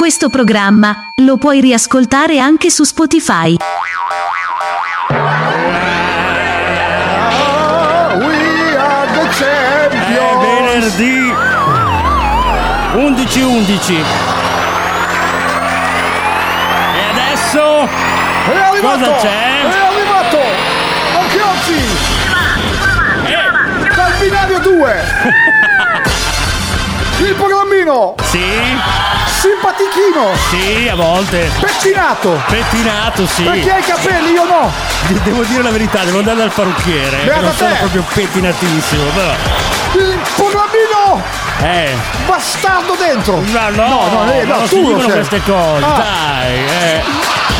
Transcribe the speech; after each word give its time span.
Questo 0.00 0.30
programma 0.30 1.10
lo 1.16 1.36
puoi 1.36 1.60
riascoltare 1.60 2.38
anche 2.38 2.70
su 2.70 2.84
Spotify. 2.84 3.56
Champions. 9.30 10.94
venerdì 10.94 11.34
11-11. 12.94 14.04
E 16.94 17.02
adesso 17.10 17.86
È 18.50 18.56
arrivato! 18.56 18.98
Cosa 19.00 19.16
c'è? 19.16 19.60
È 19.60 19.80
arrivato! 19.84 20.38
Occhiozzi! 21.18 21.80
Eh. 23.26 23.94
Dal 23.94 24.12
binario 24.18 24.60
2! 24.60 25.04
Il 27.18 27.34
programmino! 27.34 28.14
sì, 28.30 28.40
Simpatichino! 29.40 30.34
sì, 30.50 30.86
a 30.88 30.94
volte. 30.94 31.50
Pettinato! 31.60 32.42
Pettinato, 32.46 33.26
sì. 33.26 33.42
Perché 33.44 33.72
hai 33.72 33.80
i 33.80 33.84
capelli, 33.84 34.32
io 34.32 34.44
no! 34.44 34.70
De- 35.08 35.20
Devo 35.22 35.42
dire 35.44 35.62
la 35.62 35.70
verità, 35.70 36.04
devo 36.04 36.18
andare 36.18 36.36
dal 36.36 36.52
parrucchiere. 36.52 37.16
Beata 37.24 37.40
non 37.40 37.54
sono 37.54 37.70
te. 37.70 37.76
proprio 37.78 38.04
pettinatissimo, 38.12 39.02
però. 39.14 39.32
Il 39.94 40.18
programmino 40.36 41.22
Eh. 41.62 41.94
bastardo 42.26 42.94
dentro! 42.98 43.40
No, 43.40 43.70
no, 43.70 43.86
no, 43.86 44.08
no, 44.24 44.32
eh, 44.32 44.44
no, 44.44 44.56
non 44.58 44.68
tu 44.68 44.68
si 44.68 44.80
lo 44.82 44.86
dicono 44.88 45.02
sei. 45.04 45.12
queste 45.12 45.42
cose, 45.44 45.84
Ah. 45.84 45.96
dai. 45.96 46.58
eh. 46.58 47.02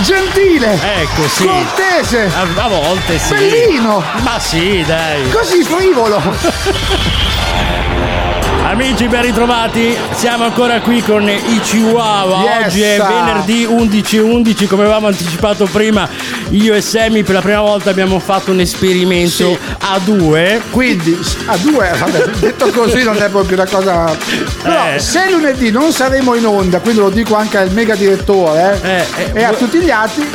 Gentile! 0.02 0.78
Ecco, 1.01 1.26
sì. 1.28 1.46
Cortese! 1.46 2.30
A, 2.34 2.62
a 2.65 2.68
volte 2.68 3.18
sì. 3.18 3.32
Bellino! 3.34 4.04
Ma 4.23 4.38
sì, 4.38 4.84
dai. 4.87 5.30
Così 5.30 5.62
frivolo! 5.65 6.20
Amici 8.62 9.09
ben 9.09 9.23
ritrovati, 9.23 9.96
siamo 10.12 10.45
ancora 10.45 10.80
qui 10.80 11.02
con 11.02 11.28
i 11.28 11.60
Chihuahua. 11.60 12.42
Yes. 12.42 12.66
Oggi 12.66 12.82
è 12.82 12.98
venerdì 12.98 13.64
11-11, 13.64 14.68
come 14.68 14.82
avevamo 14.82 15.09
anticipato 15.09 15.64
prima, 15.64 16.09
io 16.51 16.74
e 16.74 16.80
Sammy 16.80 17.23
per 17.24 17.34
la 17.37 17.40
prima 17.40 17.62
volta 17.62 17.90
abbiamo 17.90 18.21
fatto 18.21 18.52
un 18.52 18.60
esperimento 18.60 19.30
Sì. 19.30 19.59
a 19.79 19.99
due. 20.04 20.60
Quindi 20.71 21.18
a 21.46 21.57
due, 21.57 21.90
vabbè, 21.99 22.24
detto 22.38 22.68
così 22.71 23.02
non 23.02 23.21
è 23.21 23.29
proprio 23.29 23.57
una 23.57 23.66
cosa. 23.68 24.16
Però 24.62 24.93
Eh. 24.95 24.99
se 25.01 25.30
lunedì 25.30 25.71
non 25.71 25.90
saremo 25.90 26.34
in 26.37 26.46
onda, 26.46 26.79
quindi 26.80 27.01
lo 27.01 27.10
dico 27.10 27.34
anche 27.34 27.56
al 27.59 27.73
mega 27.73 27.95
direttore 27.96 28.79
Eh, 28.82 29.04
eh, 29.16 29.40
e 29.40 29.43
a 29.43 29.52
tutti 29.52 29.79
gli 29.79 29.90
altri, 29.90 30.29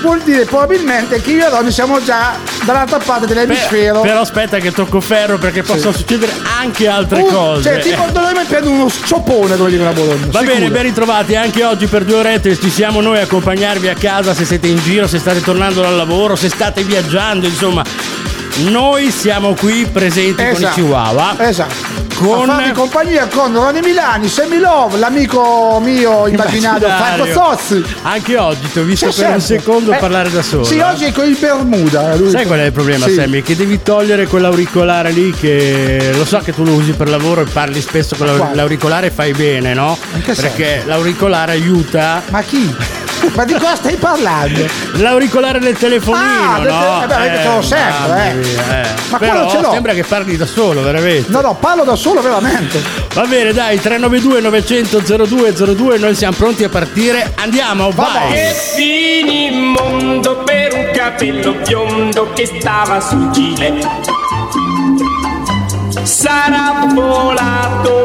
vuol 0.00 0.20
dire 0.22 0.44
probabilmente 0.44 1.20
che 1.20 1.30
io 1.32 1.46
e 1.46 1.48
Ronny 1.50 1.70
siamo 1.70 2.02
già 2.02 2.36
dall'altra 2.64 2.98
parte 2.98 3.26
dell'emisfero. 3.26 4.00
però 4.00 4.20
aspetta 4.20 4.58
che 4.58 4.72
tocco 4.72 5.00
ferro 5.00 5.38
perché 5.38 5.62
possono 5.62 5.92
succedere 5.92 6.32
anche 6.58 6.88
altre 6.88 7.20
Uh, 7.22 7.26
cose. 7.26 7.62
Cioè, 7.62 7.78
tipo 7.80 8.06
Eh. 8.06 8.12
dovremmo 8.12 8.40
prendere 8.46 8.72
uno 8.74 8.88
sciopone, 8.88 9.56
come 9.56 9.70
dicono 9.70 9.88
a 9.90 9.92
Bologna. 9.92 10.26
Va 10.30 10.38
sicuro. 10.40 10.54
bene, 10.58 10.70
ben 10.70 10.82
ritrovati 10.82 11.34
anche 11.34 11.64
oggi 11.64 11.86
per 11.86 12.04
due 12.04 12.16
orette 12.16 12.58
ci 12.58 12.70
siamo 12.70 13.00
noi 13.00 13.18
a 13.18 13.22
accompagnarvi 13.22 13.88
a 13.88 13.94
casa 13.94 14.34
se 14.34 14.44
siete 14.44 14.66
in 14.68 14.78
giro, 14.78 15.06
se 15.06 15.18
state 15.18 15.40
tornando 15.42 15.80
dal 15.82 15.94
lavoro, 15.96 16.34
se 16.36 16.48
state 16.48 16.82
viaggiando, 16.82 17.46
insomma. 17.46 17.84
Noi 18.58 19.10
siamo 19.10 19.54
qui 19.54 19.86
presenti 19.90 20.34
con 20.42 20.44
i 20.44 20.48
Esatto. 20.50 20.74
Chihuahua. 20.74 21.34
Esatto. 21.38 21.98
Con- 22.16 22.50
A 22.50 22.54
farvi 22.56 22.72
compagnia 22.72 23.26
con 23.28 23.54
Ronny 23.54 23.80
Milani, 23.80 24.28
Semi 24.28 24.58
Love, 24.58 24.98
l'amico 24.98 25.80
mio 25.82 26.26
immaginario, 26.26 26.86
Franco. 26.86 27.32
Zozzi. 27.32 27.82
Anche 28.02 28.36
oggi 28.36 28.70
ti 28.70 28.78
ho 28.78 28.82
visto 28.82 29.06
C'è 29.08 29.22
per 29.22 29.34
un 29.34 29.40
sempre. 29.40 29.58
secondo 29.64 29.92
Eh, 29.92 29.96
parlare 29.96 30.30
da 30.30 30.42
solo. 30.42 30.64
Sì, 30.64 30.76
eh. 30.76 30.82
oggi 30.82 31.04
è 31.04 31.12
con 31.12 31.24
il 31.24 31.36
Bermuda. 31.40 32.14
lui- 32.16 32.30
Sai 32.30 32.44
qual 32.44 32.58
è 32.58 32.64
il 32.66 32.72
problema, 32.72 33.06
Sì. 33.06 33.14
Sammy? 33.14 33.40
Che 33.42 33.56
devi 33.56 33.82
togliere 33.82 34.26
quell'auricolare 34.26 35.12
lì 35.12 35.32
che 35.32 36.10
lo 36.14 36.26
so 36.26 36.38
che 36.44 36.52
tu 36.54 36.62
lo 36.62 36.72
usi 36.72 36.92
per 36.92 37.08
lavoro 37.08 37.40
e 37.40 37.44
parli 37.44 37.80
spesso 37.80 38.14
con 38.16 38.26
l'auricolare 38.52 39.06
e 39.06 39.10
fai 39.10 39.32
bene, 39.32 39.72
no? 39.72 39.96
Perché 40.22 40.82
l'auricolare 40.84 41.52
aiuta. 41.52 42.22
Ma 42.28 42.42
chi? 42.42 42.74
Ma 43.34 43.44
di 43.44 43.52
cosa 43.54 43.76
stai 43.76 43.96
parlando? 43.96 44.66
L'auricolare 44.94 45.58
del 45.60 45.76
telefonino, 45.76 46.24
Ah, 46.24 46.58
no? 46.58 46.98
te- 46.98 47.04
eh 47.04 47.06
beh, 47.06 47.14
perché 47.14 47.42
ce 47.42 47.48
l'ho 47.48 47.62
sempre, 47.62 48.08
mamma 48.08 48.24
eh. 48.30 48.34
mia, 48.34 48.80
eh. 48.82 48.88
Ma 49.10 49.18
Però 49.18 49.32
quello 49.32 49.50
ce 49.50 49.60
l'ho. 49.60 49.70
sembra 49.72 49.92
che 49.92 50.04
parli 50.04 50.36
da 50.36 50.46
solo, 50.46 50.82
veramente. 50.82 51.30
No, 51.30 51.40
no, 51.40 51.54
parlo 51.54 51.84
da 51.84 51.96
solo 51.96 52.20
veramente. 52.20 52.82
Va 53.14 53.24
bene, 53.26 53.52
dai, 53.52 53.80
392 53.80 54.40
900 54.40 55.00
0202, 55.00 55.98
noi 55.98 56.14
siamo 56.14 56.36
pronti 56.36 56.64
a 56.64 56.68
partire. 56.68 57.32
Andiamo, 57.36 57.90
vai! 57.90 58.32
Che 58.32 58.54
finimondo 58.74 60.38
per 60.44 60.74
un 60.74 60.90
capello 60.92 61.52
biondo 61.64 62.30
che 62.34 62.46
stava 62.46 63.00
sul 63.00 63.30
gilet. 63.30 63.86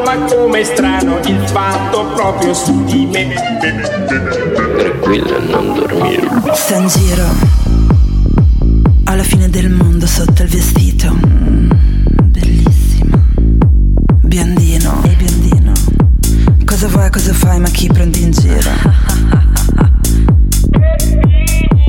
Ma 0.06 0.14
come 0.26 0.62
strano 0.62 1.18
il 1.24 1.48
fatto 1.48 2.06
proprio 2.14 2.54
su 2.54 2.84
di 2.84 3.06
me. 3.06 3.34
Tranquilla, 4.78 5.38
non 5.40 5.74
dormire. 5.74 6.28
Sta 6.54 6.76
in 6.76 6.86
giro 6.86 7.24
alla 9.02 9.24
fine 9.24 9.50
del 9.50 9.68
mondo 9.68 10.06
sotto 10.06 10.44
il 10.44 10.48
vestito. 10.48 11.12
Mm, 11.12 11.70
bellissimo. 12.26 13.20
Biondino 14.22 15.02
e 15.02 15.16
biondino. 15.16 15.72
Cosa 16.64 16.86
vuoi, 16.86 17.10
cosa 17.10 17.32
fai, 17.32 17.58
ma 17.58 17.68
chi 17.68 17.88
prendi 17.88 18.22
in 18.22 18.30
giro? 18.30 19.24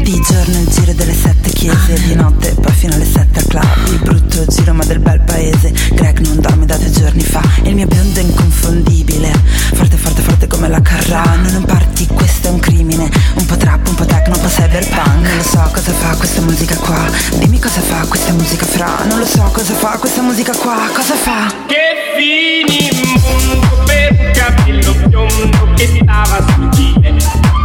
Di 0.07 0.21
giorno 0.21 0.57
il 0.61 0.67
giro 0.69 0.93
delle 0.93 1.13
sette 1.13 1.49
chiese, 1.49 2.01
di 2.05 2.15
notte 2.15 2.53
poi 2.53 2.71
fino 2.71 2.93
alle 2.93 3.03
sette 3.03 3.39
al 3.39 3.47
club. 3.47 3.87
Il 3.89 3.99
brutto 3.99 4.45
giro 4.45 4.73
ma 4.73 4.85
del 4.85 4.99
bel 4.99 5.19
paese. 5.19 5.73
Greg 5.91 6.19
non 6.19 6.39
dorme 6.39 6.65
da 6.65 6.77
due 6.77 6.89
giorni 6.91 7.23
fa. 7.23 7.41
Il 7.63 7.75
mio 7.75 7.87
biondo 7.87 8.17
è 8.17 8.23
inconfondibile. 8.23 9.33
Forte, 9.73 9.97
forte, 9.97 10.21
forte 10.21 10.47
come 10.47 10.69
la 10.69 10.81
Carrano. 10.81 11.49
Non 11.49 11.65
parti, 11.65 12.07
questo 12.07 12.47
è 12.47 12.51
un 12.51 12.59
crimine. 12.59 13.09
Un 13.33 13.45
po' 13.45 13.57
trap, 13.57 13.85
un 13.85 13.95
po' 13.95 14.05
techno, 14.05 14.35
un 14.35 14.41
po' 14.41 14.47
cyberpunk. 14.47 15.27
Non 15.27 15.35
lo 15.35 15.43
so 15.43 15.69
cosa 15.73 15.91
fa 15.91 16.15
questa 16.15 16.39
musica 16.39 16.77
qua. 16.77 17.05
Dimmi 17.39 17.59
cosa 17.59 17.81
fa 17.81 18.05
questa 18.07 18.31
musica 18.31 18.65
fra. 18.65 19.03
Non 19.09 19.19
lo 19.19 19.25
so 19.25 19.43
cosa 19.51 19.73
fa 19.73 19.97
questa 19.99 20.21
musica 20.21 20.55
qua. 20.55 20.87
Cosa 20.95 21.15
fa? 21.15 21.53
Che 21.65 21.75
finimondo 22.15 23.83
per 23.83 24.15
un 24.17 24.31
capello 24.31 24.93
biondo 25.09 25.73
che 25.75 25.99
stava 26.01 26.45
sul 26.53 26.69
gilet. 26.69 27.56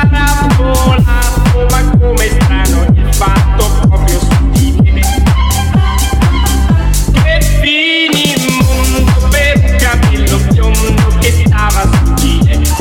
Sarà 0.00 0.46
volato, 0.56 1.66
ma 1.70 1.98
come 1.98 2.28
strano 2.30 2.84
il 2.94 3.14
fatto 3.14 3.64
proprio 3.88 4.20
su 4.20 4.50
di 4.52 4.92
me. 4.92 5.02
Che 7.10 7.40
finimondo 7.60 9.26
per 9.28 9.58
un 9.64 9.76
capello 9.76 10.38
biondo 10.52 11.18
che 11.18 11.44
stava 11.44 11.82
sul 11.82 12.14
gilet. 12.14 12.74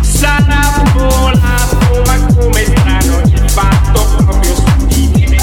Sarà 0.00 0.80
volato, 0.94 2.02
ma 2.06 2.16
come 2.32 2.64
strano 2.66 3.20
il 3.24 3.50
fatto 3.50 4.14
proprio 4.24 4.54
su 4.54 4.86
di 4.86 5.26
me. 5.28 5.38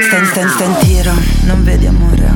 Sta 0.00 0.16
in, 0.16 0.26
sta 0.30 0.40
in, 0.40 0.48
sta 0.48 0.64
in 0.64 0.76
tiro, 0.80 1.12
non 1.42 1.62
vedi 1.62 1.86
amore. 1.86 2.32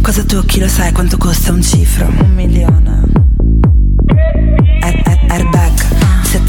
Cosa 0.00 0.22
tocchi 0.22 0.60
lo 0.60 0.68
sai 0.68 0.92
quanto 0.92 1.16
costa 1.16 1.50
un 1.50 1.60
cifro? 1.60 2.06
Un 2.06 2.32
milione. 2.32 2.95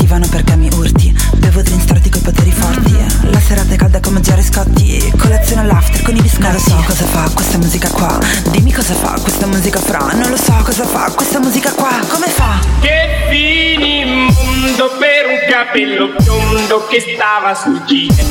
Si 0.08 0.14
attivano 0.14 0.28
perché 0.30 0.56
mi 0.56 0.70
urti. 0.74 1.14
Bevo 1.36 1.62
drink 1.62 1.82
storti 1.82 2.10
coi 2.10 2.22
poteri 2.22 2.52
forti. 2.52 2.96
La 3.30 3.40
serata 3.40 3.74
è 3.74 3.76
calda 3.76 4.00
come 4.00 4.22
Jerry 4.22 4.42
Scotti. 4.42 5.14
Colazione 5.18 5.62
all'after 5.62 6.02
con 6.04 6.16
i 6.16 6.22
biscotti. 6.22 6.44
Non 6.44 6.54
lo 6.54 6.60
so 6.60 6.84
cosa 6.86 7.06
fa 7.06 7.30
questa 7.34 7.58
musica 7.58 7.90
qua. 7.90 8.20
Dimmi 8.52 8.72
cosa 8.72 8.94
fa 8.94 9.20
questa 9.22 9.46
musica 9.48 9.80
fra. 9.80 10.00
Non 10.14 10.30
lo 10.30 10.38
so 10.38 10.54
cosa 10.64 10.86
fa 10.86 11.12
questa 11.14 11.40
musica 11.40 11.74
qua. 11.74 12.00
Come 12.08 12.28
fa? 12.28 12.60
Che 12.80 13.28
finimondo 13.30 14.96
per 14.98 15.26
un 15.28 15.40
capello 15.50 16.14
biondo 16.18 16.88
che 16.88 17.02
stava 17.14 17.54
sul 17.54 17.84
gilet. 17.86 18.26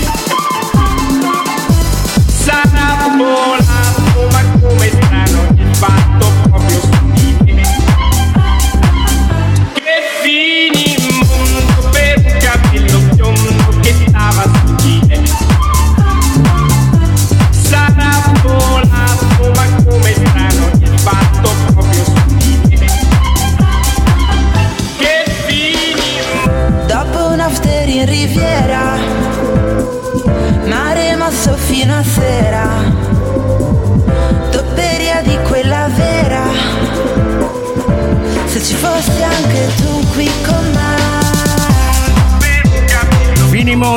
Sarà 2.27 3.15
volato, 3.17 3.66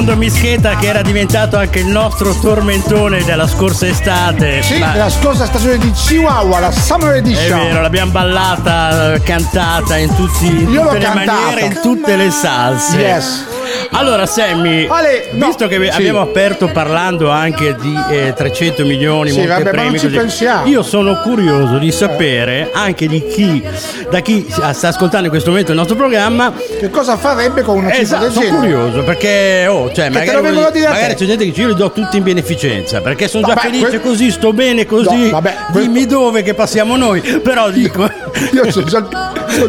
Raimondo 0.09 0.15
Mischeta 0.15 0.75
che 0.75 0.87
era 0.87 1.01
diventato 1.01 1.57
anche 1.57 1.79
il 1.79 1.85
nostro 1.85 2.33
tormentone 2.33 3.23
della 3.23 3.47
scorsa 3.47 3.85
estate. 3.87 4.61
Sì, 4.63 4.79
Ma- 4.79 4.91
nella 4.93 5.09
scorsa 5.09 5.45
stagione 5.45 5.77
di 5.77 5.91
Chihuahua, 5.91 6.59
la 6.59 6.71
Summer 6.71 7.13
È 7.13 7.17
Edition. 7.17 7.59
vero, 7.59 7.81
l'abbiamo 7.81 8.11
ballata, 8.11 9.19
cantata 9.23 9.97
in, 9.97 10.13
tutti, 10.15 10.47
in 10.47 10.65
tutte 10.65 10.93
le 10.93 10.99
cantata. 10.99 11.31
maniere, 11.31 11.61
in 11.61 11.79
tutte 11.81 12.15
le 12.15 12.31
salse. 12.31 12.97
Yes. 12.97 13.45
Allora, 13.91 14.25
Sammy, 14.25 14.87
Ale, 14.87 15.29
no, 15.31 15.47
visto 15.47 15.67
che 15.67 15.75
sì. 15.91 15.97
abbiamo 15.97 16.21
aperto 16.21 16.67
parlando 16.67 17.29
anche 17.29 17.75
di 17.75 17.93
eh, 18.11 18.33
300 18.35 18.85
milioni, 18.85 19.29
Sì, 19.31 19.37
molti 19.37 19.51
vabbè, 19.51 19.63
ma 19.63 19.69
premi, 19.71 19.87
non 19.89 19.97
ci 19.97 20.05
così, 20.05 20.17
pensiamo. 20.17 20.67
io 20.67 20.83
sono 20.83 21.19
curioso 21.21 21.77
di 21.79 21.91
sapere 21.91 22.69
anche 22.71 23.07
di 23.07 23.25
chi, 23.25 23.61
da 24.09 24.19
chi 24.19 24.45
sta 24.47 24.87
ascoltando 24.89 25.25
in 25.25 25.29
questo 25.31 25.49
momento 25.49 25.71
il 25.71 25.77
nostro 25.77 25.95
programma. 25.95 26.53
Che 26.53 26.89
cosa 26.89 27.17
farebbe 27.17 27.61
con 27.63 27.77
una 27.77 27.91
cifra 27.91 28.01
Esatto, 28.19 28.31
sono 28.41 28.57
curioso 28.59 29.03
perché, 29.03 29.65
oh, 29.67 29.91
cioè, 29.91 30.09
magari, 30.09 30.37
a 30.37 30.41
magari 30.41 31.15
c'è 31.15 31.25
gente 31.25 31.43
che 31.43 31.49
dice 31.49 31.61
io 31.61 31.67
li 31.69 31.75
do 31.75 31.91
tutti 31.91 32.17
in 32.17 32.23
beneficenza 32.23 33.01
perché 33.01 33.27
sono 33.27 33.45
già 33.47 33.53
Vabbè, 33.55 33.67
felice 33.67 33.89
que- 33.99 34.01
così, 34.01 34.31
sto 34.31 34.53
bene 34.53 34.85
così. 34.85 35.23
No, 35.25 35.29
vabbè, 35.31 35.55
Dimmi 35.71 36.05
dove 36.05 36.41
che 36.43 36.53
passiamo 36.53 36.95
noi, 36.95 37.21
però 37.21 37.69
dico. 37.69 38.09
Io 38.53 38.71
so 38.71 38.83
già, 38.83 39.03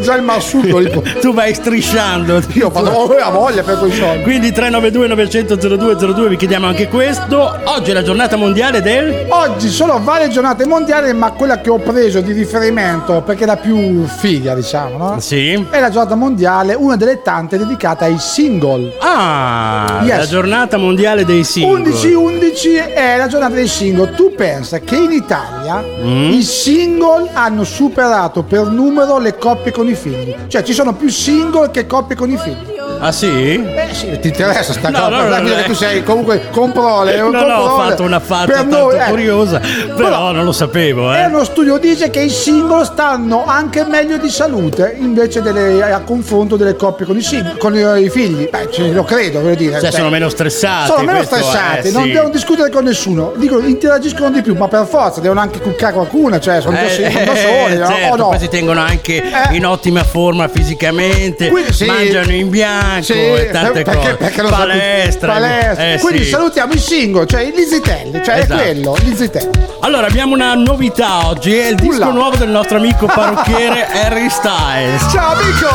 già 0.01 0.15
il 0.15 0.21
massuto. 0.21 0.79
tu 1.19 1.33
vai 1.33 1.53
strisciando. 1.53 2.41
Io 2.53 2.69
vado 2.69 3.15
a 3.17 3.29
voglia 3.29 3.63
per 3.63 3.77
quei 3.79 3.91
soldi. 3.91 4.10
Quindi 4.23 4.51
392 4.51 5.07
900 5.07 5.55
0202 5.55 6.29
vi 6.29 6.35
chiediamo 6.35 6.67
anche 6.67 6.87
questo. 6.87 7.57
Oggi 7.65 7.91
è 7.91 7.93
la 7.93 8.03
giornata 8.03 8.35
mondiale 8.35 8.81
del 8.81 9.25
Oggi 9.29 9.69
sono 9.69 9.99
varie 10.03 10.27
giornate 10.29 10.65
mondiali, 10.65 11.11
ma 11.13 11.31
quella 11.31 11.59
che 11.61 11.69
ho 11.69 11.77
preso 11.79 12.21
di 12.21 12.31
riferimento, 12.33 13.21
perché 13.21 13.43
è 13.43 13.45
la 13.47 13.57
più 13.57 14.05
figa, 14.05 14.53
diciamo, 14.53 14.97
no? 14.97 15.19
Sì. 15.19 15.65
È 15.69 15.79
la 15.79 15.89
giornata 15.89 16.15
mondiale, 16.15 16.73
una 16.73 16.95
delle 16.97 17.21
tante 17.21 17.57
dedicata 17.57 18.05
ai 18.05 18.17
single. 18.19 18.93
Ah, 18.99 20.01
Yes. 20.03 20.17
la 20.17 20.27
giornata 20.27 20.77
mondiale 20.77 21.25
dei 21.25 21.43
single. 21.43 21.89
11-11 21.91 22.93
è 22.93 23.17
la 23.17 23.27
giornata 23.27 23.55
dei 23.55 23.67
single. 23.67 24.11
Tu 24.13 24.33
pensa 24.35 24.79
che 24.79 24.95
in 24.95 25.11
Italia 25.11 25.83
Mm. 26.03 26.31
i 26.31 26.41
single 26.43 27.29
hanno 27.33 27.63
superato 27.63 28.43
per 28.43 28.65
numero 28.67 29.17
le 29.19 29.37
coppie 29.37 29.71
con 29.71 29.87
i 29.87 29.95
figli. 29.95 30.35
Cioè 30.47 30.63
ci 30.63 30.73
sono 30.73 30.93
più 30.93 31.09
single 31.09 31.71
che 31.71 31.85
coppie 31.87 32.15
con 32.15 32.29
i 32.29 32.37
figli. 32.37 32.79
Ah 33.03 33.11
sì? 33.11 33.55
Eh 33.55 33.89
sì, 33.93 34.19
ti 34.19 34.27
interessa 34.27 34.73
sta 34.73 34.89
No, 34.89 34.99
cosa? 34.99 35.09
no, 35.09 35.23
no, 35.23 35.39
no, 35.39 35.57
eh. 35.57 35.63
tu 35.63 35.73
sei 35.73 36.03
comunque 36.03 36.49
comprole. 36.51 37.17
No, 37.17 37.29
no, 37.31 37.55
ho 37.55 37.77
fatto 37.79 38.03
una 38.03 38.19
faccia 38.19 38.53
tanto 38.53 38.91
curiosa, 39.07 39.59
però 39.95 40.31
non 40.31 40.45
lo 40.45 40.51
sapevo, 40.51 41.11
E 41.11 41.21
eh. 41.21 41.25
uno 41.25 41.43
studio 41.43 41.79
dice 41.79 42.11
che 42.11 42.19
i 42.21 42.29
single 42.29 42.85
stanno 42.85 43.43
anche 43.43 43.85
meglio 43.85 44.17
di 44.17 44.29
salute 44.29 44.95
invece 44.99 45.41
delle, 45.41 45.81
a 45.81 46.01
confronto 46.01 46.55
delle 46.57 46.75
coppie 46.75 47.07
con 47.07 47.17
i, 47.17 47.21
sing- 47.23 47.57
con 47.57 47.75
i, 47.75 48.07
figli. 48.11 48.47
Beh, 48.47 48.69
ce 48.71 48.91
lo 48.91 49.03
credo, 49.03 49.41
voglio 49.41 49.55
dire. 49.55 49.71
Cioè, 49.79 49.81
Cioè, 49.89 49.91
sono 49.91 50.09
meno 50.11 50.29
stressati. 50.29 50.87
sono 50.91 50.99
meno 51.01 51.17
questo 51.17 51.35
è, 51.35 51.41
stressati, 51.41 51.91
non 51.91 52.03
sì. 52.03 52.11
devono 52.11 52.29
discutere 52.29 52.69
con 52.69 52.83
nessuno. 52.83 53.33
Dicono 53.35 53.65
interagiscono 53.65 54.29
di 54.29 54.43
più, 54.43 54.53
ma 54.55 54.67
per 54.67 54.85
forza 54.85 55.19
devono 55.21 55.39
anche 55.39 55.59
cuccare 55.59 55.93
qualcuna, 55.93 56.39
cioè 56.39 56.61
sono 56.61 56.77
Eh, 56.77 57.23
da 57.25 57.33
soli, 57.35 57.77
no? 57.79 57.87
certo, 57.87 58.15
no? 58.15 58.27
poi 58.29 58.39
si 58.39 58.47
tengono 58.47 58.79
anche 58.79 59.23
Eh. 59.23 59.55
in 59.55 59.65
ottima 59.65 60.03
forma 60.03 60.47
fisicamente, 60.47 61.49
Quindi 61.49 61.73
sì. 61.73 61.85
mangiano 61.85 62.31
in 62.31 62.49
bianco 62.49 62.89
Sì, 63.01 63.13
e 63.13 63.49
tante 63.51 63.83
perché, 63.83 63.99
cose. 63.99 64.15
perché 64.15 64.41
palestra. 64.43 65.31
palestra. 65.33 65.93
eh, 65.93 65.97
Quindi 65.99 66.23
sì. 66.23 66.29
salutiamo 66.29 66.73
i 66.73 66.77
single, 66.79 67.25
cioè 67.27 67.41
i 67.41 67.51
Lizitelli, 67.55 68.23
cioè 68.23 68.35
Esatto. 68.39 68.53
è 68.53 68.63
quello, 68.63 68.95
Lizitelli. 69.03 69.49
Allora, 69.81 70.07
abbiamo 70.07 70.33
una 70.33 70.53
novità 70.55 71.27
oggi, 71.27 71.55
è 71.57 71.67
il 71.67 71.75
disco 71.75 71.95
Ulla. 72.03 72.11
nuovo 72.11 72.35
del 72.35 72.49
nostro 72.49 72.77
amico 72.77 73.05
parrucchiere 73.05 73.85
Harry 73.91 74.29
Styles. 74.29 75.07
Ciao 75.11 75.31
amico! 75.33 75.69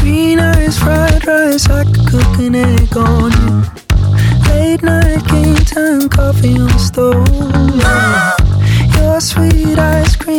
Green 0.00 0.38
eyes, 0.38 0.78
fried 0.78 1.24
rice, 1.26 1.66
I 1.70 1.84
could 1.84 2.06
cook 2.10 2.38
an 2.38 2.54
egg 2.54 2.96
on 2.96 3.30
time, 5.68 6.08
coffee 6.08 6.56
on 6.58 6.66
the 6.66 6.78
stove. 6.78 7.28
Your 8.96 9.20
sweet 9.20 9.78
ice 9.78 10.16
cream, 10.16 10.37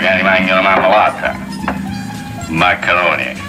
che 0.00 0.14
ne 0.14 0.22
mangiano 0.22 0.62
marmolata, 0.62 1.36
maccheroni, 2.46 3.48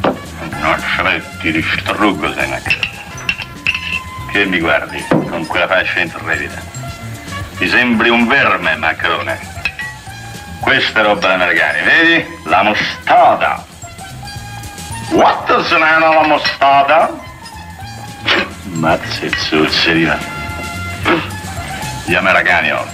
noccioletti 0.59 1.51
di 1.51 1.61
struggo 1.61 2.33
sei 2.33 2.49
maccheroni. 2.49 2.89
Che 4.31 4.45
mi 4.45 4.59
guardi 4.59 5.03
con 5.29 5.45
quella 5.47 5.67
faccia 5.67 6.01
intrepida? 6.01 6.61
Ti 7.57 7.69
sembri 7.69 8.09
un 8.09 8.27
verme, 8.27 8.75
maccherone. 8.75 9.39
Questa 10.59 10.99
è 10.99 11.03
roba 11.03 11.27
da 11.27 11.33
americani, 11.35 11.81
vedi? 11.83 12.39
La 12.45 12.63
mostarda. 12.63 13.65
What 15.11 15.47
does 15.47 15.71
nano 15.71 16.13
la 16.13 16.27
mostarda? 16.27 17.09
Mazza 18.63 19.25
e 19.25 19.31
zuzzerina. 19.37 20.19
Io 22.07 22.21
me 22.21 22.31
la 22.31 22.41
canio. 22.41 22.85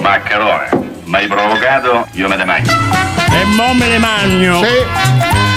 Maccherone, 0.00 0.79
mi 1.10 1.16
hai 1.16 1.26
provocato, 1.26 2.06
io 2.12 2.28
me 2.28 2.36
ne 2.36 2.44
mangio. 2.44 2.70
E 2.70 3.44
mo 3.56 3.74
me 3.74 3.88
ne 3.88 3.98
magno. 3.98 4.62
Sì. 4.62 4.68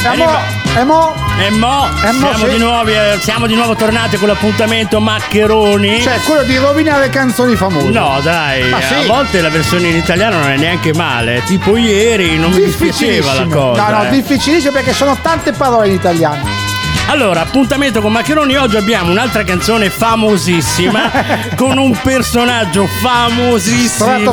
E 0.05 0.17
mo, 0.17 0.37
e 0.75 0.83
mo, 0.83 1.13
E 1.39 1.49
mo, 1.51 1.87
E 2.03 2.11
mo 2.11 2.27
siamo, 2.33 2.45
sì. 2.45 2.49
di 2.49 2.57
nuovo, 2.57 2.89
eh, 2.89 3.17
siamo 3.21 3.45
di 3.47 3.53
nuovo 3.55 3.75
tornati 3.75 4.17
con 4.17 4.27
l'appuntamento 4.27 4.99
Maccheroni. 4.99 6.01
cioè 6.01 6.19
quello 6.25 6.41
di 6.43 6.57
rovinare 6.57 7.09
canzoni 7.09 7.55
famose. 7.55 7.89
No, 7.89 8.19
dai, 8.21 8.69
Ma 8.69 8.81
sì. 8.81 8.93
a 8.95 9.01
volte 9.05 9.41
la 9.41 9.49
versione 9.49 9.87
in 9.89 9.95
italiano 9.95 10.39
non 10.39 10.49
è 10.49 10.57
neanche 10.57 10.91
male. 10.93 11.43
Tipo 11.45 11.77
ieri 11.77 12.37
non 12.37 12.51
mi 12.51 12.63
dispiaceva 12.65 13.33
la 13.33 13.45
cosa. 13.45 13.87
No, 13.89 13.97
no, 13.97 14.03
eh. 14.05 14.09
difficilissimo 14.09 14.71
perché 14.73 14.91
sono 14.93 15.15
tante 15.21 15.51
parole 15.53 15.87
in 15.87 15.93
italiano. 15.93 16.71
Allora, 17.07 17.41
appuntamento 17.41 18.01
con 18.01 18.11
Maccheroni. 18.11 18.55
Oggi 18.55 18.75
abbiamo 18.77 19.11
un'altra 19.11 19.43
canzone 19.43 19.89
famosissima 19.91 21.11
con 21.55 21.77
un 21.77 21.95
personaggio 22.01 22.87
famosissimo. 22.87 24.31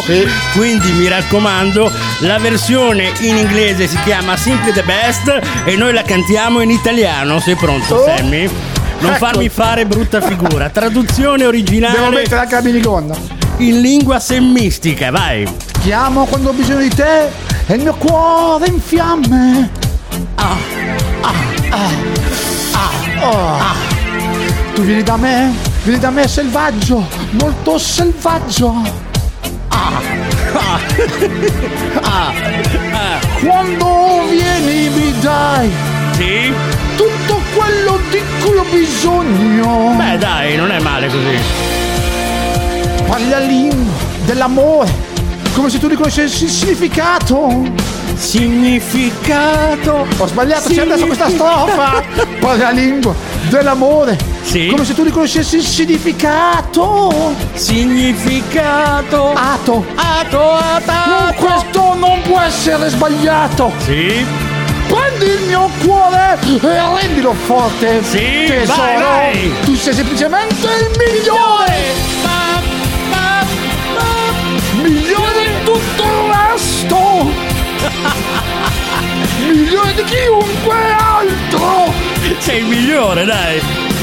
Sì. 0.00 0.26
Quindi 0.54 0.90
mi 0.92 1.06
raccomando, 1.08 1.90
la 2.20 2.38
versione 2.38 3.12
in 3.20 3.36
inglese 3.36 3.86
si 3.86 3.96
chiama 4.04 4.36
Simply 4.36 4.72
the 4.72 4.82
Best 4.82 5.40
e 5.64 5.76
noi 5.76 5.92
la 5.92 6.02
cantiamo 6.02 6.60
in 6.60 6.70
italiano. 6.70 7.38
Sei 7.40 7.54
pronto, 7.54 7.94
Oh. 7.94 8.04
Sammy? 8.16 8.48
Non 8.98 9.10
Ecco. 9.14 9.24
farmi 9.26 9.48
fare 9.48 9.84
brutta 9.86 10.20
figura. 10.20 10.70
Traduzione 10.70 11.44
originale 11.44 11.98
Devo 11.98 12.10
mettere 12.10 12.40
anche 12.40 12.54
la 12.54 12.62
minigonda. 12.62 13.14
in 13.58 13.80
lingua 13.80 14.18
semmistica, 14.20 15.10
vai. 15.10 15.46
Chiamo 15.82 16.24
quando 16.24 16.48
ho 16.50 16.52
bisogno 16.52 16.78
di 16.80 16.88
te 16.94 17.26
e 17.66 17.74
il 17.74 17.82
mio 17.82 17.94
cuore 17.94 18.66
in 18.66 18.80
fiamme. 18.80 19.70
Ah, 20.36 20.56
ah, 21.72 21.90
ah, 22.72 22.90
ah. 23.20 23.74
Tu 24.74 24.82
vieni 24.82 25.02
da 25.02 25.16
me, 25.16 25.52
vieni 25.84 25.98
da 25.98 26.10
me 26.10 26.26
selvaggio, 26.28 27.06
molto 27.32 27.78
selvaggio. 27.78 28.74
Ah, 29.68 30.00
ah, 30.52 30.78
ah, 32.02 32.32
ah. 32.92 33.18
Quando 33.44 34.22
vieni 34.30 34.88
mi 34.90 35.14
dai 35.20 35.70
Sì? 36.12 36.52
tutto 36.96 37.40
quello 37.54 37.98
di 38.10 38.20
cui 38.42 38.56
ho 38.56 38.64
bisogno. 38.70 39.94
Beh, 39.96 40.18
dai, 40.18 40.56
non 40.56 40.70
è 40.70 40.78
male 40.80 41.08
così. 41.08 41.38
Parli 43.06 43.28
la 43.28 43.38
lingua 43.40 43.92
dell'amore, 44.24 44.90
come 45.54 45.68
se 45.68 45.78
tu 45.78 45.88
riconoscessi 45.88 46.44
il 46.44 46.50
significato. 46.50 48.00
Significato. 48.16 50.06
Ho 50.18 50.26
sbagliato, 50.26 50.68
c'è 50.68 50.82
adesso 50.82 51.06
questa 51.06 51.28
strofa. 51.28 52.02
Parli 52.40 52.60
la 52.60 52.70
lingua 52.70 53.14
dell'amore, 53.48 54.16
Sì. 54.42 54.68
come 54.70 54.84
se 54.84 54.94
tu 54.94 55.02
riconoscessi 55.02 55.56
il 55.56 55.62
significato. 55.64 57.34
Significato. 57.54 59.32
Ato. 59.34 59.84
Ato, 59.94 60.60
No, 60.84 61.34
questo 61.36 61.94
non 61.94 62.20
può 62.22 62.40
essere 62.40 62.88
sbagliato. 62.88 63.72
Sì. 63.84 64.24
Prendi 64.88 65.24
il 65.24 65.46
mio 65.46 65.70
cuore 65.84 66.38
e 66.60 67.00
rendilo 67.00 67.32
forte. 67.32 68.02
Sì, 68.04 68.44
tesoro. 68.46 68.82
vai, 68.82 68.98
vai. 69.00 69.52
Tu 69.64 69.74
sei 69.74 69.94
semplicemente 69.94 70.54
il. 70.66 70.90
Migliore 70.92 72.11
di 79.94 80.04
chiunque 80.04 80.74
altro. 80.98 81.92
Sei 82.38 82.58
il 82.60 82.66
migliore, 82.66 83.24
dai. 83.24 83.60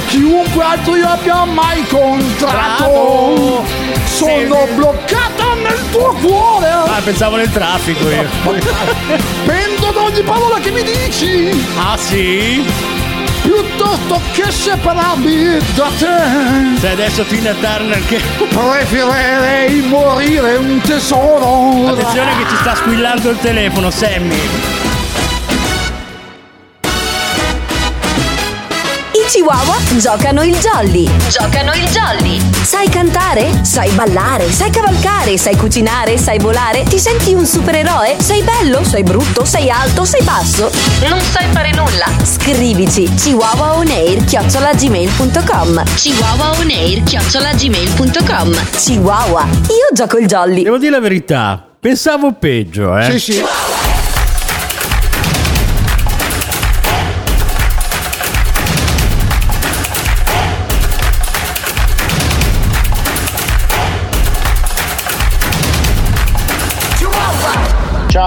Chiunque 0.07 0.63
altro 0.63 0.95
io 0.95 1.07
abbia 1.07 1.45
mai 1.45 1.79
incontrato. 1.79 2.45
Trato. 2.47 3.65
Sono 4.05 4.65
Sì. 4.65 4.73
bloccata 4.73 5.53
nel 5.61 5.79
tuo 5.91 6.13
cuore. 6.21 6.67
Ah, 6.67 7.01
pensavo 7.03 7.35
nel 7.35 7.51
traffico 7.51 8.09
io. 8.09 8.25
Pendo 9.45 9.91
da 9.93 10.01
ogni 10.01 10.21
parola 10.23 10.59
che 10.59 10.71
mi 10.71 10.83
dici. 10.83 11.49
Ah, 11.77 11.95
sì? 11.97 12.65
Piuttosto 13.43 14.19
che 14.33 14.51
separarmi 14.51 15.57
da 15.75 15.87
te. 15.97 16.79
Se 16.79 16.89
adesso 16.89 17.23
Tina 17.23 17.53
Turner 17.53 18.03
che. 18.05 18.19
Preferirei 18.49 19.81
morire 19.87 20.55
un 20.55 20.81
tesoro. 20.81 21.87
Attenzione 21.87 22.35
che 22.37 22.49
ci 22.49 22.55
sta 22.57 22.75
squillando 22.75 23.29
il 23.29 23.37
telefono, 23.39 23.89
Sammy. 23.91 24.39
Chihuahua 29.29 29.75
giocano 29.99 30.41
il 30.43 30.57
jolly. 30.57 31.07
Giocano 31.29 31.71
il 31.75 31.87
jolly. 31.91 32.41
Sai 32.63 32.89
cantare? 32.89 33.63
Sai 33.63 33.91
ballare? 33.91 34.51
Sai 34.51 34.71
cavalcare? 34.71 35.37
Sai 35.37 35.55
cucinare? 35.55 36.17
Sai 36.17 36.39
volare? 36.39 36.81
Ti 36.83 36.97
senti 36.97 37.33
un 37.35 37.45
supereroe? 37.45 38.15
Sei 38.19 38.41
bello? 38.41 38.83
Sei 38.83 39.03
brutto? 39.03 39.45
Sei 39.45 39.69
alto? 39.69 40.03
Sei 40.03 40.23
basso? 40.23 40.71
Non 41.07 41.19
sai 41.31 41.45
fare 41.51 41.71
nulla? 41.73 42.07
Scrivici 42.23 43.03
chihuahuaonair 43.13 44.25
chiocciolagmail.com 44.25 45.83
chihuahuaonair 45.95 47.03
chiocciolagmail.com 47.03 48.65
Chihuahua, 48.77 49.47
io 49.67 49.93
gioco 49.93 50.17
il 50.17 50.25
jolly. 50.25 50.63
Devo 50.63 50.79
dire 50.79 50.91
la 50.91 50.99
verità. 50.99 51.63
Pensavo 51.79 52.33
peggio, 52.33 52.97
eh. 52.97 53.11
Sì, 53.11 53.19
sì. 53.33 53.43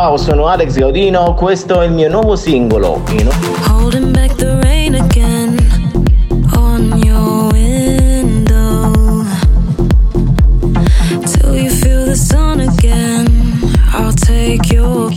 Ciao, 0.03 0.17
sono 0.17 0.49
Alex 0.49 0.75
Gaudino, 0.75 1.33
questo 1.35 1.81
è 1.81 1.85
il 1.87 1.93
mio 1.93 2.09
nuovo 2.09 2.35
singolo. 2.35 3.05
In- 3.11 3.31
Holding 3.69 4.11
back 4.11 4.35
the 4.35 4.59
rain 4.61 4.97
your 7.05 7.53
window. 7.53 9.25
You 14.73 15.13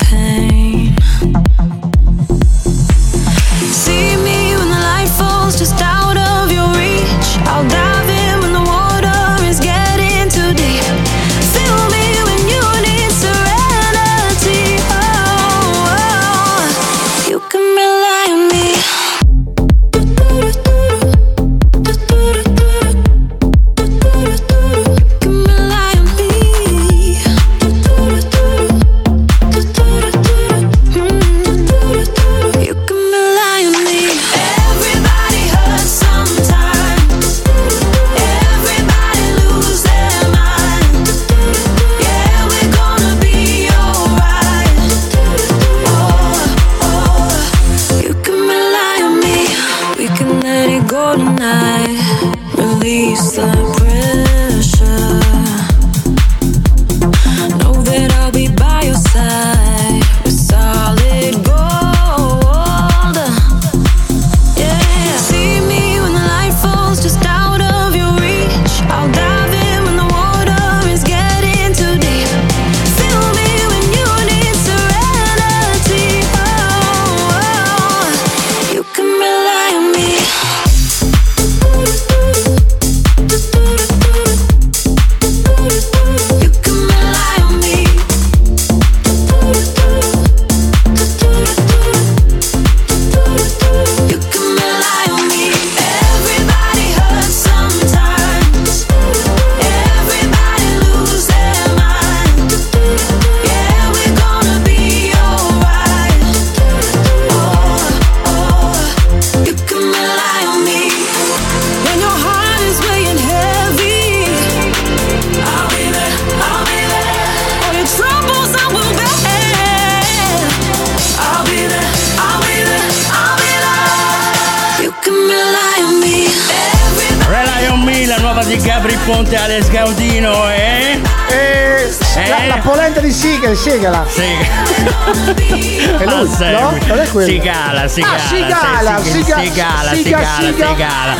Siga- 139.94 140.18
sigala, 140.20 140.26
Siga- 140.26 140.52
sigala, 140.52 140.54
Siga. 140.54 140.68
sigala. 140.68 141.16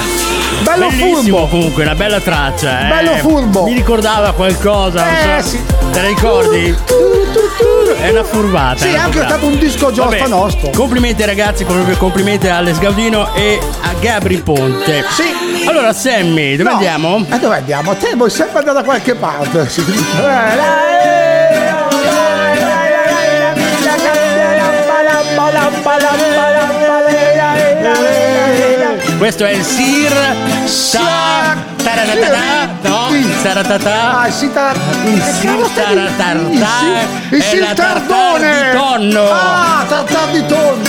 Bello 0.64 0.88
Bellissimo 0.88 1.38
furbo. 1.38 1.48
comunque, 1.48 1.84
una 1.84 1.96
bella 1.96 2.20
traccia. 2.20 2.86
eh. 2.86 2.88
Bello 2.90 3.16
furbo. 3.18 3.64
Mi 3.66 3.74
ricordava 3.74 4.32
qualcosa, 4.34 5.06
Eh, 5.38 5.42
so. 5.42 5.50
sì. 5.50 5.62
Te 5.92 6.02
la 6.02 6.08
ricordi? 6.08 6.76
È 8.02 8.10
una 8.10 8.24
furbata. 8.24 8.78
Sì, 8.78 8.88
è 8.90 8.98
anche 8.98 9.12
furbata. 9.20 9.28
stato 9.30 9.46
un 9.48 9.58
disco 9.60 9.92
Vabbè, 9.92 10.28
nostro. 10.28 10.70
Complimenti 10.72 11.24
ragazzi, 11.26 11.66
compl- 11.66 11.98
complimenti 11.98 12.48
a 12.48 12.58
Alex 12.58 12.78
Gaudino 12.80 13.34
e 13.36 13.60
a 13.82 13.94
Gabri 14.00 14.38
Ponte. 14.38 15.04
Sì. 15.10 15.66
Allora, 15.68 15.94
Sammy, 15.94 16.56
dove 16.56 16.70
No. 16.70 16.76
andiamo? 16.76 17.26
E 17.30 17.40
dove 17.40 17.56
andiamo? 17.56 17.96
Te 17.96 18.14
vuoi 18.16 18.30
sempre 18.30 18.60
andare 18.60 18.78
da 18.78 18.84
qualche 18.84 19.16
parte. 19.16 19.68
Sì. 19.70 19.84
Questo 29.18 29.46
è 29.46 29.52
il 29.52 29.64
Sir 29.64 30.12
Sa 30.66 31.56
Taratatà, 31.82 32.68
no? 32.82 33.08
Saratata. 33.42 34.20
Ah, 34.20 34.28
il 34.28 34.34
Sita- 34.34 34.74
Il 35.06 35.22
Sir 35.22 35.70
Taratartà 35.74 37.14
il 37.30 37.42
Sir- 37.44 37.74
Tardone. 37.76 38.72
di 38.72 38.78
tonno. 38.78 39.30
Ah, 39.32 39.86
tartar 39.88 40.28
di 40.32 40.46
tonno. 40.46 40.84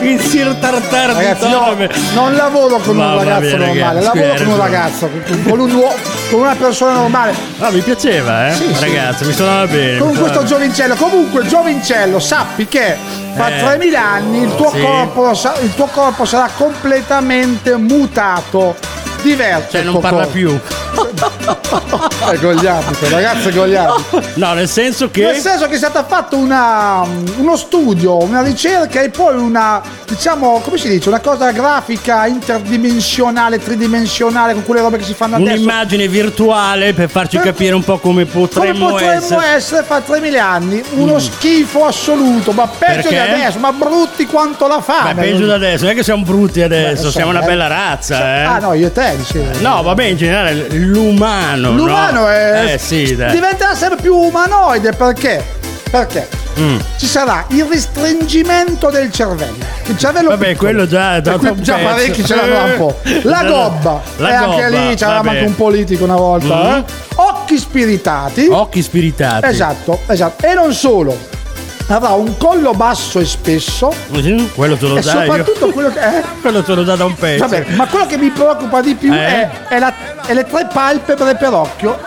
Il 0.00 0.20
Sir 0.20 0.54
Tartar 0.54 1.14
di 1.14 1.38
tonno. 1.38 1.74
no, 1.74 1.88
non 2.14 2.34
lavoro 2.34 2.78
con 2.78 2.96
un 2.98 3.18
ragazzo 3.24 3.56
normale, 3.56 4.00
lavoro 4.00 4.34
con 4.34 4.46
un 4.46 4.56
ragazzo, 4.56 5.10
con, 5.46 5.60
un 5.60 5.72
uomo, 5.74 5.94
con 6.30 6.40
una 6.40 6.54
persona 6.54 6.92
normale. 6.94 7.34
Ah, 7.58 7.70
mi 7.70 7.80
piaceva, 7.80 8.48
eh? 8.48 8.54
Sì, 8.54 8.74
sì. 8.74 8.80
Ragazzi, 8.80 9.24
mi 9.26 9.32
suonava 9.32 9.66
bene. 9.66 9.98
Con 9.98 10.14
questo 10.16 10.42
giovincello. 10.44 10.94
Comunque, 10.96 11.46
giovincello, 11.46 12.18
sappi 12.18 12.66
che 12.66 12.96
fra 13.34 13.48
Eh. 13.48 13.58
3000 13.60 14.00
anni 14.00 14.42
il 14.42 14.54
tuo, 14.54 14.70
Sì. 14.70 14.80
corpo, 14.80 15.30
il 15.60 15.74
tuo 15.74 15.86
corpo 15.86 16.24
sarà 16.24 16.48
completamente 16.56 17.76
mutato. 17.76 18.76
Diverso. 19.24 19.70
Cioè, 19.70 19.82
non 19.82 20.00
parla 20.00 20.26
più. 20.26 20.56
È 22.30 22.36
gogliabito, 22.38 23.08
ragazzi, 23.10 23.48
è 23.48 23.52
gogliabito. 23.52 24.22
No, 24.34 24.52
nel 24.54 24.68
senso 24.68 25.10
che. 25.10 25.22
Nel 25.24 25.36
senso 25.36 25.66
che 25.66 25.74
è 25.74 25.78
stata 25.78 26.04
fatta 26.04 26.36
una, 26.36 27.02
uno 27.38 27.56
studio, 27.56 28.22
una 28.22 28.42
ricerca 28.42 29.00
e 29.02 29.10
poi 29.10 29.36
una, 29.36 29.82
diciamo, 30.06 30.60
come 30.60 30.78
si 30.78 30.88
dice, 30.88 31.08
una 31.08 31.20
cosa 31.20 31.50
grafica 31.52 32.26
interdimensionale, 32.26 33.58
tridimensionale, 33.58 34.52
con 34.54 34.64
quelle 34.64 34.80
robe 34.80 34.98
che 34.98 35.04
si 35.04 35.14
fanno 35.14 35.36
adesso. 35.36 35.52
Un'immagine 35.54 36.08
virtuale 36.08 36.92
per 36.94 37.08
farci 37.10 37.36
Per- 37.36 37.46
capire 37.46 37.74
un 37.74 37.84
po' 37.84 37.98
come 37.98 38.26
Come 38.26 38.46
potremmo, 38.46 38.88
potremmo 38.90 39.12
essere. 39.16 39.46
essere 39.48 39.82
fra 39.82 40.00
3000 40.00 40.44
anni? 40.46 40.82
Uno 40.94 41.18
schifo 41.18 41.86
assoluto, 41.86 42.52
ma 42.52 42.66
peggio 42.66 43.08
di 43.08 43.14
Perché? 43.14 43.32
adesso, 43.32 43.58
ma 43.58 43.72
brutti 43.72 44.26
quanto 44.26 44.66
la 44.66 44.76
Ma 44.76 44.82
fame. 44.82 45.14
peggio 45.14 45.46
da 45.46 45.54
adesso, 45.54 45.84
non 45.84 45.92
è 45.92 45.96
che 45.96 46.02
siamo 46.04 46.22
brutti 46.24 46.62
adesso, 46.62 47.04
Beh, 47.06 47.10
siamo 47.10 47.30
so, 47.32 47.36
una 47.36 47.44
eh. 47.44 47.48
bella 47.48 47.66
razza, 47.66 48.36
eh. 48.36 48.42
Ah 48.44 48.58
no, 48.58 48.72
io 48.74 48.86
e 48.86 48.92
te 48.92 49.13
dicevo. 49.16 49.58
No, 49.60 49.82
vabbè, 49.82 50.04
in 50.04 50.16
generale 50.16 50.68
l'umano. 50.70 51.70
no? 51.70 51.76
L'umano 51.76 52.28
è. 52.28 52.72
Eh 52.74 52.78
sì, 52.78 53.14
dai. 53.16 53.32
diventerà 53.32 53.74
sempre 53.74 54.00
più 54.00 54.14
umanoide 54.14 54.92
perché? 54.92 55.44
Perché? 55.90 56.28
Mm. 56.58 56.78
Ci 56.98 57.06
sarà 57.06 57.44
il 57.48 57.64
restringimento 57.64 58.88
del 58.90 59.10
cervello. 59.10 59.64
Il 59.86 59.98
cervello 59.98 60.28
Vabbè, 60.30 60.48
piccolo. 60.50 60.70
quello 60.70 60.86
già 60.86 61.18
da 61.20 61.36
qui 61.36 61.52
già 61.62 61.74
pezzo. 61.74 61.88
parecchi 61.88 62.24
ce 62.24 62.34
l'hanno 62.36 62.64
un 62.64 62.76
po'. 62.76 63.00
La 63.28 63.44
gobba. 63.44 64.00
la 64.18 64.28
e 64.30 64.34
anche 64.34 64.62
gobba, 64.62 64.68
lì 64.68 64.94
c'era 64.94 65.12
vabbè. 65.14 65.28
anche 65.30 65.44
un 65.46 65.54
politico 65.56 66.04
una 66.04 66.16
volta. 66.16 66.54
Mm. 66.54 66.72
eh. 66.76 66.84
Occhi 67.16 67.58
spiritati. 67.58 68.46
Occhi 68.50 68.82
spiritati. 68.82 69.46
Esatto, 69.46 70.00
esatto. 70.06 70.46
E 70.46 70.54
non 70.54 70.72
solo. 70.72 71.16
Avrà 71.88 72.10
un 72.12 72.36
collo 72.38 72.72
basso 72.72 73.18
e 73.20 73.26
spesso. 73.26 73.92
Quello 74.54 74.76
te 74.76 74.86
lo 74.88 74.96
E 74.96 75.00
dai 75.02 75.14
io. 75.14 75.20
soprattutto 75.34 75.70
quello 75.70 75.90
che. 75.90 75.98
eh? 76.00 76.22
Quello 76.40 76.62
te 76.62 76.74
lo 76.74 76.82
dà 76.82 76.96
da 76.96 77.04
un 77.04 77.14
pezzo. 77.14 77.46
Vabbè, 77.46 77.66
ma 77.74 77.86
quello 77.86 78.06
che 78.06 78.16
mi 78.16 78.30
preoccupa 78.30 78.80
di 78.80 78.94
più 78.94 79.12
Eh? 79.12 79.16
è, 79.16 79.50
è 79.68 79.78
la- 79.78 79.92
è 80.24 80.32
le 80.32 80.44
tre 80.46 80.66
palpebre 80.72 81.34
per 81.36 81.52
occhio. 81.52 81.98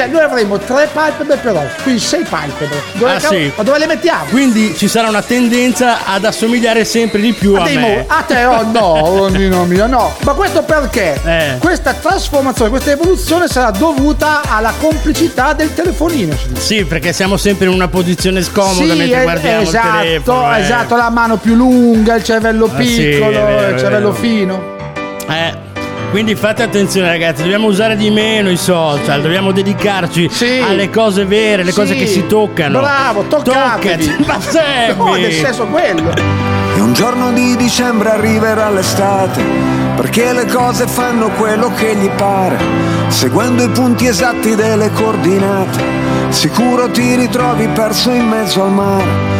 Cioè, 0.00 0.08
noi 0.08 0.22
avremo 0.22 0.56
tre 0.58 0.88
palpebre 0.90 1.36
per 1.36 1.54
occhio, 1.56 1.82
quindi 1.82 2.00
sei 2.00 2.24
palpebre. 2.24 2.80
Dove, 2.94 3.10
Ah, 3.12 3.18
cavolo- 3.18 3.40
sì. 3.40 3.52
Ma 3.54 3.62
dove 3.62 3.78
le 3.78 3.86
mettiamo? 3.86 4.24
Quindi 4.30 4.74
ci 4.74 4.88
sarà 4.88 5.08
una 5.08 5.20
tendenza 5.20 6.06
ad 6.06 6.24
assomigliare 6.24 6.86
sempre 6.86 7.20
di 7.20 7.32
più 7.34 7.54
a, 7.54 7.60
A, 7.60 7.64
me. 7.64 7.76
mo- 7.76 8.04
a 8.06 8.22
te, 8.22 8.44
oh 8.46 8.62
no, 8.62 8.94
rondino 9.18 9.64
mio, 9.64 9.86
no. 9.86 10.14
Ma 10.24 10.32
questo 10.32 10.62
perché? 10.62 11.20
Eh. 11.22 11.56
Questa 11.58 11.92
trasformazione, 11.92 12.70
questa 12.70 12.92
evoluzione 12.92 13.46
sarà 13.46 13.70
dovuta 13.72 14.40
alla 14.48 14.72
complicità 14.80 15.52
del 15.52 15.74
telefonino. 15.74 16.34
Sì, 16.56 16.84
perché 16.86 17.12
siamo 17.12 17.36
sempre 17.36 17.66
in 17.66 17.72
una 17.72 17.88
posizione 17.88 18.42
scomoda 18.42 18.92
Sì, 18.92 18.98
mentre 18.98 19.20
eh, 19.20 19.22
guardiamo 19.22 19.60
esatto, 19.62 19.86
il 19.98 20.02
telefono. 20.02 20.54
eh. 20.56 20.60
esatto, 20.60 20.96
la 20.96 21.10
mano 21.10 21.36
più 21.36 21.54
lunga, 21.54 22.14
il 22.14 22.24
cervello 22.24 22.70
Ah, 22.74 22.82
sì, 22.82 22.94
piccolo, 22.94 23.30
vero, 23.44 23.68
il 23.74 23.78
cervello 23.78 24.12
fino. 24.14 24.78
Eh, 25.28 25.54
quindi 26.10 26.34
fate 26.34 26.62
attenzione 26.62 27.06
ragazzi, 27.08 27.42
dobbiamo 27.42 27.66
usare 27.68 27.96
di 27.96 28.10
meno 28.10 28.50
i 28.50 28.56
social, 28.56 29.22
dobbiamo 29.22 29.52
dedicarci 29.52 30.28
Sì. 30.30 30.60
alle 30.62 30.90
cose 30.90 31.24
vere, 31.24 31.62
le 31.62 31.72
cose 31.72 31.92
Sì, 31.94 31.98
che 32.00 32.06
si 32.06 32.26
toccano. 32.26 32.80
Bravo, 32.80 33.22
toccatevi. 33.22 34.06
Toccati, 34.06 34.24
ma 34.26 34.40
Sammy! 34.40 34.96
No, 34.96 35.14
nel 35.14 35.32
senso 35.32 35.66
quello. 35.66 36.12
E 36.76 36.80
un 36.80 36.92
giorno 36.92 37.32
di 37.32 37.56
dicembre 37.56 38.10
arriverà 38.10 38.70
l'estate, 38.70 39.42
perché 39.96 40.32
le 40.32 40.46
cose 40.46 40.86
fanno 40.86 41.28
quello 41.30 41.72
che 41.74 41.94
gli 41.96 42.08
pare, 42.10 42.56
seguendo 43.08 43.62
i 43.62 43.68
punti 43.68 44.06
esatti 44.06 44.54
delle 44.54 44.90
coordinate. 44.92 45.82
Sicuro 46.30 46.88
ti 46.90 47.14
ritrovi 47.16 47.66
perso 47.68 48.10
in 48.10 48.26
mezzo 48.26 48.62
al 48.62 48.70
mare 48.70 49.39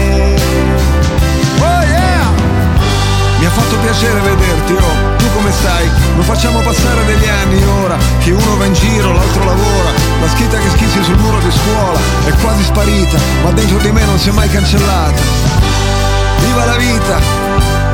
Fatto 3.71 3.77
piacere 3.79 4.19
vederti, 4.19 4.73
oh, 4.73 5.15
tu 5.17 5.25
come 5.33 5.51
stai? 5.51 5.89
Non 6.15 6.23
facciamo 6.23 6.59
passare 6.59 7.05
degli 7.05 7.27
anni 7.27 7.63
ora, 7.83 7.97
che 8.19 8.31
uno 8.31 8.57
va 8.57 8.65
in 8.65 8.73
giro, 8.73 9.13
l'altro 9.13 9.45
lavora, 9.45 9.91
la 10.19 10.27
scritta 10.29 10.57
che 10.57 10.69
schizzi 10.69 11.03
sul 11.03 11.17
muro 11.17 11.39
di 11.39 11.51
scuola 11.51 11.99
è 12.25 12.31
quasi 12.41 12.63
sparita, 12.63 13.17
ma 13.43 13.51
dentro 13.51 13.77
di 13.77 13.91
me 13.91 14.03
non 14.05 14.19
si 14.19 14.29
è 14.29 14.31
mai 14.33 14.49
cancellata. 14.49 15.21
Viva 16.39 16.65
la 16.65 16.75
vita! 16.75 17.19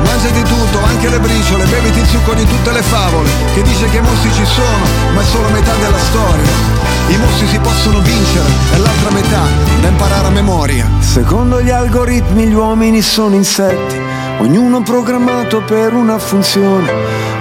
Mangiati 0.04 0.42
tutto, 0.42 0.82
anche 0.84 1.08
le 1.08 1.18
briciole, 1.18 1.64
beviti 1.66 1.98
il 1.98 2.06
succo 2.06 2.34
di 2.34 2.44
tutte 2.44 2.72
le 2.72 2.82
favole, 2.82 3.28
che 3.54 3.62
dice 3.62 3.88
che 3.90 3.98
i 3.98 4.00
mostri 4.00 4.32
ci 4.32 4.44
sono, 4.44 4.84
ma 5.14 5.20
è 5.20 5.24
solo 5.24 5.48
metà 5.48 5.74
della 5.74 5.98
storia. 5.98 6.76
I 7.08 7.16
mostri 7.16 7.46
si 7.46 7.58
possono 7.58 8.00
vincere, 8.00 8.48
è 8.74 8.76
l'altra 8.78 9.10
metà, 9.10 9.42
da 9.80 9.88
imparare 9.88 10.26
a 10.26 10.30
memoria. 10.30 10.88
Secondo 11.00 11.60
gli 11.60 11.70
algoritmi 11.70 12.46
gli 12.46 12.54
uomini 12.54 13.02
sono 13.02 13.34
insetti, 13.34 13.96
ognuno 14.38 14.82
programmato 14.82 15.62
per 15.62 15.94
una 15.94 16.18
funzione, 16.18 16.92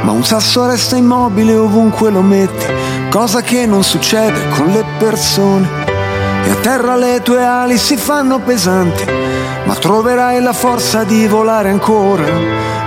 ma 0.01 0.11
un 0.11 0.23
sasso 0.23 0.67
resta 0.67 0.95
immobile 0.95 1.55
ovunque 1.55 2.09
lo 2.09 2.21
metti, 2.21 2.65
cosa 3.09 3.41
che 3.41 3.65
non 3.65 3.83
succede 3.83 4.49
con 4.49 4.67
le 4.67 4.83
persone. 4.97 5.67
E 6.45 6.49
a 6.49 6.55
terra 6.55 6.95
le 6.95 7.21
tue 7.21 7.43
ali 7.43 7.77
si 7.77 7.97
fanno 7.97 8.39
pesanti, 8.39 9.03
ma 9.65 9.75
troverai 9.75 10.41
la 10.41 10.53
forza 10.53 11.03
di 11.03 11.27
volare 11.27 11.69
ancora 11.69 12.25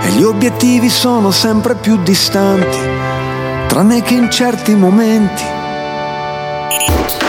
e 0.01 0.09
gli 0.09 0.23
obiettivi 0.23 0.89
sono 0.89 1.31
sempre 1.31 1.75
più 1.75 2.01
distanti, 2.01 2.77
tranne 3.67 4.01
che 4.01 4.13
in 4.13 4.31
certi 4.31 4.73
momenti. 4.73 5.43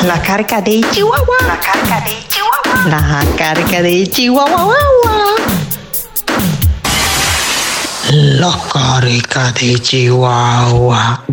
La 0.05 0.19
carica 0.19 0.61
dei 0.61 0.85
chihuahua. 0.91 1.37
La 1.47 1.59
carica 1.59 2.01
dei 2.03 2.25
chihuahua. 2.27 2.89
La 2.89 3.25
carica 3.37 3.81
dei 3.81 4.09
chihuahua. 4.09 5.02
La 8.15 8.55
carica 8.71 9.51
dei 9.59 9.81
chihuahua. 9.81 11.25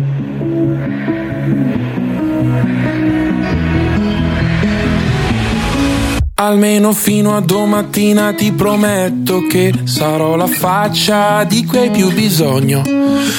Almeno 6.36 6.92
fino 6.94 7.36
a 7.36 7.40
domattina 7.40 8.32
ti 8.32 8.52
prometto 8.52 9.46
che 9.46 9.74
sarò 9.84 10.36
la 10.36 10.46
faccia 10.46 11.44
di 11.44 11.66
cui 11.66 11.80
hai 11.80 11.90
più 11.90 12.10
bisogno. 12.14 12.82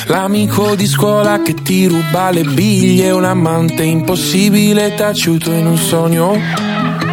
L'amico 0.06 0.76
di 0.76 0.86
scuola 0.86 1.42
che 1.42 1.56
ti 1.56 1.88
ruba 1.88 2.30
le 2.30 2.44
biglie, 2.44 3.10
un 3.10 3.26
amante 3.26 3.82
impossibile 3.82 4.94
taciuto 4.94 5.52
in 5.52 5.66
un 5.66 5.78
sogno. 5.78 6.61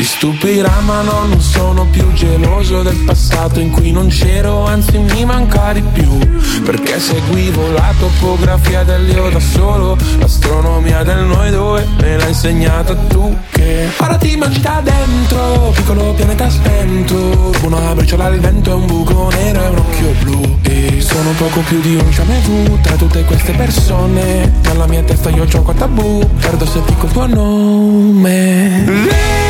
ti 0.00 0.06
stupirà 0.06 0.80
ma 0.80 1.02
no, 1.02 1.26
non 1.26 1.40
sono 1.42 1.84
più 1.90 2.10
geloso 2.14 2.82
del 2.82 2.96
passato 3.04 3.60
in 3.60 3.70
cui 3.70 3.92
non 3.92 4.08
c'ero, 4.08 4.64
anzi 4.64 4.96
mi 4.96 5.26
manca 5.26 5.74
di 5.74 5.82
più. 5.92 6.16
Perché 6.64 6.98
seguivo 6.98 7.70
la 7.72 7.92
topografia 7.98 8.82
dell'io 8.82 9.28
da 9.28 9.40
solo 9.40 9.96
L'astronomia 10.18 11.02
del 11.02 11.24
noi 11.24 11.50
due 11.50 11.86
me 12.00 12.16
l'ha 12.16 12.28
insegnata 12.28 12.94
tu 12.94 13.36
che 13.50 13.88
Ora 13.98 14.16
ti 14.16 14.36
mangi 14.36 14.60
da 14.60 14.80
dentro, 14.82 15.70
piccolo 15.74 16.14
pianeta 16.14 16.48
spento. 16.48 17.52
Una 17.62 17.94
briciola 17.94 18.24
al 18.24 18.38
vento 18.38 18.70
e 18.70 18.74
un 18.74 18.86
buco 18.86 19.28
nero 19.30 19.62
e 19.62 19.68
un 19.68 19.76
occhio 19.76 20.14
blu. 20.22 20.58
E 20.62 21.00
sono 21.00 21.32
poco 21.32 21.60
più 21.60 21.78
di 21.80 21.96
un 21.96 22.10
jamais 22.10 22.46
vu 22.46 22.78
tra 22.80 22.94
tutte 22.94 23.22
queste 23.24 23.52
persone. 23.52 24.50
Nella 24.62 24.86
mia 24.86 25.02
testa 25.02 25.28
io 25.28 25.44
gioco 25.44 25.72
a 25.72 25.74
tabù, 25.74 26.26
perdo 26.40 26.64
se 26.64 26.80
dico 26.86 27.04
il 27.04 27.12
tuo 27.12 27.26
nome 27.26 29.49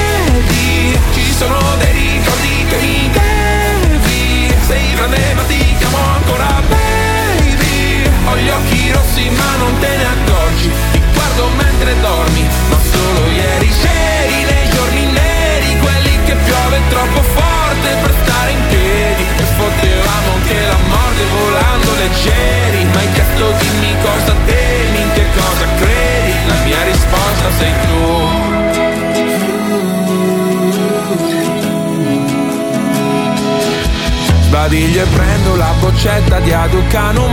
americano 36.90 37.29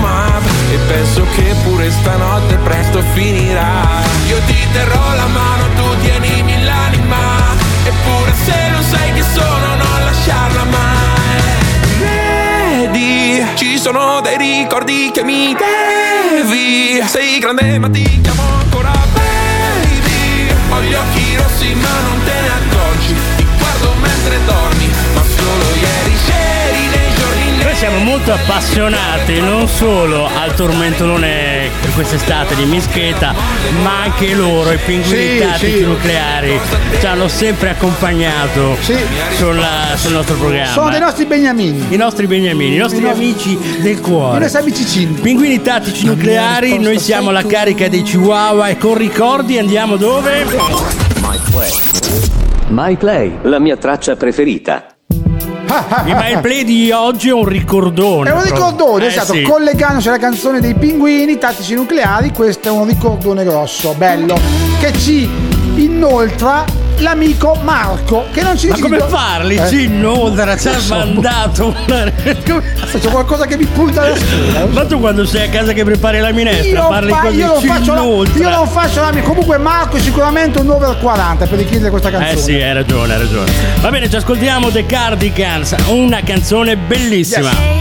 appassionati 28.52 29.42
non 29.42 29.68
solo 29.68 30.26
al 30.26 30.56
tormentolone 30.56 31.70
per 31.82 31.92
quest'estate 31.94 32.56
di 32.56 32.64
Mischeta, 32.64 33.34
ma 33.82 34.04
anche 34.04 34.34
loro, 34.34 34.72
i 34.72 34.78
pinguini 34.78 35.34
Sì, 35.34 35.38
tattici 35.40 35.78
sì. 35.80 35.84
nucleari, 35.84 36.58
ci 36.98 37.06
hanno 37.06 37.28
sempre 37.28 37.72
accompagnato 37.72 38.78
sulla- 39.36 39.96
sul 39.98 40.14
nostro 40.14 40.36
programma. 40.36 40.72
Sono 40.72 40.90
dei 40.92 41.00
nostri 41.02 41.26
beniamini. 41.26 41.88
I 41.90 41.98
nostri 41.98 42.26
beniamini, 42.26 42.76
i 42.76 42.78
nostri 42.78 43.00
I 43.00 43.02
nostri- 43.02 43.22
amici 43.26 43.58
del 43.82 43.98
I 43.98 44.00
cuore. 44.00 44.40
nostri 44.40 44.62
amici 44.62 44.86
cin. 44.86 45.20
Pinguini 45.20 45.62
tattici 45.62 46.06
nucleari, 46.06 46.68
risposta 46.70 46.90
noi 46.90 47.00
siamo 47.02 47.32
la 47.32 47.44
carica 47.44 47.90
dei 47.90 48.02
Chihuahua 48.02 48.70
e 48.70 48.78
con 48.78 48.96
ricordi 48.98 49.58
andiamo 49.58 49.98
dove? 49.98 50.46
My 52.70 52.96
Play, 52.96 53.40
la 53.42 53.60
mia 53.60 53.76
traccia 53.76 54.16
preferita. 54.16 54.86
Il 56.06 56.16
My 56.16 56.40
Play 56.40 56.64
di 56.64 56.92
oggi 56.92 57.30
è 57.30 57.34
un 57.34 57.46
ricordone. 57.46 58.30
È 58.30 58.34
un 58.34 58.44
ricordone, 58.44 59.06
Eh, 59.06 59.08
esatto, 59.08 59.34
sì. 59.34 59.42
collegandosi 59.42 60.08
alla 60.08 60.18
canzone 60.18 60.60
dei 60.60 60.74
pinguini 60.76 61.38
tattici 61.38 61.76
nucleari, 61.76 62.32
questo 62.32 62.70
è 62.70 62.72
un 62.72 62.86
ricordone 62.86 63.44
grosso, 63.44 63.94
bello, 63.98 64.40
che 64.80 64.94
ci 64.98 65.30
inoltra 65.76 66.64
l'amico 67.00 67.58
Marco, 67.64 68.26
che 68.32 68.42
non 68.42 68.58
ci 68.58 68.68
Ma 68.68 68.76
dice 68.76 68.86
come 68.88 68.98
di- 68.98 69.04
parli? 69.10 69.56
Eh, 69.56 69.68
Ci 69.68 69.84
inoltra, 69.84 70.58
ci 70.58 70.68
ha 70.68 70.78
mandato 70.90 71.68
una... 71.88 72.12
C'è 72.14 73.10
qualcosa 73.10 73.46
che 73.46 73.58
mi 73.58 73.66
punta 73.66 74.10
la 74.10 74.16
schiena. 74.16 74.66
Ma 74.66 74.86
tu 74.86 75.00
quando 75.00 75.26
sei 75.26 75.48
a 75.48 75.50
casa 75.50 75.74
che 75.74 75.84
prepari 75.84 76.20
la 76.20 76.32
minestra 76.32 76.80
Io, 76.82 76.88
parli 76.88 77.12
fa- 77.12 77.20
così, 77.20 77.36
io 77.38 77.48
non 77.48 77.60
ci 77.62 77.68
faccio 77.68 77.94
la, 77.94 78.02
io 78.02 78.50
non 78.50 78.68
faccio 78.68 79.02
la 79.02 79.12
mia. 79.12 79.22
Comunque 79.24 79.58
Marco 79.58 79.98
è 79.98 80.00
sicuramente 80.00 80.60
un 80.60 80.70
over 80.70 80.98
40 81.00 81.46
per 81.46 81.58
richiedere 81.58 81.90
questa 81.90 82.10
canzone. 82.10 82.32
Eh 82.34 82.38
sì, 82.38 82.54
hai 82.54 82.74
ragione, 82.74 83.14
hai 83.14 83.20
ragione. 83.20 83.52
Va 83.82 83.90
bene, 83.90 84.10
ci 84.10 84.16
ascoltiamo 84.16 84.70
The 84.70 84.86
Cardigans, 84.86 85.76
una 85.88 86.22
canzone 86.24 86.76
bellissima. 86.78 87.50
What 87.50 87.77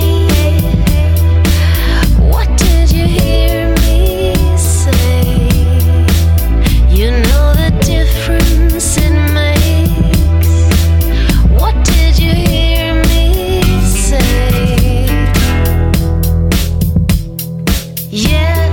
Yeah, 18.29 18.66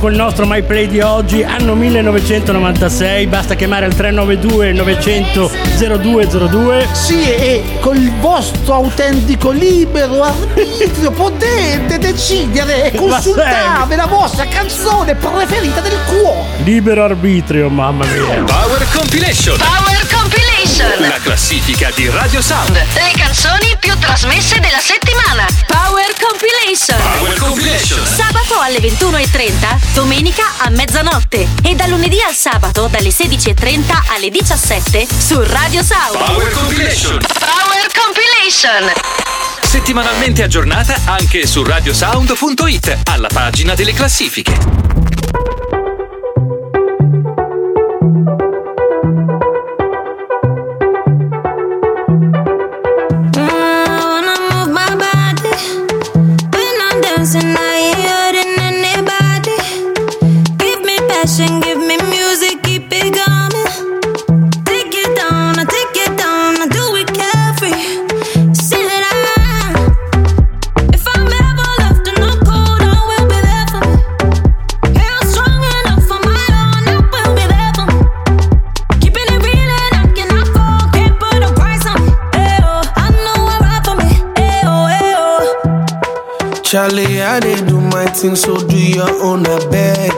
richiesto 0.00 0.06
col 0.06 0.14
nostro 0.14 0.46
My 0.46 0.62
Play 0.62 0.88
di 0.88 1.00
oggi, 1.00 1.42
anno 1.42 1.74
1996, 1.74 3.26
basta 3.26 3.54
chiamare 3.54 3.86
il 3.86 3.94
392 3.94 4.72
900 4.72 5.50
0202. 5.78 6.88
Sì, 6.92 7.22
e 7.22 7.62
col 7.80 8.10
vostro 8.18 8.74
autentico 8.74 9.50
libero 9.50 10.22
arbitrio 10.22 11.10
potete 11.10 11.98
decidere 11.98 12.90
e 12.90 12.96
consultare 12.96 13.94
la 13.94 14.06
vostra 14.06 14.46
canzone 14.46 15.14
preferita 15.14 15.80
del 15.80 15.98
cuore. 16.06 16.62
Libero 16.64 17.04
arbitrio, 17.04 17.68
mamma 17.68 18.04
mia. 18.06 18.42
Power 18.44 18.86
Compilation. 18.92 19.56
Power 19.58 20.06
Compilation. 20.10 20.19
La 20.80 21.18
classifica 21.22 21.90
di 21.94 22.08
Radio 22.08 22.40
Sound. 22.40 22.72
Le 22.72 23.12
canzoni 23.14 23.76
più 23.78 23.98
trasmesse 23.98 24.60
della 24.60 24.80
settimana. 24.80 25.44
Power 25.66 26.14
Compilation. 26.18 26.98
Power 27.18 27.34
Compilation. 27.36 28.06
Sabato 28.06 28.58
alle 28.58 28.78
21.30, 28.78 29.92
domenica 29.92 30.42
a 30.56 30.70
mezzanotte 30.70 31.48
e 31.62 31.74
da 31.74 31.86
lunedì 31.86 32.22
al 32.22 32.34
sabato 32.34 32.88
dalle 32.90 33.10
16.30 33.10 34.14
alle 34.14 34.30
17 34.30 35.06
su 35.18 35.42
Radio 35.42 35.82
Sound. 35.82 36.16
Power 36.24 36.50
Compilation. 36.50 37.18
Power 37.18 37.86
Compilation. 37.94 38.92
Settimanalmente 39.60 40.42
aggiornata 40.42 40.98
anche 41.04 41.46
su 41.46 41.62
radiosound.it 41.62 43.00
alla 43.04 43.28
pagina 43.28 43.74
delle 43.74 43.92
classifiche. 43.92 44.99
Charlie, 86.70 87.20
I 87.20 87.40
did 87.40 87.66
do 87.66 87.80
my 87.80 88.06
thing, 88.06 88.36
so 88.36 88.54
do 88.54 88.78
your 88.78 89.10
own, 89.24 89.44
I 89.44 89.58
beg. 89.70 90.12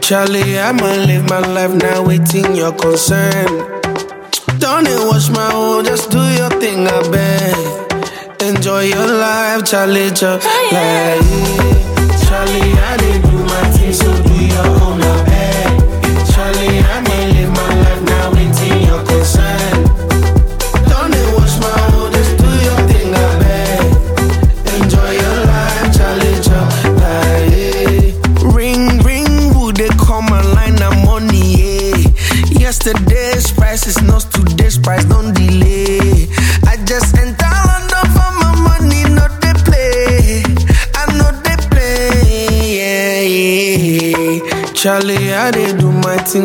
Charlie, 0.00 0.58
I'ma 0.58 0.86
live 1.04 1.28
my 1.28 1.40
life 1.40 1.74
now, 1.74 2.02
waiting 2.02 2.56
your 2.56 2.72
concern. 2.72 3.48
Don't 4.58 4.86
it 4.86 4.98
wash 5.10 5.28
my 5.28 5.52
own, 5.52 5.84
just 5.84 6.10
do 6.10 6.18
your 6.18 6.48
thing, 6.58 6.88
I 6.88 7.02
beg. 7.10 8.42
Enjoy 8.48 8.84
your 8.84 9.06
life, 9.06 9.66
Charlie, 9.66 10.10
Charlie. 10.12 10.40
Oh, 10.42 10.70
Charlie, 12.24 12.72
I 12.72 12.96
did 12.96 13.22
do 13.22 13.36
my 13.44 13.70
thing, 13.72 13.92
so 13.92 14.19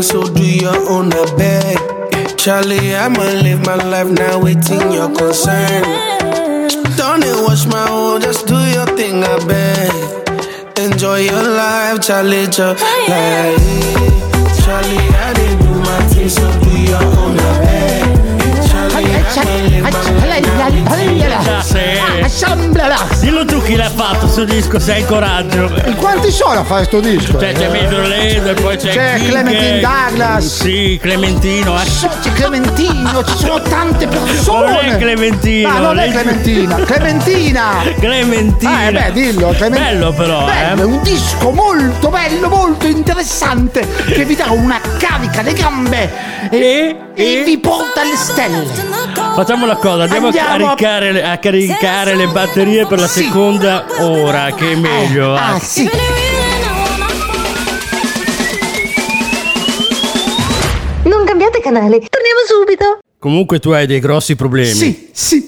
so 0.06 0.22
do 0.24 0.46
your 0.46 0.76
own, 0.90 1.12
I 1.12 1.26
beg. 1.36 2.38
Charlie, 2.38 2.96
I'ma 2.96 3.24
live 3.42 3.66
my 3.66 3.76
life 3.76 4.08
now, 4.10 4.40
waiting 4.40 4.92
your 4.92 5.10
concern. 5.10 5.84
Don't 6.96 7.24
it 7.24 7.36
wash 7.48 7.66
my 7.66 7.88
own, 7.90 8.22
just 8.22 8.46
do 8.46 8.56
your 8.76 8.86
thing, 8.98 9.24
I 9.24 9.38
beg. 9.48 9.92
Enjoy 10.78 11.20
your 11.20 11.42
life, 11.44 12.02
Charlie, 12.02 12.48
Charlie. 12.48 12.78
Charlie, 14.62 15.08
I 15.26 15.34
didn't 15.34 15.60
do 15.66 15.74
my 15.90 16.00
thing, 16.14 16.30
so 16.30 16.46
do 16.62 16.72
your 16.82 17.04
own, 17.04 17.40
I 17.40 17.42
beg. 17.66 18.06
Charlie, 18.70 19.78
I'ma 19.82 20.00
live 20.02 20.18
my 20.22 20.28
life. 20.28 20.35
Dillo 23.20 23.46
tu 23.46 23.62
chi 23.62 23.76
l'ha 23.76 23.90
fatto 23.90 24.28
sto 24.28 24.46
disco, 24.46 24.80
se 24.80 24.94
hai 24.94 25.06
coraggio. 25.06 25.72
Quanti 25.98 26.32
sono 26.32 26.60
a 26.60 26.64
fare 26.64 26.86
sto 26.86 27.00
disco? 27.00 27.40
Cioè, 27.40 27.54
c'è 27.54 27.68
Major 27.70 28.08
Lazer, 28.08 28.54
poi 28.62 28.78
c'è. 28.78 28.92
C'è 28.92 29.14
King, 29.18 29.30
Clementine 29.30 29.80
Douglas. 29.80 30.62
Sì, 30.62 30.98
Clementino. 31.02 31.80
eh. 31.82 31.86
C'è 32.22 32.32
Clementino, 32.34 33.24
ci 33.24 33.38
sono 33.38 33.62
tante 33.62 34.08
persone. 34.08 34.72
Non 34.72 34.86
è 34.86 34.98
Clementino. 34.98 35.70
Ma 35.70 35.80
non 35.80 36.00
è 36.00 36.10
Clementina, 36.10 36.76
Clementina. 36.78 37.70
Clementina. 38.00 38.88
Eh 38.88 38.92
beh, 38.92 39.12
dillo, 39.12 39.50
Clemen- 39.50 39.84
Bello 39.84 40.12
però, 40.14 40.46
Bello, 40.46 40.82
eh. 40.82 40.86
un 40.86 41.02
disco 41.04 41.52
molto 41.52 42.10
bello, 42.10 42.50
molto 42.50 42.88
interessante 42.88 43.88
che 44.08 44.26
vi 44.26 44.36
dà 44.36 44.50
una 44.50 44.80
carica 44.98 45.42
alle 45.42 45.54
gambe 45.54 46.12
e, 46.50 46.96
e 47.14 47.44
vi 47.46 47.58
porta 47.60 48.02
alle 48.02 48.16
stelle. 48.16 49.05
Facciamo 49.36 49.66
una 49.66 49.76
cosa, 49.76 50.04
andiamo, 50.04 50.28
Andiamo 50.28 50.66
a- 50.72 50.76
caricare, 50.76 51.12
le- 51.12 51.24
a 51.24 51.38
caricare 51.38 52.16
le 52.16 52.28
batterie 52.28 52.86
per 52.88 53.00
la 53.00 53.08
seconda 53.08 53.86
ora, 54.00 54.54
che 54.54 54.72
è 54.72 54.76
meglio. 54.76 55.32
va. 55.32 55.56
Ah, 55.56 55.60
sì. 55.60 55.90
Non 61.04 61.24
cambiate 61.26 61.60
canale, 61.60 62.00
torniamo 62.00 62.40
subito. 62.48 63.00
Comunque 63.20 63.60
tu 63.60 63.70
hai 63.72 63.86
dei 63.86 64.00
grossi 64.00 64.36
problemi. 64.36 64.74
Sì, 64.74 65.10
sì. 65.12 65.48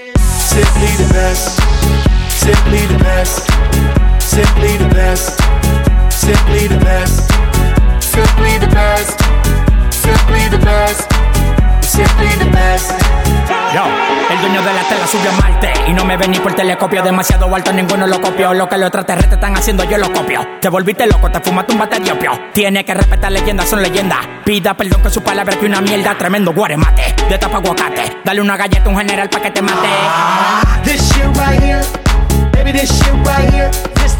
Simply 0.51 0.91
the 0.97 1.13
best, 1.13 1.55
simply 2.29 2.85
the 2.85 2.97
best, 3.01 3.47
simply 4.21 4.75
the 4.75 4.89
best, 4.93 5.39
simply 6.11 6.67
the 6.67 6.77
best, 6.77 7.31
simply 8.03 8.57
the 8.57 8.67
best, 8.67 9.17
simply 9.93 10.49
the 10.49 10.57
best, 10.57 11.09
simply 11.81 12.35
the 12.43 12.51
best. 12.51 12.91
Yo, 13.73 14.20
el 14.31 14.39
dueño 14.39 14.61
de 14.61 14.73
la 14.73 14.81
tela 14.83 15.07
subió 15.07 15.29
a 15.29 15.33
Marte 15.33 15.73
Y 15.87 15.93
no 15.93 16.05
me 16.05 16.17
ven 16.17 16.31
ni 16.31 16.39
por 16.39 16.53
telescopio. 16.53 17.03
Demasiado 17.03 17.53
alto, 17.53 17.71
ninguno 17.73 18.07
lo 18.07 18.21
copió. 18.21 18.53
Lo 18.53 18.67
que 18.67 18.77
los 18.77 18.87
extraterrestres 18.87 19.33
están 19.33 19.55
haciendo, 19.57 19.83
yo 19.83 19.97
lo 19.97 20.11
copio. 20.11 20.47
Te 20.59 20.69
volviste 20.69 21.05
loco, 21.07 21.29
te 21.29 21.39
fumaste 21.39 21.73
un 21.73 21.79
bate 21.79 21.99
de 21.99 22.11
opio. 22.11 22.31
Tiene 22.53 22.85
que 22.85 22.93
respetar 22.93 23.31
leyendas, 23.31 23.69
son 23.69 23.81
leyendas 23.81 24.19
Pida 24.43 24.73
perdón 24.73 25.01
que 25.01 25.09
su 25.09 25.21
palabra 25.21 25.55
que 25.57 25.65
una 25.65 25.81
mierda 25.81 26.17
Tremendo 26.17 26.53
guaremate, 26.53 27.15
de 27.29 27.37
tapa 27.37 27.57
aguacate. 27.57 28.17
Dale 28.23 28.41
una 28.41 28.57
galleta 28.57 28.85
a 28.85 28.89
un 28.89 28.97
general 28.97 29.29
pa' 29.29 29.41
que 29.41 29.51
te 29.51 29.61
mate. 29.61 29.87
This 30.83 31.01
shit 31.09 31.25
right 31.37 31.61
here, 31.61 31.81
baby, 32.51 32.71
this 32.71 32.89
shit 32.89 33.13
right 33.25 33.53
here. 33.53 34.00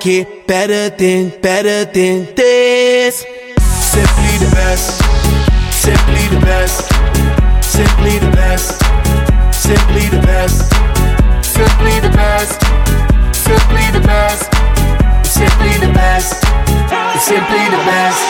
get 0.00 0.46
better 0.46 0.88
than, 0.88 1.28
better 1.42 1.84
than 1.84 2.34
this. 2.34 3.26
Simply 3.92 4.34
the 4.40 4.50
best, 4.56 5.02
simply 5.70 6.24
the 6.32 6.40
best, 6.40 6.88
simply 7.60 8.18
the 8.18 8.30
best, 8.32 8.80
simply 9.52 10.08
the 10.08 10.20
best, 10.24 10.72
simply 11.44 12.00
the 12.00 12.10
best, 12.16 12.60
simply 13.34 13.86
the 13.92 14.00
best, 14.00 14.48
simply 15.28 15.74
the 15.84 15.92
best, 15.92 16.40
simply 17.20 17.64
the 17.68 17.80
best. 17.84 18.20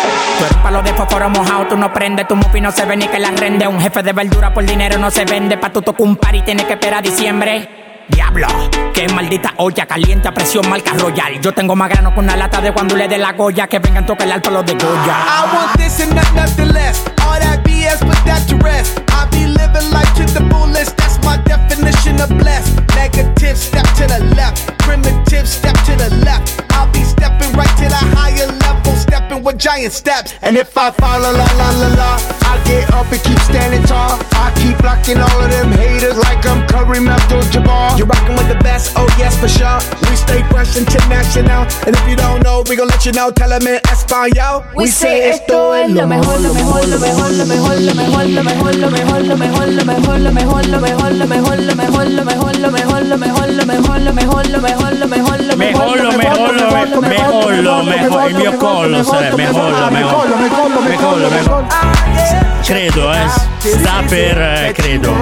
Tú 0.41 0.63
palo 0.63 0.83
de 0.83 0.93
fósforo 0.93 1.31
mojado, 1.31 1.69
tú 1.69 1.77
no 1.77 1.93
prendes, 1.93 2.27
tu 2.27 2.35
mufi 2.35 2.61
no 2.61 2.73
se 2.73 2.85
ve 2.85 2.97
ni 2.97 3.07
que 3.07 3.21
la 3.21 3.31
rende. 3.31 3.69
Un 3.69 3.81
jefe 3.81 4.03
de 4.03 4.13
verdura 4.13 4.53
por 4.53 4.65
dinero 4.65 4.99
no 4.99 5.11
se 5.11 5.25
vende, 5.25 5.57
pa' 5.57 5.71
tu 5.71 5.83
tocar 5.83 6.05
un 6.05 6.17
par 6.17 6.35
y 6.35 6.43
tienes 6.43 6.67
que 6.67 6.73
esperar 6.73 6.99
a 6.99 7.03
diciembre. 7.03 7.90
Diablo, 8.11 8.47
qué 8.93 9.09
maldita 9.09 9.55
olla 9.57 9.87
caliente 9.87 10.31
presión 10.33 10.69
marca 10.69 10.93
royal. 10.95 11.41
Yo 11.41 11.53
tengo 11.53 11.77
más 11.77 11.89
grano 11.89 12.15
con 12.15 12.25
una 12.25 12.37
lata 12.37 12.61
de 12.61 12.73
cuando 12.73 12.97
le 12.97 13.09
dé 13.09 13.19
la 13.19 13.33
goya 13.33 13.67
que 13.67 13.79
vengan 13.79 14.05
toca 14.07 14.25
el 14.25 14.33
alto 14.33 14.51
los 14.51 14.65
de 14.67 14.75
Goya. 14.75 15.17
I 15.27 15.55
want 15.55 15.77
this 15.77 16.01
and 16.01 16.15
not 16.15 16.33
nothing 16.35 16.73
less. 16.73 17.20
All 17.31 17.39
that 17.39 17.63
BS, 17.63 18.03
put 18.03 18.19
that 18.27 18.43
to 18.51 18.57
rest. 18.59 18.99
I 19.15 19.23
be 19.31 19.47
living 19.47 19.87
life 19.95 20.11
to 20.19 20.27
the 20.27 20.43
fullest. 20.51 20.97
That's 20.97 21.23
my 21.23 21.37
definition 21.47 22.19
of 22.19 22.29
blessed. 22.43 22.75
Negative, 22.99 23.57
step 23.57 23.87
to 24.03 24.05
the 24.11 24.19
left. 24.35 24.67
Primitive, 24.83 25.47
step 25.47 25.79
to 25.87 25.95
the 25.95 26.11
left. 26.27 26.59
I'll 26.75 26.91
be 26.91 27.05
stepping 27.05 27.53
right 27.55 27.71
to 27.79 27.87
the 27.87 28.03
higher 28.19 28.51
level, 28.67 28.95
stepping 28.97 29.45
with 29.45 29.59
giant 29.59 29.93
steps. 29.93 30.35
And 30.43 30.57
if 30.57 30.77
I 30.77 30.91
fall, 30.91 31.21
la 31.21 31.31
la 31.31 31.47
la 31.55 31.89
la 31.95 32.11
I 32.51 32.59
get 32.65 32.91
up 32.91 33.07
and 33.13 33.23
keep 33.23 33.39
standing 33.47 33.85
tall. 33.87 34.19
I 34.35 34.51
keep 34.59 34.79
blocking 34.79 35.19
all 35.19 35.41
of 35.45 35.51
them 35.51 35.71
haters 35.71 36.17
like 36.17 36.45
I'm 36.47 36.67
Kareem 36.67 37.07
Abdul-Jabbar. 37.07 37.99
You're 37.99 38.07
rocking 38.09 38.35
with 38.35 38.49
the 38.49 38.59
best, 38.65 38.95
oh 38.97 39.07
yes 39.19 39.39
for 39.39 39.47
sure. 39.47 39.79
We 40.09 40.17
stay 40.17 40.43
fresh 40.51 40.77
international, 40.77 41.63
and 41.87 41.95
if 41.95 42.09
you 42.09 42.17
don't 42.17 42.43
know, 42.43 42.65
we 42.69 42.75
gon' 42.75 42.89
let 42.89 43.07
you 43.07 43.13
know. 43.13 43.31
Tell 43.31 43.51
Tell 43.51 43.63
'em 43.63 43.67
in 43.67 43.81
Espanol. 43.91 44.65
We 44.77 44.87
say 44.87 45.31
esto 45.31 45.73
es 45.75 45.91
lo 45.91 46.07
mejor, 46.07 46.39
lo 46.41 46.55
mejor, 46.55 46.87
lo 46.87 46.99
mejor, 46.99 47.20
lo 47.29 47.47
mejor, 47.47 47.81
lo 47.81 47.95
mejor, 47.95 48.27
lo 48.27 48.43
mejor, 48.45 48.75
lo 48.77 48.91
mejor, 48.91 49.25
lo 49.25 49.37
mejor, 49.37 49.69
lo 49.69 49.85
mejor, 49.85 50.19
lo 50.19 50.33
mejor, 50.33 50.67
lo 50.67 50.81
mejor, 50.81 51.15
lo 51.15 51.27
mejor, 51.27 51.61
lo 51.61 51.75
mejor, 51.77 52.09
lo 52.09 52.25
mejor, 52.25 52.57
lo 52.59 52.69
mejor, 52.69 53.07
lo 53.07 53.19
mejor, 53.19 53.47
lo 53.49 53.67
mejor, 53.67 54.01
lo 54.01 54.15
mejor, 54.15 54.49
lo 54.49 54.61
mejor, 54.61 54.97
lo 54.97 55.09
mejor, 55.09 55.41
lo 55.43 55.57
Mejor, 55.57 56.01
lo 56.01 56.13
mejor, 56.13 56.55
lo 56.55 56.69
mejor, 56.69 56.89
lo 56.89 57.01
mejor, 57.03 57.55
lo 57.59 57.83
mejor, 57.85 58.31
il 58.31 58.37
mio 58.37 58.59
collo 58.59 59.05
sarebbe 59.05 59.37
mejor, 59.37 59.71
lo 59.71 59.91
mejor, 59.91 60.29
mejor, 60.89 61.19
lo 61.19 61.31
mejor. 61.31 62.00
Credo, 62.63 63.13
eh. 63.13 63.27
Sta 63.59 64.03
per. 64.07 64.39
eh, 64.39 64.73
credo. 64.75 65.13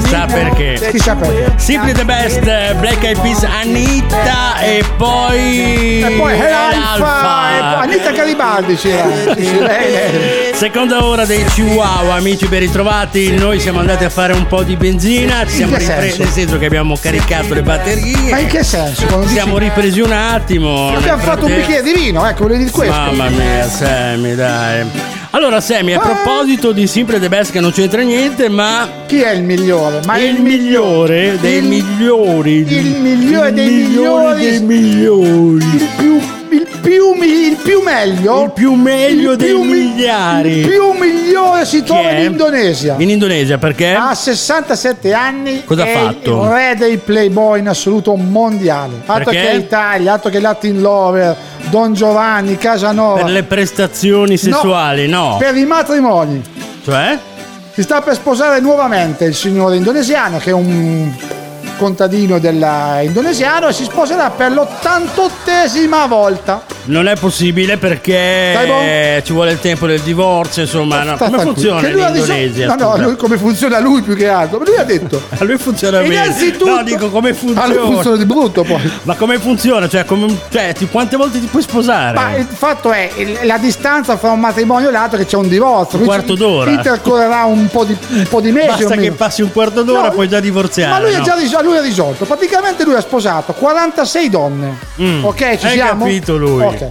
Sta 0.00 0.26
perché. 0.26 0.88
Chissà 0.90 1.14
perché. 1.14 1.52
Simply 1.56 1.92
the 1.92 2.04
best, 2.04 2.44
eh, 2.46 2.74
Black 2.78 3.02
Eyed 3.02 3.20
Peas, 3.20 3.42
Anita 3.44 4.58
e 4.60 4.84
poi. 4.96 6.02
E 6.02 6.14
poi 6.18 6.38
Alfa, 6.40 7.78
Anita 7.78 8.10
Garibaldi 8.10 8.74
c'era. 8.76 9.08
Seconda 10.52 11.04
ora 11.04 11.24
dei 11.24 11.42
Chihuahua, 11.44 12.14
amici 12.14 12.46
ben 12.46 12.60
ritrovati. 12.60 13.34
Noi 13.34 13.60
siamo 13.60 13.78
andati 13.80 14.04
a 14.04 14.10
fare 14.10 14.32
un 14.34 14.46
po' 14.46 14.62
di 14.62 14.76
benzina, 14.76 15.46
ci 15.46 15.56
siamo 15.56 15.76
ripresi, 15.76 16.18
nel 16.18 16.28
senso 16.28 16.58
che 16.58 16.66
abbiamo 16.66 16.96
caricato 17.00 17.54
le 17.54 17.62
batterie. 17.62 18.30
Ma 18.30 18.38
in 18.40 18.46
che 18.48 18.62
senso? 18.62 19.06
Quando 19.06 19.26
siamo 19.28 19.54
dici- 19.58 19.68
ripresi 19.74 20.00
un 20.00 20.12
attimo. 20.12 20.88
Abbiamo 20.94 21.22
fatto 21.22 21.46
un 21.46 21.50
frattempo- 21.52 21.54
bicchiere 21.60 21.82
di 21.82 21.92
vino, 21.94 22.26
ecco, 22.26 22.42
volevo 22.42 22.58
dire 22.58 22.70
questo. 22.70 22.94
Mamma 22.94 23.28
mia, 23.30 23.66
Sammy, 23.68 24.34
dai. 24.34 25.19
Allora, 25.32 25.60
Sammy, 25.60 25.92
a 25.92 25.98
Ah. 25.98 26.00
proposito 26.00 26.72
di 26.72 26.88
Simple 26.88 27.20
the 27.20 27.28
Best 27.28 27.52
che 27.52 27.60
non 27.60 27.70
c'entra 27.70 28.02
niente, 28.02 28.48
ma. 28.48 28.88
Chi 29.06 29.20
è 29.20 29.30
il 29.30 29.44
migliore? 29.44 30.00
Ma 30.04 30.18
il 30.18 30.40
migliore 30.40 31.38
dei 31.40 31.58
il- 31.58 31.64
migliori. 31.64 32.66
il 32.68 32.96
migliore 33.00 33.52
dei 33.52 33.66
migliori. 33.70 34.40
dei 34.40 34.60
migliori. 34.60 35.64
Il 35.64 35.88
più, 35.96 36.14
il 36.50 36.66
più, 36.80 37.14
il 37.22 37.56
più 37.62 37.80
meglio. 37.80 38.42
Il 38.44 38.50
più 38.52 38.72
meglio 38.74 39.30
il 39.32 39.36
dei 39.36 39.48
più 39.50 39.62
mi- 39.62 39.70
miliari. 39.92 40.58
Il 40.58 40.66
più 40.68 40.92
migliore 40.98 41.64
si 41.64 41.84
trova 41.84 42.10
in 42.10 42.24
Indonesia. 42.32 42.96
In 42.98 43.10
Indonesia, 43.10 43.56
perché? 43.56 43.92
Ha 43.94 44.12
67 44.14 45.12
anni. 45.12 45.62
Cosa 45.64 45.82
ha 45.84 45.86
è 45.86 45.92
fatto? 45.92 46.42
Il 46.42 46.48
re 46.50 46.74
dei 46.76 46.96
playboy 46.96 47.60
in 47.60 47.68
assoluto 47.68 48.16
mondiale. 48.16 48.94
Altro 49.06 49.30
Perché? 49.30 49.48
che 49.50 49.56
Italia, 49.58 50.12
altro 50.14 50.28
che 50.30 50.40
Latin 50.40 50.80
Lover, 50.80 51.36
Don 51.70 51.94
Giovanni, 51.94 52.56
Casanova. 52.56 53.22
Per 53.22 53.30
le 53.30 53.44
prestazioni 53.44 54.36
sessuali, 54.36 55.06
no. 55.08 55.36
Per 55.38 55.56
i 55.56 55.64
matrimoni. 55.64 56.42
Cioè? 56.82 57.18
Si 57.72 57.82
sta 57.82 58.00
per 58.02 58.14
sposare 58.14 58.60
nuovamente 58.60 59.24
il 59.24 59.34
signore 59.34 59.76
indonesiano 59.76 60.38
che 60.38 60.50
è 60.50 60.52
un 60.52 61.14
contadino 61.80 62.38
della 62.38 63.00
indonesiano 63.00 63.68
e 63.68 63.72
si 63.72 63.84
sposerà 63.84 64.28
per 64.30 64.52
l'88esima 64.52 66.06
volta. 66.06 66.62
Non 66.84 67.08
è 67.08 67.14
possibile 67.16 67.76
perché 67.78 68.58
boh. 68.66 69.24
ci 69.24 69.32
vuole 69.32 69.52
il 69.52 69.60
tempo 69.60 69.86
del 69.86 70.00
divorzio, 70.00 70.62
insomma. 70.62 71.02
no. 71.02 71.16
Come 71.16 71.38
funziona 71.38 71.80
Che 71.80 71.86
in 71.88 71.92
lui 71.92 72.02
ha 72.02 72.10
detto- 72.10 72.24
Indonesia? 72.32 72.74
No, 72.74 72.74
no, 72.96 72.96
lui 72.98 73.16
come 73.16 73.38
funziona 73.38 73.78
lui 73.80 74.02
più 74.02 74.14
che 74.16 74.28
altro. 74.28 74.58
Ma 74.58 74.64
lui 74.66 74.76
ha 74.76 74.84
detto. 74.84 75.22
A 75.38 75.44
lui 75.44 75.56
funziona 75.56 75.98
bene. 76.00 76.14
Innanzitutto- 76.14 76.68
No, 76.74 76.82
dico 76.82 77.08
come 77.10 77.32
funziona. 77.32 77.64
Ah, 77.64 77.68
lui 77.68 77.92
funziona 77.94 78.16
di 78.16 78.24
brutto 78.26 78.62
poi. 78.64 78.92
Ma 79.04 79.14
come 79.14 79.38
funziona? 79.38 79.88
Cioè, 79.88 80.04
come- 80.04 80.36
cioè, 80.50 80.74
ti- 80.74 80.88
quante 80.88 81.16
volte 81.16 81.40
ti 81.40 81.46
puoi 81.46 81.62
sposare? 81.62 82.14
Ma 82.14 82.36
il 82.36 82.46
fatto 82.50 82.92
è 82.92 83.10
il- 83.16 83.38
la 83.44 83.58
distanza 83.58 84.16
fra 84.16 84.30
un 84.32 84.40
matrimonio 84.40 84.88
e 84.88 84.92
l'altro 84.92 85.18
che 85.18 85.26
c'è 85.26 85.36
un 85.36 85.48
divorzio. 85.48 85.98
Un 85.98 86.04
quarto 86.04 86.34
d'ora. 86.34 86.70
Intercorrerà 86.70 87.44
un 87.44 87.68
po' 87.68 87.84
di, 87.84 87.96
un 88.08 88.26
po' 88.28 88.40
di 88.40 88.50
mesi. 88.52 88.66
Basta 88.68 88.88
che 88.94 88.96
meno. 89.00 89.14
passi 89.14 89.42
un 89.42 89.52
quarto 89.52 89.82
d'ora 89.82 90.08
No, 90.08 90.10
puoi 90.10 90.28
già 90.28 90.40
divorziare. 90.40 90.90
Ma 90.90 91.00
lui, 91.00 91.16
no? 91.16 91.22
già 91.22 91.34
ris- 91.34 91.48
lui 91.70 91.78
ha 91.78 91.82
risolto. 91.82 92.24
Praticamente 92.24 92.84
lui 92.84 92.94
ha 92.94 93.00
sposato 93.00 93.52
46 93.52 94.28
donne. 94.28 94.76
Mm. 95.00 95.24
Ok, 95.24 95.56
ci 95.58 95.66
Hai 95.66 95.72
siamo? 95.72 96.04
capito 96.04 96.36
lui. 96.36 96.62
Ok. 96.64 96.88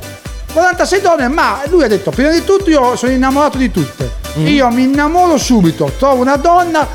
46 0.53 1.01
donne, 1.01 1.27
ma 1.27 1.59
lui 1.67 1.83
ha 1.83 1.87
detto: 1.87 2.09
prima 2.11 2.31
di 2.31 2.43
tutto 2.43 2.69
io 2.69 2.95
sono 2.95 3.11
innamorato 3.11 3.57
di 3.57 3.69
tutte. 3.71 4.09
Mm. 4.37 4.47
Io 4.47 4.69
mi 4.69 4.83
innamoro 4.83 5.37
subito, 5.37 5.91
trovo 5.97 6.21
una 6.21 6.37
donna. 6.37 6.87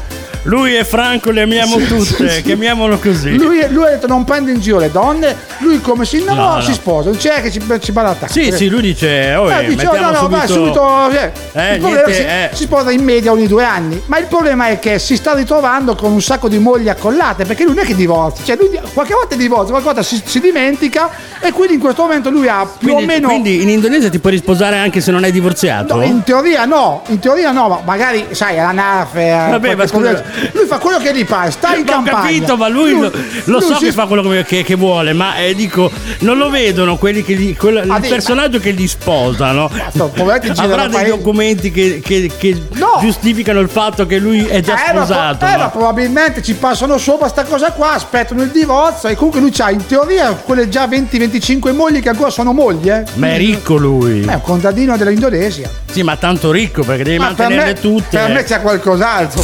Lui 0.46 0.76
e 0.76 0.84
Franco 0.84 1.30
le 1.30 1.42
amiamo 1.42 1.78
Sì, 1.78 1.86
tutte, 1.86 2.28
sì, 2.28 2.42
chiamiamolo 2.42 2.98
così. 2.98 3.34
Lui, 3.36 3.64
lui 3.70 3.84
ha 3.86 3.90
detto 3.90 4.06
non 4.06 4.24
prende 4.24 4.52
in 4.52 4.60
giro 4.60 4.78
le 4.78 4.90
donne, 4.90 5.34
lui 5.58 5.80
come 5.80 6.04
si 6.04 6.18
innamora 6.20 6.48
No, 6.48 6.54
no. 6.56 6.60
si 6.60 6.72
sposa, 6.74 7.08
non 7.08 7.18
c'è 7.18 7.40
che 7.40 7.50
ci, 7.50 7.62
ci 7.80 7.92
baratta. 7.92 8.28
Sì, 8.28 8.52
sì, 8.52 8.68
lui 8.68 8.82
dice, 8.82 9.34
oh, 9.36 9.50
Eh, 9.50 9.66
dice, 9.68 9.86
oh, 9.86 9.98
no, 9.98 10.10
no, 10.10 10.28
vai 10.28 10.46
subito... 10.46 10.74
subito. 10.74 11.10
eh. 11.18 11.32
Eh, 11.74 11.78
niente, 11.78 12.02
che 12.02 12.18
eh. 12.44 12.48
si, 12.52 12.56
si 12.58 12.62
sposa 12.64 12.90
in 12.90 13.02
media 13.02 13.32
ogni 13.32 13.46
due 13.46 13.64
anni. 13.64 14.00
Ma 14.06 14.18
il 14.18 14.26
problema 14.26 14.68
è 14.68 14.78
che 14.78 14.98
si 14.98 15.16
sta 15.16 15.32
ritrovando 15.34 15.94
con 15.94 16.12
un 16.12 16.20
sacco 16.20 16.48
di 16.48 16.58
mogli 16.58 16.88
accollate. 16.90 17.44
Perché 17.46 17.64
lui 17.64 17.74
non 17.74 17.84
è 17.84 17.86
che 17.86 17.94
divorzia, 17.94 18.44
cioè 18.44 18.56
lui 18.56 18.78
qualche 18.92 19.14
volta 19.14 19.34
divorzia, 19.36 19.68
qualche 19.70 19.86
volta 19.86 20.02
si, 20.02 20.20
si 20.24 20.40
dimentica. 20.40 21.08
E 21.40 21.52
quindi 21.52 21.74
in 21.74 21.80
questo 21.80 22.02
momento 22.02 22.28
lui 22.30 22.48
ha 22.48 22.66
più 22.66 22.88
Quindi, 22.92 23.02
o 23.02 23.06
meno. 23.06 23.28
quindi 23.28 23.62
in 23.62 23.68
Indonesia 23.70 24.08
ti 24.10 24.18
puoi 24.18 24.32
risposare 24.34 24.76
anche 24.76 25.00
se 25.00 25.10
non 25.10 25.24
hai 25.24 25.32
divorziato? 25.32 25.96
No, 25.96 26.02
in 26.02 26.22
teoria 26.22 26.64
no, 26.66 27.02
in 27.08 27.18
teoria 27.18 27.50
no, 27.50 27.68
ma 27.68 27.80
magari 27.84 28.26
sai, 28.32 28.58
all'anafe. 28.58 29.22
eh, 29.26 29.50
Vabbè, 29.50 29.74
ma 29.74 29.86
scusa-. 29.86 30.22
Lui 30.52 30.66
fa 30.66 30.78
quello 30.78 30.98
che 30.98 31.14
gli 31.14 31.24
pare, 31.24 31.50
sta 31.50 31.74
in 31.74 31.82
Ho 31.82 31.90
campagna. 31.92 32.20
capito, 32.22 32.56
ma 32.56 32.68
lui, 32.68 32.90
lo, 32.92 33.00
lo 33.10 33.12
lui 33.44 33.62
so 33.62 33.76
si- 33.76 33.84
che 33.86 33.92
fa 33.92 34.06
quello 34.06 34.22
che, 34.42 34.62
che- 34.62 34.74
vuole, 34.74 35.12
ma 35.12 35.36
eh, 35.36 35.54
dico, 35.54 35.90
non 36.20 36.36
lo 36.38 36.50
vedono 36.50 36.96
quelli 36.96 37.22
che 37.22 37.34
gli, 37.34 37.56
quello- 37.56 37.80
il 37.82 37.90
Adè, 37.90 38.08
personaggio 38.08 38.58
che 38.58 38.72
gli 38.72 38.86
sposano. 38.88 39.70
girano 39.92 40.12
Avrà 40.56 40.82
dei 40.86 40.90
paesi- 40.90 41.10
documenti 41.10 41.70
che, 41.70 42.00
che- 42.04 42.30
che 42.36 42.62
No. 42.72 42.98
giustificano 43.00 43.60
il 43.60 43.68
fatto 43.68 44.06
che 44.06 44.18
lui 44.18 44.44
è 44.46 44.60
già 44.60 44.74
Eh, 44.88 44.92
ma, 44.92 45.04
sposato. 45.04 45.46
eh, 45.46 45.50
no? 45.52 45.58
ma 45.58 45.68
probabilmente 45.68 46.42
ci 46.42 46.54
passano 46.54 46.98
sopra 46.98 47.28
sta 47.28 47.44
cosa 47.44 47.72
qua, 47.72 47.92
aspettano 47.92 48.42
il 48.42 48.50
divorzio 48.50 49.08
e 49.08 49.14
comunque 49.14 49.40
lui 49.40 49.50
c'ha 49.50 49.70
in 49.70 49.84
teoria 49.86 50.32
quelle 50.32 50.68
già 50.68 50.86
20-25 50.86 51.72
mogli 51.72 52.00
che 52.00 52.08
ancora 52.08 52.30
sono 52.30 52.52
mogli, 52.52 52.90
eh. 52.90 53.04
Ma 53.14 53.28
è 53.32 53.36
ricco 53.36 53.76
lui. 53.76 54.22
È 54.24 54.34
un 54.34 54.40
contadino 54.40 54.96
dell'Indonesia. 54.96 55.68
Sì, 55.90 56.02
ma 56.02 56.16
tanto 56.16 56.50
ricco 56.50 56.82
perché 56.82 57.04
devi 57.04 57.18
Ma 57.18 57.32
per 57.34 57.48
me, 57.48 57.54
mantenerle 57.56 57.80
tutte. 57.80 58.18
per 58.18 58.28
me 58.30 58.42
c'è 58.44 58.60
qualcos'altro. 58.60 59.42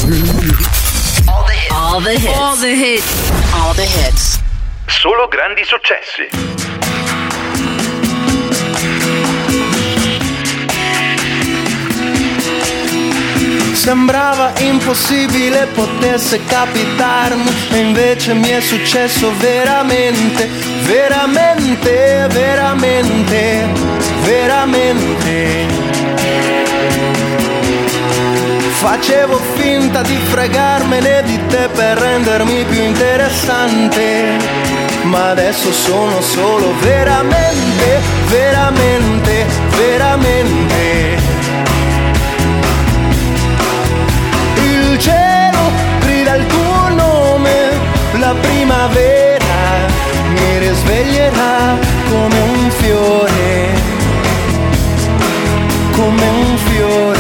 All 1.91 2.01
the 2.01 2.13
hits. 2.13 2.39
All 2.39 2.55
the 2.55 2.73
hits. 2.73 3.53
All 3.53 3.75
the 3.75 3.85
hits. 3.85 4.39
Solo 4.87 5.27
grandi 5.27 5.65
successi. 5.65 6.29
Sembrava 13.75 14.53
impossibile 14.61 15.67
potesse 15.75 16.39
capitarmi 16.47 17.51
e 17.73 17.79
invece 17.79 18.35
mi 18.35 18.51
è 18.51 18.61
successo 18.61 19.33
veramente, 19.39 20.49
veramente, 20.85 22.29
veramente, 22.31 23.69
veramente. 24.23 25.80
Facevo 28.81 29.37
finta 29.57 30.01
di 30.01 30.17
fregarmene 30.17 31.23
di 31.25 31.39
te 31.49 31.69
per 31.69 31.99
rendermi 31.99 32.65
più 32.65 32.83
interessante, 32.83 34.39
ma 35.03 35.33
adesso 35.33 35.71
sono 35.71 36.23
solo 36.23 36.73
veramente, 36.81 38.01
veramente, 38.31 39.45
veramente. 39.77 41.19
Il 44.57 44.99
cielo 44.99 45.61
grida 46.01 46.37
il 46.37 46.47
tuo 46.47 46.89
nome, 46.89 47.53
la 48.19 48.35
primavera 48.41 49.89
mi 50.31 50.59
risveglierà 50.59 51.77
come 52.09 52.41
un 52.41 52.71
fiore, 52.71 53.69
come 55.93 56.29
un 56.29 56.57
fiore. 56.57 57.20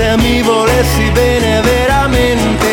Se 0.00 0.16
mi 0.16 0.40
volessi 0.40 1.10
bene 1.10 1.60
veramente. 1.60 2.68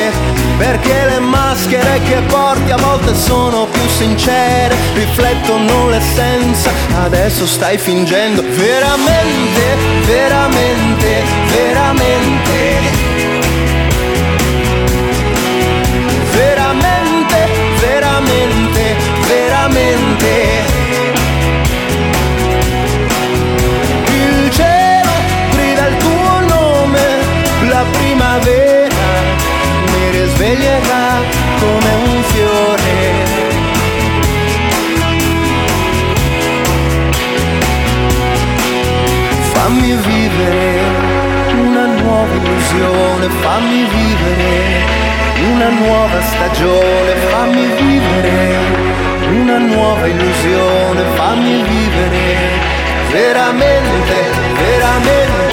Perché 0.57 1.05
le 1.09 1.19
maschere 1.19 1.99
che 2.07 2.21
porti 2.27 2.71
a 2.71 2.77
volte 2.77 3.13
sono 3.15 3.65
più 3.65 3.87
sincere, 3.89 4.73
riflettono 4.93 5.89
l'essenza. 5.89 6.71
Adesso 7.03 7.45
stai 7.45 7.77
fingendo 7.77 8.41
veramente, 8.41 9.63
veramente, 10.05 11.23
veramente. 11.51 12.55
Veramente, 16.31 17.37
veramente, 17.81 18.95
veramente. 19.27 20.96
Primavera 28.39 28.95
mi 29.91 30.09
risveglierà 30.11 31.21
come 31.59 31.91
un 32.05 32.23
fiore. 32.23 33.25
Fammi 39.53 39.95
vivere 39.95 40.79
una 41.59 41.85
nuova 41.85 42.33
illusione, 42.33 43.29
fammi 43.41 43.85
vivere 43.85 45.05
una 45.51 45.69
nuova 45.69 46.21
stagione, 46.21 47.15
fammi 47.29 47.65
vivere 47.81 48.57
una 49.29 49.57
nuova 49.57 50.07
illusione, 50.07 51.01
fammi 51.15 51.63
vivere 51.63 52.35
veramente, 53.11 54.15
veramente. 54.57 55.46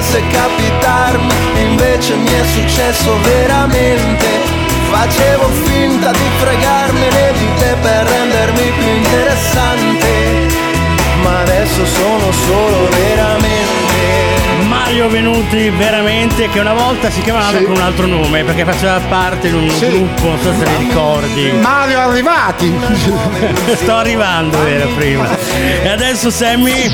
Potesse 0.00 0.22
capitarmi, 0.28 1.34
invece 1.62 2.14
mi 2.16 2.26
è 2.26 2.44
successo 2.54 3.18
veramente. 3.22 4.26
Facevo 4.90 5.48
finta 5.64 6.10
di 6.10 6.28
fregarmene 6.38 7.32
di 7.38 7.48
te 7.58 7.76
per 7.82 8.06
rendermi 8.06 8.72
più 8.78 8.94
interessante, 8.94 10.48
ma 11.22 11.40
adesso 11.40 11.84
sono 11.84 12.32
solo 12.32 12.88
veramente. 12.90 13.48
Mario 14.66 15.08
Venuti 15.08 15.68
veramente 15.70 16.48
che 16.48 16.58
una 16.60 16.72
volta 16.74 17.10
si 17.10 17.20
chiamava 17.20 17.58
Sì. 17.58 17.64
con 17.64 17.76
un 17.76 17.82
altro 17.82 18.06
nome 18.06 18.42
perché 18.42 18.64
faceva 18.64 18.98
parte 19.08 19.48
di 19.48 19.54
un 19.54 19.68
Sì. 19.70 19.86
gruppo, 19.86 20.28
non 20.28 20.38
so 20.40 20.52
se 20.58 20.64
ne 20.64 20.76
ricordi. 20.78 21.50
Mario 21.60 22.00
arrivati. 22.00 22.72
Sto 23.76 23.94
arrivando 23.96 24.56
era 24.66 24.86
prima. 24.96 25.28
E 25.82 25.88
adesso 25.88 26.30
Sammy 26.30 26.90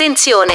Attenzione! 0.00 0.52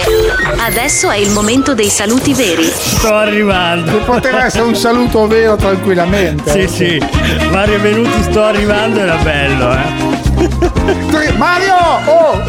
Adesso 0.58 1.10
è 1.10 1.18
il 1.18 1.30
momento 1.32 1.74
dei 1.74 1.90
saluti 1.90 2.34
veri. 2.34 2.64
sto 2.64 3.14
arrivando. 3.14 3.98
Poteva 3.98 4.46
essere 4.46 4.64
un 4.64 4.74
saluto 4.74 5.28
vero 5.28 5.58
tranquillamente. 5.58 6.66
Sì, 6.66 6.74
sì. 6.74 7.06
Mario 7.52 7.82
Venuti 7.82 8.24
sto 8.24 8.42
arrivando 8.42 9.02
era 9.02 9.18
bello, 9.18 9.74
eh. 9.74 11.34
Mario! 11.36 11.76
Oh! 12.06 12.42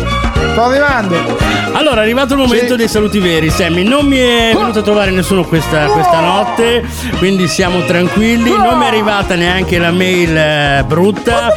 Sto 0.53 0.63
arrivando. 0.63 1.17
Allora, 1.73 2.03
è 2.03 2.05
arrivato 2.05 2.35
il 2.35 2.39
momento 2.39 2.77
dei 2.77 2.87
saluti 2.87 3.19
veri, 3.19 3.51
Sammy. 3.51 3.83
Non 3.83 4.07
mi 4.07 4.19
è 4.19 4.53
venuto 4.55 4.79
a 4.79 4.83
trovare 4.83 5.11
nessuno 5.11 5.43
questa, 5.43 5.87
questa 5.87 6.21
notte, 6.21 6.85
quindi 7.19 7.49
siamo 7.49 7.83
tranquilli. 7.87 8.51
Non 8.51 8.79
mi 8.79 8.85
è 8.85 8.87
arrivata 8.87 9.35
neanche 9.35 9.79
la 9.79 9.91
mail 9.91 10.37
eh, 10.37 10.85
brutta. 10.87 11.53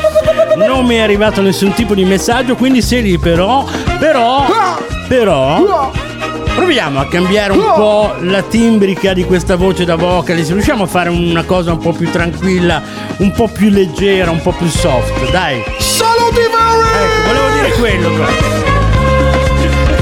Non 0.56 0.84
mi 0.88 0.96
è 0.96 1.02
arrivato 1.02 1.44
nessun 1.44 1.74
tipo 1.74 1.94
di 1.94 2.04
messaggio, 2.06 2.56
quindi 2.56 2.82
sei 2.82 3.04
lì 3.04 3.20
però, 3.20 3.64
però, 4.00 4.48
però... 5.08 5.92
Proviamo 6.56 7.00
a 7.00 7.08
cambiare 7.08 7.54
un 7.54 7.72
po' 7.76 8.16
la 8.22 8.42
timbrica 8.42 9.14
di 9.14 9.24
questa 9.24 9.56
voce 9.56 9.86
da 9.86 9.96
vocalist. 9.96 10.52
Riusciamo 10.52 10.86
a 10.86 10.88
fare 10.88 11.10
una 11.10 11.44
cosa 11.44 11.74
un 11.74 11.78
po' 11.78 11.94
più 11.94 12.10
tranquilla, 12.10 12.82
un 13.18 13.32
po' 13.32 13.48
più 13.48 13.70
leggera, 13.70 14.32
un 14.32 14.42
po' 14.42 14.52
più 14.54 14.68
soft, 14.68 15.30
dai. 15.30 15.64
Saluti 15.78 16.40
veri! 16.40 16.56
Ecco, 17.04 17.28
volevo 17.28 17.50
dire 17.54 17.72
quello 17.78 18.10
qua. 18.10 18.28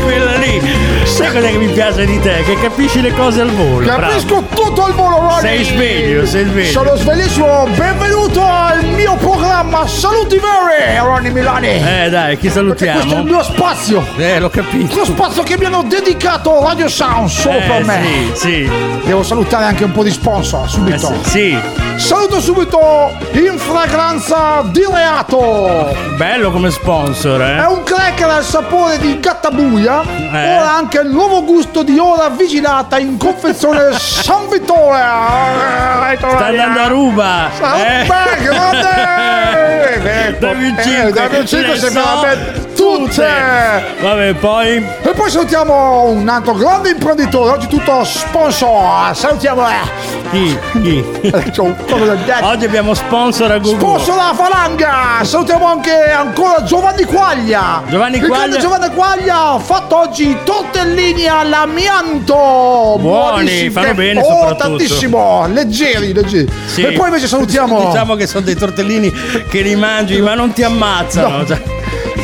Quella 0.01 0.35
lì. 0.37 0.61
Sai 1.03 1.31
cos'è 1.33 1.51
che 1.51 1.57
mi 1.57 1.67
piace 1.67 2.05
di 2.05 2.19
te? 2.21 2.43
Che 2.45 2.57
capisci 2.61 3.01
le 3.01 3.13
cose 3.13 3.41
al 3.41 3.51
volo. 3.51 3.85
Capisco 3.85 4.43
tutto 4.55 4.85
al 4.85 4.93
volo, 4.93 5.19
Ronny. 5.19 5.41
Sei 5.41 5.63
sveglio, 5.65 6.25
sei 6.25 6.45
sveglio. 6.45 6.71
Sono 6.71 6.95
sveglissimo. 6.95 7.67
Benvenuto 7.75 8.24
al 8.43 8.83
mio 8.85 9.15
programma 9.15 9.87
Saluti 9.87 10.37
veri, 10.39 10.97
Ronny 10.97 11.29
Milani. 11.31 11.67
Eh 11.67 12.09
dai, 12.09 12.37
chi 12.37 12.49
salutiamo? 12.49 12.99
Questo 12.99 13.15
è 13.15 13.19
il 13.19 13.25
mio 13.25 13.43
spazio. 13.43 14.05
Eh, 14.17 14.39
l'ho 14.39 14.49
capito. 14.49 14.95
Lo 14.95 15.05
spazio 15.05 15.43
che 15.43 15.57
mi 15.57 15.65
hanno 15.65 15.83
dedicato 15.83 16.61
Radio 16.63 16.87
Sound 16.87 17.29
solo 17.29 17.57
Eh, 17.57 17.61
per 17.61 17.83
me. 17.85 18.01
Sì, 18.33 18.35
sì. 18.35 18.71
Devo 19.05 19.23
salutare 19.23 19.65
anche 19.65 19.83
un 19.83 19.91
po' 19.91 20.03
di 20.03 20.11
sponsor 20.11 20.69
subito. 20.69 21.11
Eh, 21.11 21.27
sì. 21.29 21.57
Saluto 21.97 22.39
subito 22.41 23.11
in 23.33 23.57
fragranza 23.57 24.63
di 24.65 24.85
reato. 24.91 25.95
Bello 26.17 26.51
come 26.51 26.71
sponsor, 26.71 27.41
eh. 27.41 27.57
È 27.59 27.65
un 27.67 27.83
cracker 27.83 28.29
al 28.29 28.43
sapore 28.43 28.97
di 28.97 29.19
gattabuia. 29.19 30.01
Eh. 30.01 30.55
Ora 30.57 30.73
anche 30.75 30.99
il 30.99 31.09
nuovo 31.09 31.43
gusto 31.43 31.83
di 31.83 31.97
ora 31.97 32.29
vigilata 32.29 32.97
in 32.97 33.17
confezione 33.17 33.93
San 33.97 34.47
Vittore. 34.49 35.03
Sta 36.17 36.45
andando 36.47 36.79
a 36.81 36.87
ruba. 36.87 37.49
Eh. 37.77 38.05
Grande! 38.43 38.85
Un 40.41 40.77
Eh, 40.77 40.83
5. 40.83 41.13
dammi 41.13 41.37
un 41.39 41.47
cinque, 41.47 41.77
se 41.77 41.89
me 41.89 41.95
la 41.95 42.21
met- 42.21 42.74
tutte. 42.85 43.27
Vabbè, 43.99 44.33
poi. 44.35 44.75
E 44.75 45.13
poi 45.15 45.29
salutiamo 45.29 46.03
un 46.09 46.27
altro 46.29 46.53
grande 46.53 46.91
imprenditore, 46.91 47.51
oggi 47.51 47.67
tutto 47.67 48.03
sponsor. 48.03 49.15
Salutiamo 49.15 49.67
eh. 49.67 50.23
Chi? 50.31 50.57
Chi? 50.81 51.03
Oggi 52.41 52.65
abbiamo 52.65 52.93
sponsor 52.93 53.51
a 53.51 53.57
Google. 53.57 53.79
Sponsor 53.79 54.15
la 54.15 54.33
falanga! 54.35 55.23
Salutiamo 55.23 55.65
anche 55.65 56.09
ancora 56.09 56.63
Giovanni 56.63 57.03
Quaglia! 57.05 57.83
Giovanni 57.87 58.19
Quaglia. 58.19 58.57
Giovanni 58.57 58.89
Quaglia 58.93 59.51
ha 59.51 59.59
fatto 59.59 59.97
oggi 59.99 60.35
tortellini 60.43 61.27
all'amianto! 61.27 62.97
Buoni, 62.99 63.69
fanno 63.69 63.93
bene 63.93 64.19
Oh, 64.19 64.23
soprattutto. 64.23 64.55
tantissimo! 64.55 65.47
Leggeri, 65.47 66.11
leggeri. 66.13 66.51
Sì. 66.65 66.81
E 66.81 66.91
poi 66.93 67.07
invece 67.07 67.27
salutiamo 67.27 67.85
Diciamo 67.85 68.15
che 68.15 68.27
sono 68.27 68.43
dei 68.43 68.55
tortellini 68.55 69.13
che 69.47 69.61
li 69.61 69.75
mangi, 69.75 70.19
ma 70.21 70.33
non 70.33 70.51
ti 70.53 70.63
ammazzano. 70.63 71.43
No. 71.47 71.74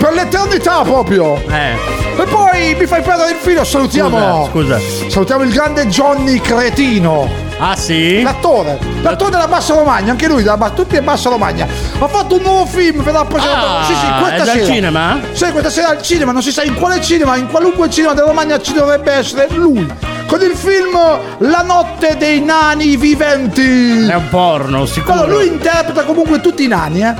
Per 0.02 0.14
l'eternità 0.14 0.82
proprio! 0.82 1.36
Eh. 1.48 1.76
E 2.18 2.24
poi 2.24 2.76
mi 2.76 2.88
fai 2.88 3.04
perdere 3.04 3.34
il 3.34 3.38
filo, 3.38 3.64
salutiamo! 3.64 4.48
Scusa, 4.50 4.80
Salutiamo 5.08 5.44
il 5.44 5.54
grande 5.54 5.86
Johnny 5.86 6.40
Cretino! 6.40 7.30
Ah 7.60 7.76
sì? 7.76 8.24
L'attore, 8.24 8.80
l'attore 9.04 9.30
della 9.30 9.48
Bassa 9.48 9.76
Romagna, 9.76 10.10
anche 10.10 10.28
lui, 10.28 10.42
della, 10.42 10.58
tutti 10.74 10.96
in 10.96 11.04
Bassa 11.04 11.30
Romagna. 11.30 11.68
Ha 12.00 12.08
fatto 12.08 12.38
un 12.38 12.42
nuovo 12.42 12.66
film 12.66 13.04
per 13.04 13.14
la 13.14 13.26
prossima. 13.26 13.82
Ah, 13.82 13.84
sì, 13.84 13.94
sì, 13.94 14.08
questa 14.20 14.42
è 14.42 14.56
sera. 14.56 14.66
cinema? 14.66 15.20
Sì, 15.34 15.52
questa 15.52 15.70
sera 15.70 15.90
al 15.90 16.02
cinema, 16.02 16.32
non 16.32 16.42
si 16.42 16.52
sa 16.52 16.64
in 16.64 16.74
quale 16.74 17.00
cinema, 17.00 17.36
in 17.36 17.48
qualunque 17.48 17.88
cinema 17.92 18.16
della 18.16 18.26
Romagna 18.26 18.60
ci 18.60 18.74
dovrebbe 18.74 19.12
essere 19.12 19.50
lui. 19.52 19.88
Con 20.28 20.42
il 20.42 20.56
film 20.56 20.98
La 21.40 21.62
notte 21.62 22.16
dei 22.18 22.40
nani 22.42 22.96
viventi. 22.96 24.08
È 24.08 24.14
un 24.16 24.30
porno, 24.30 24.86
sicuro. 24.86 25.14
Allora, 25.14 25.32
lui 25.34 25.48
interpreta 25.48 26.04
comunque 26.04 26.40
tutti 26.40 26.64
i 26.64 26.68
nani, 26.68 27.02
eh? 27.02 27.14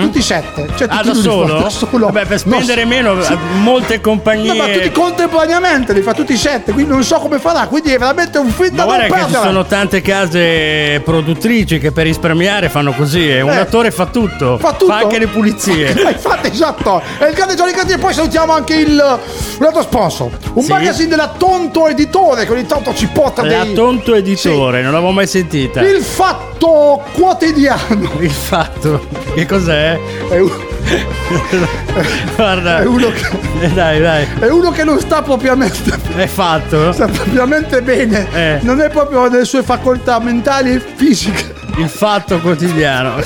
Tutti 0.00 0.18
i 0.18 0.22
sette. 0.22 0.66
Cioè, 0.74 0.88
Ah, 0.90 1.02
tutti 1.02 1.06
da 1.08 1.12
li 1.12 1.18
fa, 1.18 1.22
solo? 1.22 1.58
da 1.60 1.68
solo. 1.68 2.06
Vabbè, 2.06 2.26
per 2.26 2.38
spendere 2.38 2.82
No, 2.84 2.88
meno, 2.88 3.22
sì. 3.22 3.36
molte 3.60 4.00
compagnie. 4.00 4.48
No, 4.48 4.54
ma 4.56 4.64
tutti 4.68 4.90
contemporaneamente, 4.90 5.92
li 5.92 6.00
fa 6.02 6.12
tutti 6.14 6.32
i 6.32 6.36
sette, 6.36 6.72
quindi 6.72 6.90
non 6.90 7.04
so 7.04 7.18
come 7.18 7.38
farà. 7.38 7.66
Quindi 7.66 7.92
è 7.92 7.98
veramente 7.98 8.38
un 8.38 8.48
film 8.50 8.74
Ma 8.74 8.84
da 8.84 8.84
non 8.84 8.96
guarda 8.96 9.14
che 9.14 9.20
ci 9.20 9.30
perdere. 9.32 9.44
sono 9.52 9.64
tante 9.66 10.00
case 10.00 11.00
produttrici 11.04 11.78
che 11.78 11.92
per 11.92 12.04
risparmiare 12.04 12.68
fanno 12.68 12.92
così. 12.92 13.28
E 13.28 13.42
un 13.42 13.50
Eh. 13.50 13.58
attore 13.58 13.90
fa 13.90 14.06
tutto. 14.06 14.56
Fa 14.58 14.72
tutto. 14.72 14.92
anche 14.92 15.18
le 15.18 15.26
pulizie. 15.26 15.94
Ma 16.02 16.10
infatti, 16.16 16.48
esatto. 16.48 17.02
E 17.18 17.28
il 17.28 17.34
grande 17.34 17.54
Gianni 17.54 17.72
Cantini. 17.72 17.98
E 17.98 17.98
poi 17.98 18.14
salutiamo 18.14 18.52
anche 18.52 18.74
il, 18.76 19.18
un 19.58 19.64
altro 19.64 19.82
sponsor. 19.82 20.30
Un 20.54 20.62
Sì. 20.62 20.70
magazine 20.70 21.08
della 21.08 21.34
Tonto 21.36 21.86
Editore 21.86 22.46
che 22.56 22.60
ogni 22.60 22.66
tanto 22.66 22.94
ci 22.94 23.06
porta 23.08 23.42
La 23.44 23.64
dei. 23.64 23.74
Tonto 23.74 24.14
Editore, 24.14 24.82
non 24.82 24.92
l'avevo 24.92 25.10
mai 25.12 25.26
sentita. 25.26 25.80
Il 25.82 26.02
fatto 26.02 27.02
quotidiano. 27.12 28.10
Il 28.20 28.30
fatto. 28.30 29.06
Che 29.34 29.46
cos'è? 29.46 29.98
È, 30.28 30.38
un- 30.38 30.64
Guarda. 32.36 32.80
è 32.80 32.86
uno 32.86 33.08
che, 33.10 33.26
Eh, 33.60 33.68
dai, 33.70 34.00
dai. 34.00 34.26
è 34.38 34.48
uno 34.48 34.70
che 34.70 34.84
non 34.84 34.98
sta 35.00 35.22
propriamente. 35.22 35.92
È 36.14 36.26
fatto? 36.26 36.92
Sta 36.92 37.06
propriamente 37.06 37.82
bene. 37.82 38.26
Eh. 38.32 38.58
Non 38.62 38.80
è 38.80 38.88
proprio 38.90 39.28
nelle 39.28 39.44
sue 39.44 39.62
facoltà 39.62 40.18
mentali 40.20 40.72
e 40.74 40.80
fisiche. 40.94 41.54
Il 41.76 41.88
fatto 41.88 42.38
quotidiano. 42.40 43.16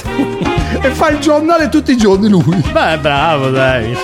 E 0.83 0.91
fa 0.91 1.11
il 1.11 1.19
giornale 1.19 1.69
tutti 1.69 1.93
i 1.93 1.97
giorni 1.97 2.29
lui. 2.29 2.57
Beh, 2.73 2.99
bravo, 2.99 3.51
dai. 3.51 3.97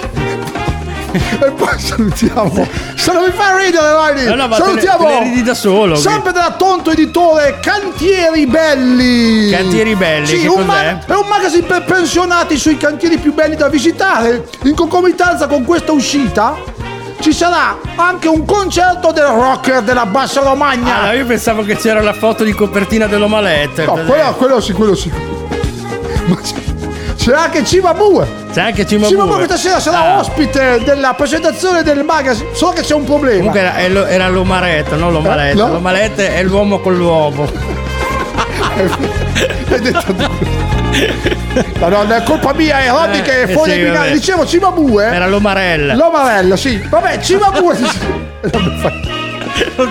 E 1.47 1.51
poi 1.51 1.79
salutiamo. 1.79 2.69
Se 2.95 3.13
non 3.13 3.25
mi 3.25 3.31
fa 3.31 3.57
ridere. 3.57 4.29
No, 4.29 4.35
no, 4.35 4.49
ma 4.49 4.57
te 4.57 4.63
salutiamo. 4.63 5.07
te 5.07 5.19
ridi 5.25 5.43
da 5.43 5.55
solo. 5.55 5.95
Sempre 5.97 6.33
della 6.33 6.55
Tonto 6.57 6.91
Editore, 6.91 7.59
Cantieri 7.61 8.47
Belli. 8.47 9.51
Cantieri 9.51 9.95
Belli, 9.95 10.27
Sì, 10.27 10.47
un 10.47 10.65
cos'è? 10.67 10.99
è 11.07 11.13
un 11.15 11.27
magazine 11.29 11.67
per 11.67 11.85
pensionati 11.85 12.57
sui 12.57 12.77
cantieri 12.77 13.19
più 13.19 13.33
belli 13.35 13.57
da 13.57 13.69
visitare. 13.69 14.49
In 14.65 14.75
concomitanza 14.75 15.47
con 15.47 15.65
questa 15.65 15.93
uscita. 15.93 16.75
Ci 17.19 17.33
sarà 17.33 17.77
anche 17.97 18.29
un 18.29 18.45
concerto 18.45 19.11
del 19.11 19.25
rocker 19.25 19.81
della 19.83 20.05
Bassa 20.07 20.43
Romagna. 20.43 21.01
Ah, 21.03 21.13
io 21.15 21.25
pensavo 21.25 21.63
che 21.65 21.75
c'era 21.77 22.01
la 22.03 22.13
foto 22.13 22.45
di 22.45 22.53
copertina 22.53 23.07
dell'Omalette. 23.07 23.85
no, 23.87 23.95
quello, 24.07 24.35
quello 24.35 24.61
sì, 24.61 24.73
quello 24.73 24.95
sì. 24.95 25.11
Ma 26.27 26.37
c'è, 26.37 26.55
c'è 27.27 27.35
anche 27.35 27.65
Cimabue. 27.65 28.25
C'è 28.53 28.61
anche 28.61 28.87
Cimabue. 28.87 29.09
Cimabue 29.09 29.37
questa 29.37 29.57
sera 29.57 29.81
sarà 29.81 29.99
Ah. 30.15 30.19
ospite 30.21 30.81
della 30.85 31.15
presentazione 31.15 31.83
del 31.83 32.05
magazine. 32.05 32.51
Solo 32.55 32.73
che 32.73 32.83
c'è 32.83 32.95
un 32.95 33.03
problema. 33.05 33.37
Comunque 33.39 33.61
era, 33.61 34.09
era 34.09 34.29
l'omaretta, 34.29 34.95
non 34.97 35.13
l'omaletta. 35.13 35.51
Eh, 35.65 35.67
no? 35.67 35.73
L'omaletta 35.73 36.23
è 36.23 36.43
l'uomo 36.45 36.79
con 36.79 36.95
l'uomo. 36.97 37.51
Hai 38.77 39.81
detto. 39.81 40.15
No, 41.81 41.89
no, 41.89 42.03
è 42.15 42.23
colpa 42.23 42.53
mia, 42.55 42.79
è 42.79 42.89
Robby 42.91 43.19
Eh, 43.19 43.23
che 43.23 43.43
è 43.43 43.49
eh 43.49 43.53
fuori 43.53 43.71
sì, 43.73 43.77
binario. 43.79 43.99
vabbè. 44.01 44.13
Dicevo 44.13 44.47
Cimabue. 44.47 45.05
Era 45.07 45.27
l'omarella. 45.27 45.95
L'omarella, 45.95 46.57
sì. 46.57 46.81
Vabbè, 46.89 47.19
Cimabue. 47.23 47.75
È 47.75 48.49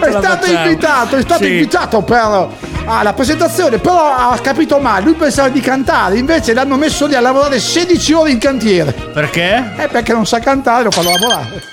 stato 0.09 0.25
facciamo. 0.45 0.63
invitato, 0.63 1.15
è 1.17 1.21
stato 1.21 1.43
Sì. 1.43 1.49
invitato 1.51 2.01
per 2.01 2.47
ah, 2.85 3.03
la 3.03 3.13
presentazione, 3.13 3.79
però 3.79 4.13
ha 4.15 4.37
capito 4.39 4.79
male. 4.79 5.05
Lui 5.05 5.15
pensava 5.15 5.49
di 5.49 5.59
cantare, 5.59 6.17
invece 6.17 6.53
l'hanno 6.53 6.77
messo 6.77 7.05
lì 7.05 7.15
a 7.15 7.19
lavorare 7.19 7.59
16 7.59 8.13
ore 8.13 8.31
in 8.31 8.37
cantiere. 8.37 8.91
Perché? 8.91 9.73
Eh, 9.77 9.87
perché 9.87 10.13
non 10.13 10.25
sa 10.25 10.39
cantare, 10.39 10.83
lo 10.83 10.91
fanno 10.91 11.09
lavorare. 11.11 11.63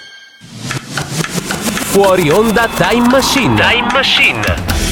Fuori 1.92 2.30
onda 2.30 2.68
Time 2.74 3.08
Machine. 3.08 3.54
Time 3.54 3.86
Machine. 3.92 4.40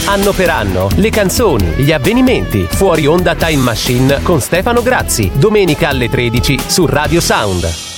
Anno 0.06 0.32
per 0.32 0.50
anno, 0.50 0.88
le 0.96 1.10
canzoni, 1.10 1.64
gli 1.76 1.92
avvenimenti. 1.92 2.66
Fuori 2.68 3.06
onda 3.06 3.34
Time 3.34 3.62
Machine 3.62 4.22
con 4.22 4.40
Stefano 4.40 4.82
Grazzi. 4.82 5.30
Domenica 5.32 5.88
alle 5.88 6.10
13 6.10 6.58
su 6.66 6.84
Radio 6.86 7.20
Sound. 7.20 7.89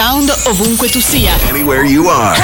Sound 0.00 0.32
ovunque 0.46 0.88
tu 0.88 0.98
sia. 0.98 1.34
Anywhere 1.46 1.84
you 1.84 2.08
are. 2.08 2.34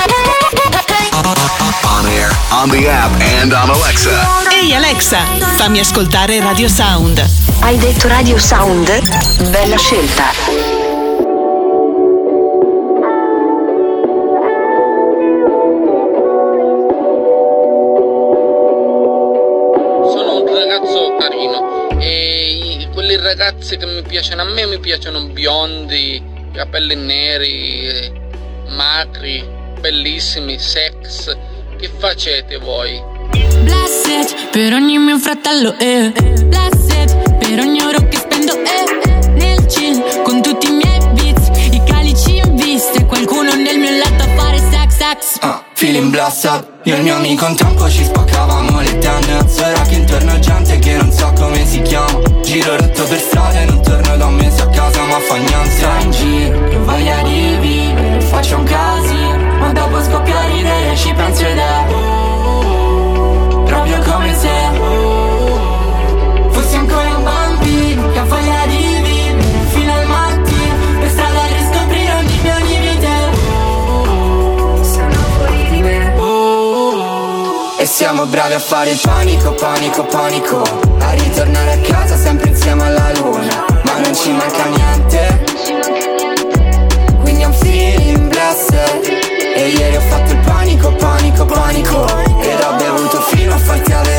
On 1.89 2.05
air, 2.07 2.29
on 2.53 2.69
the 2.69 2.87
app, 2.87 3.11
and 3.41 3.55
on 3.55 3.71
Alexa. 3.71 4.13
Ehi 4.53 4.75
Alexa, 4.75 5.25
fammi 5.57 5.79
ascoltare 5.81 6.39
Radio 6.41 6.69
Sound. 6.69 7.25
Hai 7.61 7.79
detto 7.79 8.09
Radio 8.09 8.37
Sound? 8.39 9.49
Bella 9.49 9.79
scelta. 9.79 10.25
Sono 20.13 20.43
un 20.43 20.55
ragazzo 20.55 21.15
carino 21.19 21.89
e 22.01 22.79
i- 22.81 22.89
quelle 22.93 23.17
ragazze 23.21 23.77
che 23.77 23.87
mi 23.87 24.03
piacciono 24.03 24.43
a 24.43 24.45
me 24.45 24.67
mi 24.67 24.79
piacciono 24.79 25.25
biondi, 25.27 26.23
capelli 26.57 26.95
neri, 26.95 28.11
macri, 28.71 29.45
bellissimi, 29.79 30.59
sex. 30.59 31.37
Che 31.79 31.91
facete 31.99 32.57
voi? 32.57 32.99
Blessed 33.63 34.49
per 34.51 34.73
ogni 34.73 34.97
mio 34.97 35.19
fratello, 35.19 35.79
eh. 35.79 36.13
Blessed 36.47 37.37
per 37.37 37.61
ogni 37.61 37.79
euro 37.79 38.09
che 38.09 38.17
spendo, 38.17 38.55
eh. 38.55 39.29
Nel 39.33 39.67
chill 39.67 40.23
con 40.23 40.41
tutti 40.41 40.69
i 40.69 40.73
miei 40.73 40.99
beats, 41.13 41.51
i 41.73 41.83
calici 41.85 42.39
in 42.39 42.57
vista 42.57 43.01
e 43.01 43.05
qualcuno 43.05 43.55
nel 43.55 43.77
mio 43.77 43.91
letto 43.91 44.23
a 44.23 44.29
fare 44.35 44.59
sex 44.59 44.97
sex. 44.97 45.37
Ah, 45.41 45.63
feeling 45.75 46.11
blasted 46.11 46.67
Io 46.85 46.95
e 46.95 46.97
il 46.97 47.03
mio 47.03 47.17
amico 47.17 47.45
un 47.45 47.57
tempo 47.57 47.89
ci 47.91 48.05
spaccavamo 48.05 48.81
le 48.81 48.99
tenne 48.99 49.35
Ora 49.37 49.83
che 49.83 49.95
intorno 49.95 50.39
gente 50.39 50.79
che 50.79 50.97
non 50.97 51.13
so 51.13 51.33
come 51.35 51.67
si 51.67 51.83
chiama 51.83 52.21
Giro 52.43 52.77
rotto 52.77 53.05
per 53.05 53.19
ma 55.17 55.23
fa 55.23 55.39
gnanza 55.39 55.99
in 56.01 56.11
giro, 56.11 56.69
che 56.69 56.77
voglia 56.77 57.23
di 57.23 57.57
vivere 57.61 58.21
Faccio 58.21 58.59
un 58.59 58.65
casino, 58.65 59.59
ma 59.59 59.73
dopo 59.73 60.03
scoppia 60.03 60.39
a 60.39 60.47
ridere 60.47 60.95
Ci 60.97 61.13
penso 61.15 61.47
ed 61.47 61.57
è 61.59 61.85
proprio 63.65 63.99
come 64.03 64.35
se 64.35 64.51
Fossi 66.51 66.77
ancora 66.77 67.17
un 67.17 67.25
bambino, 67.25 68.11
che 68.11 68.19
ha 68.19 68.25
voglia 68.25 68.67
di 68.67 68.77
vivere 68.77 69.43
Fino 69.69 69.93
al 69.93 70.07
mattino, 70.07 70.75
per 71.01 71.09
strada 71.09 71.41
a 71.41 71.47
riscoprire 71.47 72.13
ogni 72.13 72.39
mio 72.43 72.59
limite. 72.67 73.09
Sono 74.83 75.15
fuori 75.37 75.69
di 75.71 75.81
me. 75.81 76.15
E 77.79 77.87
siamo 77.87 78.27
bravi 78.27 78.55
a 78.55 78.59
fare 78.59 78.91
il 78.91 79.01
panico, 79.03 79.53
panico, 79.53 80.05
panico. 80.05 80.63
A 80.99 81.11
ritornare 81.13 81.73
a 81.73 81.79
casa 81.79 82.17
sempre 82.17 82.49
insieme 82.49 82.85
alla 82.85 83.13
luna 83.15 83.56
ci 84.17 84.33
manca 84.33 84.65
niente. 84.65 85.45
Quindi 87.21 87.43
I'm 87.43 87.53
feeling 87.53 88.29
blessed 88.29 88.75
E 89.57 89.69
ieri 89.69 89.97
ho 89.97 90.01
fatto 90.01 90.33
il 90.33 90.39
panico, 90.39 90.93
panico, 90.93 91.45
panico. 91.45 92.07
Ed 92.41 92.61
ho 92.63 92.77
bevuto 92.77 93.21
fino 93.23 93.55
a 93.55 93.59
farti 93.59 93.93
avere 93.93 94.16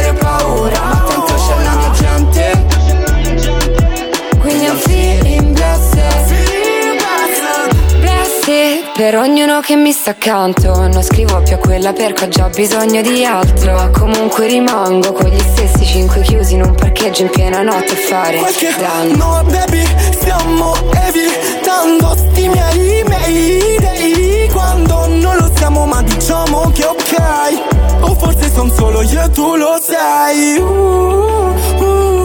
per 8.97 9.15
ognuno 9.15 9.59
che 9.59 9.75
mi 9.75 9.91
sta 9.91 10.09
accanto 10.09 10.87
Non 10.87 11.03
scrivo 11.03 11.39
più 11.43 11.53
a 11.53 11.59
quella 11.59 11.93
perché 11.93 12.25
ho 12.25 12.27
già 12.29 12.49
bisogno 12.49 13.01
di 13.03 13.23
altro. 13.23 13.73
Ma 13.73 13.89
comunque 13.89 14.47
rimango 14.47 15.13
con 15.13 15.29
gli 15.29 15.39
stessi 15.39 15.85
cinque 15.85 16.21
chiusi 16.21 16.55
in 16.55 16.63
un 16.63 16.73
parcheggio 16.73 17.21
in 17.21 17.29
piena 17.29 17.61
notte 17.61 17.93
a 17.93 17.95
fare 17.95 18.37
Qualche 18.39 18.73
danno 18.75 19.15
no 19.15 19.43
baby 19.43 19.85
stiamo 20.11 20.73
evitando 21.05 22.15
sti 22.15 22.47
miei 22.47 23.75
idei 23.75 24.49
Quando 24.51 25.05
non 25.07 25.37
lo 25.37 25.51
siamo 25.55 25.85
ma 25.85 26.01
diciamo 26.01 26.71
che 26.73 26.85
ok. 26.85 28.01
O 28.01 28.15
forse 28.15 28.51
son 28.51 28.71
solo 28.75 29.03
io 29.03 29.23
e 29.23 29.29
tu 29.29 29.55
lo 29.55 29.79
sai 29.79 30.57
uh, 30.57 30.63
uh, 30.63 32.16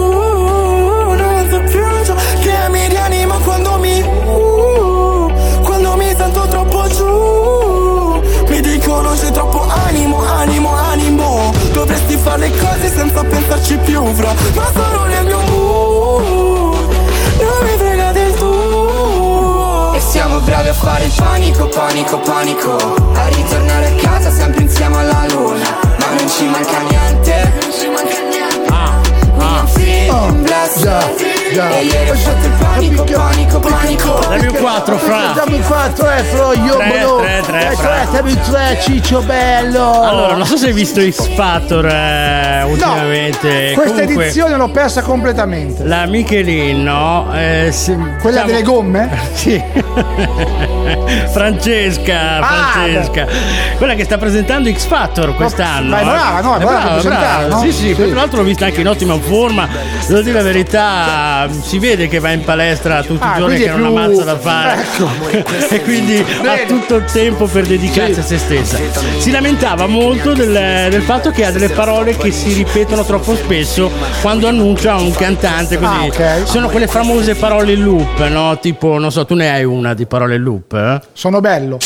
Fare 12.23 12.37
le 12.37 12.51
cose 12.57 12.87
senza 12.87 13.21
pensarci 13.21 13.77
più 13.77 14.01
fra. 14.13 14.33
Ma 14.55 14.71
sono 14.73 15.05
nel 15.05 15.25
mio 15.25 15.41
mood 15.41 16.95
Non 17.37 17.63
mi 17.63 17.77
frega 17.77 18.11
del 18.13 18.33
tuo. 18.35 19.93
E 19.93 19.99
siamo 19.99 20.39
bravi 20.39 20.69
a 20.69 20.73
fare 20.73 21.03
il 21.03 21.13
panico, 21.13 21.67
panico, 21.67 22.19
panico. 22.19 22.75
A 23.13 23.27
ritornare 23.27 23.87
a 23.87 23.95
casa 24.01 24.31
sempre 24.31 24.61
insieme 24.61 24.97
alla 24.99 25.25
luna. 25.31 25.77
Ma 25.99 26.13
non 26.17 26.29
ci 26.29 26.45
manca 26.45 26.79
niente 26.79 27.72
blessed 31.53 31.71
E 31.79 31.83
ieri 31.85 32.09
ho 32.09 32.15
fatto 32.15 32.45
il 32.45 32.51
panico, 32.59 33.03
panico, 33.03 33.59
panico 33.59 34.19
Dammi 34.29 34.47
un 34.47 34.55
4 34.57 34.97
fra 34.97 35.31
Dammi 35.35 35.55
un 35.55 35.61
4, 35.63 36.09
eh, 36.11 36.23
Fro, 36.23 36.53
io 36.53 36.75
Tre, 36.77 36.87
volevo- 36.87 37.17
tre, 37.19 37.41
tre, 37.45 37.71
Eh, 37.71 37.75
fra. 37.75 37.87
tre, 37.89 38.07
dammi 38.11 38.39
tre, 38.41 38.79
ciccio 38.81 39.21
bello. 39.21 40.01
Allora, 40.01 40.35
non 40.35 40.45
so 40.45 40.57
se 40.57 40.67
hai 40.67 40.73
visto 40.73 40.99
X 41.01 41.27
Factor 41.35 41.85
eh, 41.85 42.63
ultimamente. 42.63 43.71
Questa 43.75 44.01
Comunque, 44.01 44.23
edizione 44.25 44.55
l'ho 44.57 44.69
persa 44.69 45.01
completamente. 45.01 45.83
La 45.85 46.05
Michelin, 46.05 46.83
no? 46.83 47.27
Eh, 47.33 47.69
se- 47.71 47.95
Quella 48.21 48.43
diciamo- 48.43 48.47
delle 48.47 48.61
gomme? 48.63 49.09
Sì. 49.33 49.61
Francesca, 51.31 52.39
Ah, 52.39 52.71
Francesca. 52.73 53.27
Quella 53.77 53.93
che 53.95 54.03
sta 54.03 54.17
presentando 54.17 54.71
X 54.71 54.85
Factor 54.85 55.35
quest'anno. 55.35 55.89
ma 55.89 55.99
è 55.99 56.01
eh. 56.01 56.05
brava, 56.05 56.41
no, 56.41 56.55
è 56.55 56.59
brava 56.59 56.83
a 56.83 56.93
presentare, 56.93 57.47
no? 57.47 57.59
Sì, 57.61 57.71
sì, 57.71 57.87
Sì. 57.87 57.93
poi 57.93 58.09
tra 58.09 58.19
l'altro 58.19 58.37
l'ho 58.39 58.43
vista 58.43 58.65
anche 58.65 58.81
in 58.81 58.87
ottima 58.87 59.17
forma. 59.19 59.67
Devo 60.07 60.21
dire 60.21 60.37
la 60.37 60.43
verità, 60.43 61.42
si 61.61 61.79
vede 61.79 62.07
che 62.07 62.19
va 62.19 62.31
in 62.31 62.43
palestra 62.43 63.01
tutti 63.03 63.23
Ah, 63.25 63.35
i 63.35 63.39
giorni 63.39 63.57
che 63.57 63.67
non 63.69 63.83
ha 63.83 63.87
più- 63.87 63.93
mazza 63.93 64.23
da 64.23 64.37
fare. 64.37 64.81
Ecco. 64.81 65.09
e 65.73 65.81
quindi 65.81 66.17
ha 66.17 66.65
tutto 66.67 66.95
il 66.95 67.05
tempo 67.05 67.45
per 67.45 67.65
dedicarsi 67.65 68.19
a 68.19 68.23
se 68.23 68.37
stessa. 68.37 68.77
Si 69.17 69.31
lamentava 69.31 69.87
molto 69.87 70.33
del, 70.33 70.87
del 70.89 71.01
fatto 71.01 71.31
che 71.31 71.45
ha 71.45 71.51
delle 71.51 71.69
parole 71.69 72.15
che 72.17 72.31
si 72.31 72.53
ripetono 72.53 73.03
troppo 73.03 73.35
spesso 73.35 73.91
quando 74.21 74.47
annuncia 74.47 74.95
un 74.95 75.11
cantante 75.13 75.77
così. 75.77 75.91
Ah, 75.91 76.03
ok. 76.05 76.47
Sono 76.47 76.69
quelle 76.69 76.87
famose 76.87 77.35
parole 77.35 77.75
loop, 77.75 78.27
no? 78.27 78.57
Tipo, 78.59 78.97
non 78.97 79.11
so, 79.11 79.25
tu 79.25 79.33
ne 79.35 79.51
hai 79.51 79.63
una 79.63 79.93
di 79.93 80.05
parole 80.05 80.37
loop? 80.37 80.73
eh? 80.73 80.99
Sono 81.13 81.39
bello. 81.39 81.77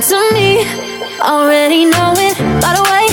To 0.00 0.30
me. 0.32 0.64
Already 1.20 1.84
know 1.84 2.12
it. 2.16 2.36
By 2.60 2.74
the 2.74 2.82
way, 2.90 3.03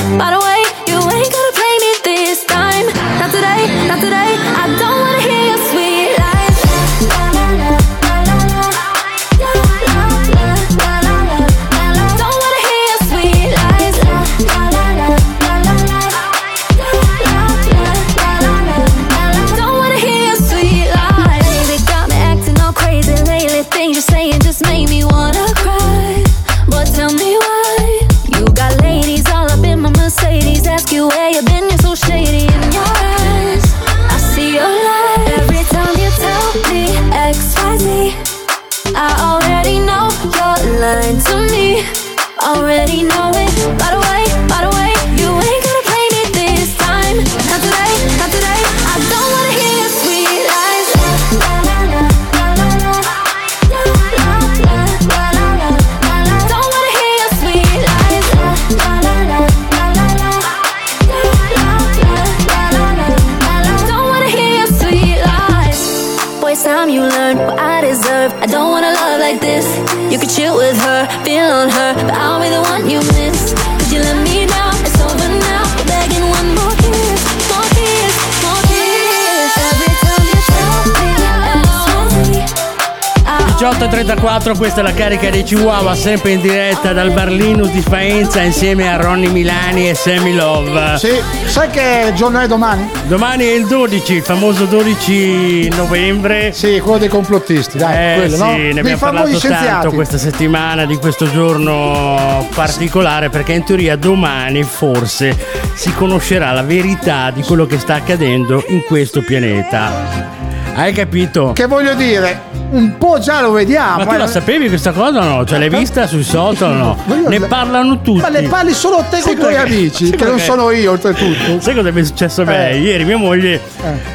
8.34, 83.91 84.55
questa 84.55 84.79
è 84.79 84.83
la 84.83 84.93
carica 84.93 85.29
dei 85.29 85.43
Chihuahua, 85.43 85.93
sempre 85.95 86.31
in 86.31 86.39
diretta 86.39 86.93
dal 86.93 87.11
Barlinus 87.11 87.71
di 87.71 87.81
Faenza 87.81 88.39
insieme 88.39 88.87
a 88.89 88.95
Ronny 88.95 89.27
Milani 89.27 89.89
e 89.89 89.95
Sammy 89.95 90.33
Love. 90.33 90.97
Sì, 90.97 91.09
sai 91.45 91.69
che 91.69 92.13
giorno 92.15 92.39
è 92.39 92.47
domani? 92.47 92.89
Domani 93.07 93.43
è 93.43 93.51
il 93.51 93.67
12, 93.67 94.13
il 94.13 94.21
famoso 94.21 94.63
12 94.63 95.73
novembre. 95.75 96.53
Sì, 96.53 96.79
quello 96.79 96.99
dei 96.99 97.09
complottisti, 97.09 97.77
dai, 97.77 98.13
eh, 98.13 98.15
quello, 98.15 98.35
sì, 98.37 98.41
no? 98.41 98.55
ne 98.55 98.79
abbiamo 98.79 98.97
parlato 98.97 99.37
tanto 99.37 99.91
questa 99.91 100.17
settimana 100.17 100.85
di 100.85 100.95
questo 100.95 101.29
giorno 101.29 102.47
particolare 102.55 103.29
perché 103.29 103.51
in 103.51 103.65
teoria 103.65 103.97
domani 103.97 104.63
forse 104.63 105.37
si 105.73 105.93
conoscerà 105.93 106.53
la 106.53 106.63
verità 106.63 107.29
di 107.29 107.41
quello 107.41 107.65
che 107.65 107.77
sta 107.77 107.95
accadendo 107.95 108.63
in 108.69 108.83
questo 108.85 109.21
pianeta. 109.21 110.39
Hai 110.73 110.93
capito? 110.93 111.51
Che 111.51 111.65
voglio 111.65 111.93
dire, 111.93 112.43
un 112.71 112.97
po' 112.97 113.19
già 113.19 113.41
lo 113.41 113.51
vediamo. 113.51 113.97
Ma 113.97 114.05
tu 114.05 114.13
eh. 114.13 114.17
la 114.17 114.27
sapevi 114.27 114.67
questa 114.67 114.91
cosa 114.91 115.21
o 115.21 115.23
no? 115.23 115.45
Cioè 115.45 115.59
l'hai 115.59 115.69
vista 115.69 116.07
sui 116.07 116.23
social 116.23 116.71
o 116.71 116.75
no? 116.75 116.97
Ne 117.27 117.39
parlano 117.41 118.01
tutti. 118.01 118.21
Ma 118.21 118.29
le 118.29 118.43
parli 118.43 118.73
solo 118.73 119.03
te 119.09 119.19
con 119.21 119.33
i 119.33 119.35
tuoi 119.35 119.55
amici, 119.55 120.09
che 120.11 120.25
non 120.25 120.39
sono 120.39 120.71
io 120.71 120.91
oltretutto. 120.91 121.59
Sai 121.61 121.75
cosa 121.75 121.91
mi 121.91 122.01
è 122.01 122.03
successo 122.03 122.41
a 122.41 122.45
me? 122.45 122.71
Eh. 122.71 122.79
Ieri 122.79 123.03
mia 123.05 123.17
moglie, 123.17 123.59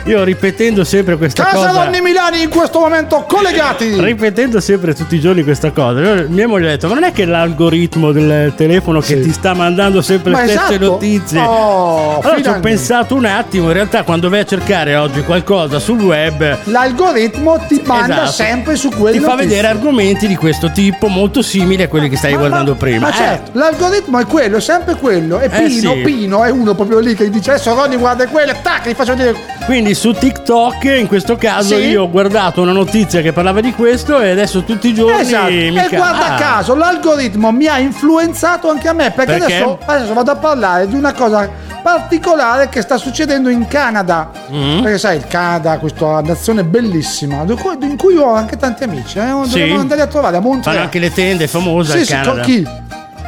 io 0.04 0.24
ripetendo 0.24 0.84
sempre 0.84 1.16
questa 1.16 1.44
Casa 1.44 1.56
cosa. 1.68 1.84
Donny 1.84 2.00
Milani 2.00 2.42
in 2.42 2.48
questo 2.48 2.80
momento 2.80 3.24
collegati. 3.28 4.00
Ripetendo 4.00 4.60
sempre 4.60 4.94
tutti 4.94 5.16
i 5.16 5.20
giorni 5.20 5.42
questa 5.42 5.70
cosa, 5.70 6.24
mia 6.28 6.48
moglie 6.48 6.68
ha 6.68 6.70
detto: 6.70 6.88
Ma 6.88 6.94
non 6.94 7.04
è 7.04 7.12
che 7.12 7.24
l'algoritmo 7.24 8.12
del 8.12 8.54
telefono 8.56 9.00
che 9.00 9.20
ti 9.20 9.32
sta 9.32 9.54
mandando 9.54 10.00
sempre 10.02 10.32
Ma 10.32 10.42
le 10.42 10.48
stesse 10.48 10.74
esatto. 10.74 10.90
notizie? 10.90 11.40
Oh, 11.40 12.20
allora 12.20 12.42
ci 12.42 12.48
ho 12.48 12.60
pensato 12.60 13.14
un 13.14 13.24
attimo, 13.26 13.66
in 13.66 13.72
realtà, 13.74 14.02
quando 14.02 14.28
vai 14.28 14.40
a 14.40 14.44
cercare 14.44 14.96
oggi 14.96 15.22
qualcosa 15.22 15.78
sul 15.78 16.00
web, 16.00 16.58
L'algoritmo 16.64 17.58
ti 17.68 17.80
manda 17.84 18.14
Esatto. 18.14 18.30
sempre 18.32 18.45
su 18.74 18.88
quelle 18.90 19.18
ti 19.18 19.24
fa 19.24 19.34
vedere 19.34 19.66
argomenti 19.68 20.26
di 20.26 20.36
questo 20.36 20.70
tipo 20.70 21.08
molto 21.08 21.42
simili 21.42 21.82
a 21.82 21.88
quelli 21.88 22.08
che 22.08 22.16
stavi 22.16 22.36
guardando 22.36 22.74
prima. 22.74 23.00
Ma 23.00 23.10
Eh, 23.10 23.12
certo, 23.16 23.50
l'algoritmo 23.54 24.18
è 24.18 24.26
quello, 24.26 24.56
è 24.58 24.60
sempre 24.60 24.94
quello. 24.96 25.40
E 25.40 25.46
Eh, 25.46 25.62
Pino, 25.66 25.92
sì. 25.94 26.00
Pino 26.02 26.44
è 26.44 26.50
uno 26.50 26.74
proprio 26.74 26.98
lì 26.98 27.14
che 27.14 27.28
dice 27.30 27.52
adesso 27.52 27.74
Ronny 27.74 27.96
guarda 27.96 28.26
quello, 28.28 28.52
tac, 28.62 28.88
gli 28.88 28.94
faccio 28.94 29.14
vedere. 29.14 29.38
Quindi 29.64 29.94
su 29.94 30.12
TikTok, 30.12 30.84
in 30.84 31.06
questo 31.08 31.36
caso, 31.36 31.76
Sì. 31.76 31.86
io 31.86 32.02
ho 32.04 32.10
guardato 32.10 32.60
una 32.62 32.72
notizia 32.72 33.20
che 33.20 33.32
parlava 33.32 33.60
di 33.60 33.72
questo 33.72 34.20
e 34.20 34.30
adesso 34.30 34.62
tutti 34.62 34.88
i 34.88 34.94
giorni 34.94 35.20
Esatto. 35.20 35.50
mi 35.50 35.76
E 35.78 35.88
guarda 35.90 36.34
Ah. 36.34 36.38
caso, 36.38 36.74
l'algoritmo 36.74 37.50
mi 37.52 37.66
ha 37.66 37.78
influenzato 37.78 38.68
anche 38.70 38.88
a 38.88 38.92
me. 38.92 39.10
Perché, 39.10 39.38
Perché? 39.38 39.54
Adesso, 39.56 39.78
adesso 39.86 40.14
vado 40.14 40.30
a 40.30 40.36
parlare 40.36 40.86
di 40.88 40.94
una 40.94 41.12
cosa 41.12 41.48
particolare 41.90 42.68
che 42.68 42.80
sta 42.82 42.96
succedendo 42.96 43.48
in 43.48 43.68
Canada. 43.68 44.28
Mm. 44.52 44.82
Perché 44.82 44.98
sai, 44.98 45.18
il 45.18 45.26
Canada, 45.28 45.78
questa 45.78 46.20
nazione 46.20 46.64
bellissima, 46.64 47.44
in 47.46 47.96
cui- 47.96 48.16
ho 48.16 48.34
anche 48.34 48.56
tanti 48.56 48.82
amici. 48.82 49.18
Eh? 49.18 49.22
Sì. 49.44 49.58
Dobbiamo 49.60 49.78
andare 49.80 50.00
a 50.00 50.06
trovare 50.08 50.36
a 50.36 50.40
Fanno 50.40 50.52
Montreal. 50.54 50.78
anche 50.78 50.98
le 50.98 51.12
tende 51.12 51.46
famose 51.46 51.98
Sì, 51.98 52.04
sì, 52.06 52.12
Canada. 52.12 52.42
chi? 52.42 52.66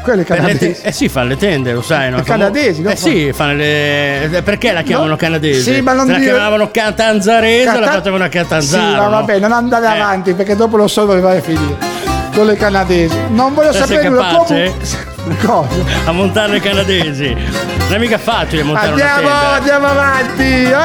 Quelle 0.02 0.18
le 0.22 0.24
canadesi. 0.24 0.80
te- 0.80 0.88
eh 0.88 0.92
sì, 0.92 1.08
fanno 1.08 1.28
le 1.28 1.36
tende, 1.36 1.72
lo 1.72 1.82
sai, 1.82 2.10
no? 2.10 2.16
Le 2.16 2.22
canadesi, 2.24 2.82
no? 2.82 2.90
Eh 2.90 2.96
sì, 2.96 3.30
fanno 3.32 3.54
le. 3.54 4.24
eh, 4.30 4.42
Perché 4.42 4.72
la 4.72 4.82
chiamano 4.82 5.10
No. 5.10 5.16
canadese? 5.16 5.74
Sì, 5.74 5.80
ma 5.80 5.92
non 5.92 6.06
Se 6.06 6.12
la 6.12 6.18
dire- 6.18 6.30
chiamavano 6.32 6.70
catanzarese, 6.72 7.64
la 7.64 7.72
Cata- 7.78 7.92
facevano 7.92 8.24
a 8.24 8.28
Sì, 8.90 8.96
ma 8.96 9.08
vabbè, 9.08 9.38
non 9.38 9.52
andare 9.52 9.86
Eh. 9.86 9.88
avanti 10.00 10.34
perché 10.34 10.56
dopo 10.56 10.76
lo 10.76 10.88
so 10.88 11.04
dove 11.04 11.20
vai 11.20 11.36
a 11.38 11.42
finire. 11.42 11.76
Con 12.34 12.46
le 12.46 12.56
canadesi. 12.56 13.16
Non 13.30 13.54
voglio 13.54 13.70
Te 13.70 13.78
sei 13.78 13.86
sapere 13.86 14.08
nulla. 14.08 14.26
Comunque- 14.28 14.72
Cosa? 15.36 15.82
A 16.06 16.12
montare 16.12 16.52
le 16.52 16.60
canadesi. 16.60 17.32
Non 17.34 17.94
è 17.94 17.98
mica 17.98 18.18
facile 18.18 18.62
montare 18.62 18.88
Andiamo, 18.88 19.20
una 19.20 19.30
tenda. 19.30 19.50
andiamo 19.56 19.86
avanti. 19.86 20.72
Oh, 20.72 20.78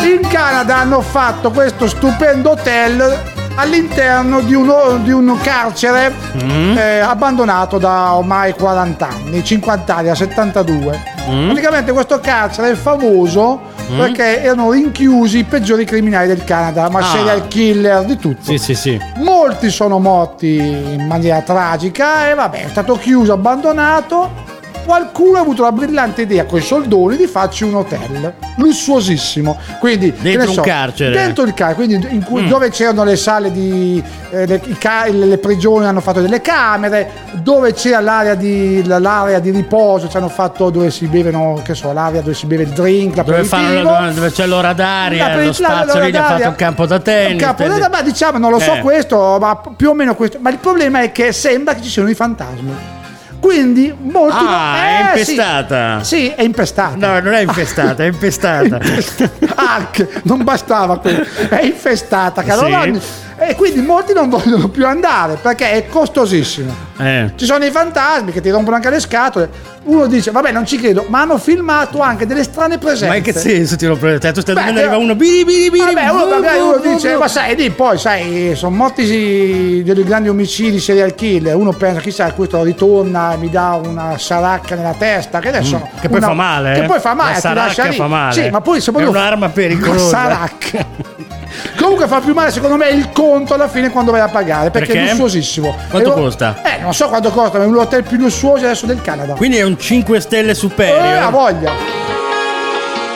oh. 0.00 0.04
In 0.04 0.20
Canada 0.28 0.76
hanno 0.78 1.00
fatto 1.00 1.50
questo 1.50 1.88
stupendo 1.88 2.50
hotel 2.50 3.20
all'interno 3.56 4.40
di, 4.40 4.54
uno- 4.54 4.98
di 5.02 5.12
un 5.12 5.38
carcere 5.40 6.12
Mm. 6.42 6.76
eh, 6.76 6.98
abbandonato 6.98 7.78
da 7.78 8.14
ormai 8.14 8.52
40 8.52 9.08
anni, 9.08 9.44
50 9.44 9.94
anni, 9.96 10.08
a 10.08 10.14
72. 10.16 11.00
Mm. 11.30 11.44
Praticamente 11.50 11.92
questo 11.92 12.18
carcere 12.20 12.72
è 12.72 12.74
famoso 12.74 13.72
Mm. 13.90 13.98
perché 13.98 14.42
erano 14.42 14.70
rinchiusi 14.70 15.38
i 15.38 15.44
peggiori 15.44 15.84
criminali 15.84 16.26
del 16.26 16.44
Canada, 16.44 16.88
ma 16.88 17.00
Ah. 17.00 17.02
serial 17.04 17.48
killer, 17.48 18.04
di 18.04 18.16
tutto. 18.16 18.42
Sì, 18.42 18.58
sì, 18.58 18.74
sì. 18.74 18.98
Molti 19.16 19.70
sono 19.70 19.98
morti 19.98 20.56
in 20.56 21.06
maniera 21.06 21.40
tragica 21.42 22.30
e 22.30 22.34
vabbè, 22.34 22.64
è 22.64 22.68
stato 22.68 22.96
chiuso, 22.96 23.32
abbandonato. 23.34 24.52
Qualcuno 24.84 25.38
ha 25.38 25.40
avuto 25.40 25.62
la 25.62 25.72
brillante 25.72 26.22
idea 26.22 26.44
con 26.44 26.58
i 26.58 26.62
soldoni 26.62 27.16
di 27.16 27.26
farci 27.26 27.64
un 27.64 27.74
hotel 27.76 28.34
lussuosissimo. 28.56 29.58
Quindi, 29.80 30.12
Dentro 30.20 30.42
ne 30.42 30.48
un 30.48 30.54
so, 30.54 30.60
carcere. 30.60 31.10
Dentro 31.14 31.44
il 31.44 31.54
carcere, 31.54 31.86
quindi 31.86 32.14
in 32.14 32.22
cui- 32.22 32.42
Mm. 32.42 32.48
dove 32.48 32.70
c'erano 32.70 33.04
le 33.04 33.16
sale 33.16 33.50
di. 33.50 34.02
eh, 34.30 34.46
le, 34.46 34.60
ca- 34.78 35.06
le 35.08 35.38
prigioni 35.38 35.86
hanno 35.86 36.00
fatto 36.00 36.20
delle 36.20 36.40
camere, 36.40 37.08
dove 37.34 37.72
c'era 37.72 38.00
l'area 38.00 38.34
di, 38.34 38.84
l'area 38.84 39.38
di 39.38 39.50
riposo, 39.50 40.08
ci 40.08 40.16
hanno 40.16 40.28
fatto 40.28 40.70
dove 40.70 40.90
si 40.90 41.06
bevono, 41.06 41.60
che 41.64 41.74
so, 41.74 41.92
l'area 41.92 42.20
dove 42.20 42.34
si 42.34 42.46
beve 42.46 42.64
il 42.64 42.70
drink, 42.70 43.22
Dove, 43.22 43.44
fanno, 43.44 44.12
dove, 44.12 44.30
c'è 44.32 44.46
l'ora 44.46 44.72
d'aria, 44.72 45.28
La- 45.28 45.36
lo 45.36 45.46
la- 45.46 45.52
spazio 45.52 46.00
lì 46.04 46.16
ha 46.16 46.22
fatto 46.24 46.48
un 46.48 46.54
campo 46.56 46.84
da 46.86 46.98
tennis. 46.98 47.32
un 47.32 47.38
campo 47.38 47.64
da- 47.66 47.88
ma 47.88 48.02
diciamo, 48.02 48.38
non 48.38 48.50
lo 48.50 48.58
so 48.58 48.74
Eh. 48.74 48.80
questo, 48.80 49.38
ma 49.40 49.56
più 49.76 49.90
o 49.90 49.94
meno 49.94 50.14
questo. 50.14 50.38
Ma 50.40 50.50
il 50.50 50.58
problema 50.58 51.00
è 51.00 51.12
che 51.12 51.32
sembra 51.32 51.74
che 51.74 51.82
ci 51.82 51.88
siano 51.90 52.10
i 52.10 52.14
fantasmi. 52.14 53.02
Quindi 53.44 53.94
molti. 54.00 54.36
Ah, 54.38 54.74
è 54.76 54.96
Eh, 54.96 55.00
impestata. 55.20 56.02
Sì, 56.02 56.16
sì, 56.16 56.28
è 56.28 56.40
impestata. 56.40 56.96
No, 56.96 57.20
non 57.20 57.34
è 57.34 57.40
infestata, 57.42 58.02
è 58.02 58.06
impestata. 58.06 58.78
Anche, 59.54 60.08
non 60.22 60.42
bastava 60.42 60.98
quello. 60.98 61.26
È 61.50 61.62
infestata, 61.62 62.42
caro 62.42 62.64
Sì. 62.64 63.00
E 63.36 63.56
quindi 63.56 63.80
molti 63.80 64.12
non 64.12 64.28
vogliono 64.28 64.68
più 64.68 64.86
andare 64.86 65.36
perché 65.40 65.72
è 65.72 65.86
costosissimo. 65.88 66.72
Eh. 66.98 67.32
Ci 67.34 67.44
sono 67.44 67.64
i 67.64 67.70
fantasmi 67.70 68.30
che 68.30 68.40
ti 68.40 68.48
rompono 68.50 68.76
anche 68.76 68.90
le 68.90 69.00
scatole. 69.00 69.72
Uno 69.84 70.06
dice, 70.06 70.30
vabbè, 70.30 70.50
non 70.52 70.64
ci 70.64 70.78
credo, 70.78 71.04
ma 71.08 71.22
hanno 71.22 71.36
filmato 71.36 72.00
anche 72.00 72.26
delle 72.26 72.42
strane 72.44 72.78
presenze. 72.78 73.06
Ma 73.08 73.16
in 73.16 73.22
che 73.22 73.32
senso 73.32 73.76
ti 73.76 73.86
lo 73.86 73.96
prendo? 73.96 74.30
Tu 74.32 74.40
stai 74.40 74.54
Beh, 74.54 74.60
arriva 74.62 74.96
uno 74.96 75.14
biri 75.14 75.44
biri 75.44 75.68
biri. 75.70 75.84
Vabbè, 75.94 76.08
uno, 76.10 76.26
magari 76.28 76.60
uno 76.60 76.78
dice, 76.78 77.16
ma 77.16 77.28
sai, 77.28 77.54
lì 77.56 77.68
poi 77.70 77.98
sai, 77.98 78.52
sono 78.54 78.74
morti 78.76 79.04
dei 79.04 80.04
grandi 80.04 80.28
omicidi, 80.28 80.78
serial 80.78 81.14
killer. 81.14 81.56
Uno 81.56 81.72
pensa, 81.72 82.00
chissà, 82.00 82.32
questo 82.32 82.62
ritorna 82.62 83.34
e 83.34 83.36
mi 83.36 83.50
dà 83.50 83.78
una 83.84 84.16
saracca 84.16 84.74
nella 84.76 84.94
testa. 84.96 85.40
Che 85.40 85.48
adesso. 85.48 85.76
Mm, 85.76 85.98
che 86.00 86.08
poi 86.08 86.18
una- 86.18 86.26
fa 86.28 86.34
male, 86.34 86.72
Che 86.74 86.82
eh? 86.84 86.86
poi 86.86 87.00
fa 87.00 87.14
male, 87.14 87.32
La 87.42 87.48
ti 87.48 87.54
lascia 87.54 87.84
lì. 87.86 87.96
fa 87.96 88.06
male. 88.06 88.32
Sì, 88.32 88.48
ma 88.48 88.60
poi 88.60 88.80
se 88.80 88.90
È 88.92 89.04
un'arma 89.04 89.48
pericolosa. 89.50 90.02
Una 90.02 90.08
saracca. 90.08 91.32
Comunque 91.78 92.06
fa 92.06 92.20
più 92.20 92.34
male 92.34 92.50
secondo 92.50 92.76
me 92.76 92.88
il 92.90 93.10
conto 93.12 93.54
alla 93.54 93.68
fine 93.68 93.90
quando 93.90 94.10
vai 94.10 94.20
a 94.20 94.28
pagare 94.28 94.70
perché, 94.70 94.92
Perché? 94.92 95.06
è 95.06 95.10
lussuosissimo. 95.10 95.76
Quanto 95.90 96.12
E 96.12 96.14
lo- 96.16 96.22
costa? 96.22 96.60
Eh, 96.62 96.80
non 96.80 96.94
so 96.94 97.08
quanto 97.08 97.30
costa, 97.30 97.58
ma 97.58 97.64
è 97.64 97.66
uno 97.66 97.76
degli 97.76 97.86
hotel 97.86 98.02
più 98.04 98.16
lussuosi 98.18 98.64
adesso 98.64 98.86
del 98.86 99.00
Canada. 99.02 99.34
Quindi 99.34 99.56
è 99.58 99.62
un 99.62 99.78
5 99.78 100.20
stelle 100.20 100.50
Eh, 100.52 100.54
superiore. 100.54 101.18
ha 101.18 101.30
voglia. 101.30 101.72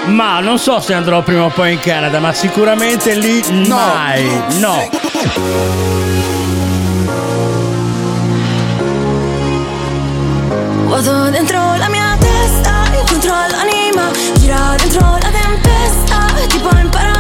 Ma 0.07 0.41
non 0.41 0.59
so 0.59 0.81
se 0.81 0.95
andrò 0.95 1.21
prima 1.23 1.45
o 1.45 1.49
poi 1.51 1.73
in 1.73 1.81
Canada, 1.81 2.19
ma 2.19 2.33
sicuramente 2.33 3.15
lì 3.15 3.43
mai. 3.67 4.25
No. 4.59 4.87
Vuoto 10.87 11.31
dentro 11.31 11.59
la 11.77 11.89
mia 11.89 12.17
testa, 12.19 12.71
incontro 12.99 13.31
l'anima, 13.51 14.11
gira 14.39 14.75
dentro 14.79 15.19
la 15.21 15.29
tempesta, 15.31 16.27
tipo 16.49 16.69
in 16.79 16.89
parada, 16.89 17.18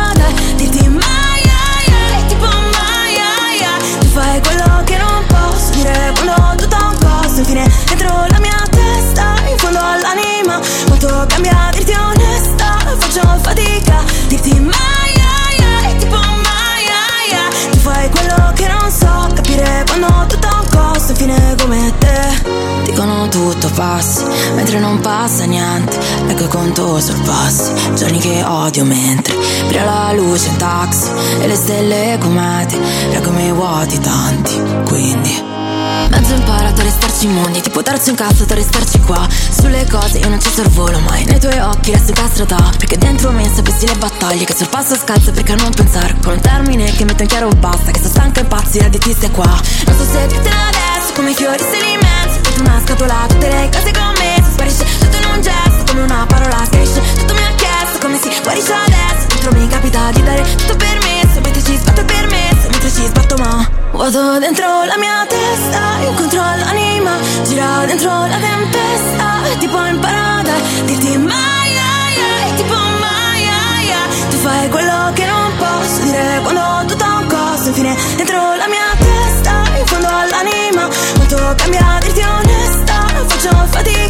mentre 24.59 24.81
non 24.81 24.99
passa 24.99 25.45
niente. 25.45 25.97
Ecco 26.27 26.43
il 26.43 26.49
conto 26.49 27.01
sorpassi, 27.01 27.73
giorni 27.95 28.19
che 28.19 28.43
odio 28.43 28.85
mentre 28.85 29.37
Bria 29.69 29.85
la 29.85 30.13
luce 30.13 30.49
in 30.49 30.57
taxi 30.57 31.11
e 31.41 31.47
le 31.47 31.55
stelle 31.55 32.19
comete. 32.19 32.77
I 32.77 33.31
miei 33.31 33.53
vuoti 33.53 34.01
tanti, 34.01 34.61
quindi. 34.85 35.47
Mezzo 36.11 36.35
imparato 36.35 36.81
a 36.81 36.85
restarci 36.85 37.27
immondi 37.27 37.61
Tipo 37.61 37.83
darci 37.83 38.09
un 38.11 38.17
cazzo 38.17 38.45
da 38.45 38.55
restarci 38.55 38.99
qua 39.01 39.27
Sulle 39.29 39.87
cose 39.91 40.19
io 40.19 40.29
non 40.29 40.41
ci 40.41 40.51
sorvolo 40.51 40.99
mai 41.01 41.25
Nei 41.25 41.39
tuoi 41.39 41.59
occhi 41.59 41.91
resto 41.91 42.11
incastrata 42.11 42.71
Perché 42.79 42.97
dentro 42.97 43.31
me 43.31 43.51
sapessi 43.53 43.87
le 43.87 43.95
battaglie 43.97 44.45
Che 44.45 44.55
sorpasso 44.55 44.95
scalzo 44.95 45.33
perché 45.33 45.55
non 45.55 45.71
pensare 45.75 46.17
Con 46.23 46.35
un 46.35 46.41
termine 46.41 46.91
che 46.93 47.05
metto 47.05 47.23
in 47.23 47.29
chiaro 47.29 47.49
basta 47.49 47.91
Che 47.91 47.99
sto 47.99 48.09
stanca 48.09 48.41
e 48.41 48.43
impazzire 48.43 48.89
di 48.89 48.99
ti 48.99 49.13
stai 49.13 49.31
qua 49.31 49.45
Non 49.45 49.97
so 49.97 50.05
se 50.05 50.27
dirtene 50.29 50.57
adesso 50.69 51.13
Come 51.15 51.31
i 51.31 51.35
fiori 51.35 51.59
se 51.59 51.85
li 51.85 51.93
immensi 51.93 52.41
Tutto 52.41 52.61
una 52.61 52.81
scatola 52.85 53.27
Tutte 53.29 53.49
le 53.49 53.69
cose 53.71 53.91
messo 53.91 54.18
Sparisce 54.59 54.85
tutto 54.99 55.17
in 55.17 55.25
un 55.35 55.41
gesto 55.41 55.85
Come 55.87 56.03
una 56.03 56.27
parola 56.27 56.63
esce 56.69 57.01
Tutto 57.15 57.33
mi 57.33 57.43
ha 57.45 57.55
chiesto 57.55 57.99
Come 58.01 58.19
si 58.19 58.29
guarisce 58.43 58.73
adesso. 58.73 59.27
Dentro 59.29 59.53
mi 59.53 59.69
capita 59.69 60.11
di 60.11 60.23
dare 60.25 60.43
tutto 60.43 60.75
permesso 60.75 61.41
Mentre 61.41 61.63
ci 61.63 61.77
sbatto 61.77 62.01
il 62.01 62.07
permesso 62.07 62.69
Mentre 62.69 62.91
ci 62.91 63.07
sbatto 63.07 63.37
ma 63.37 63.71
Vuoto 63.93 64.39
dentro 64.41 64.83
la 64.85 64.97
mia 64.99 65.25
testa. 65.29 65.79
Incontro 66.09 66.41
l'anima 66.41 67.13
Gira 67.47 67.85
dentro 67.87 68.27
la 68.27 68.39
tempesta. 68.39 69.27
Tipo 69.61 69.85
in 69.87 69.99
parada 70.01 70.55
Dirti 70.87 71.17
mai 71.19 71.71
ai 71.71 72.19
ai. 72.19 72.55
Tipo 72.57 72.75
mai 72.75 73.43
ai 73.47 73.91
ai. 73.93 74.31
Tu 74.31 74.37
fai 74.39 74.69
quello 74.71 75.13
che 75.15 75.25
non 75.25 75.53
posso 75.57 76.03
dire 76.03 76.41
Quando 76.43 76.85
tutto 76.89 77.05
ha 77.05 77.19
un 77.19 77.27
costo. 77.29 77.69
Infine 77.69 77.95
dentro 78.17 78.57
la 78.57 78.67
mia 78.67 78.91
testa 78.99 79.63
In 79.79 79.87
fondo 79.87 80.09
all'anima. 80.09 80.89
Quanto 81.15 81.55
cambia 81.57 81.99
dirti 82.03 82.23
onesta. 82.23 83.07
Faccio 83.29 83.51
fatica 83.71 84.08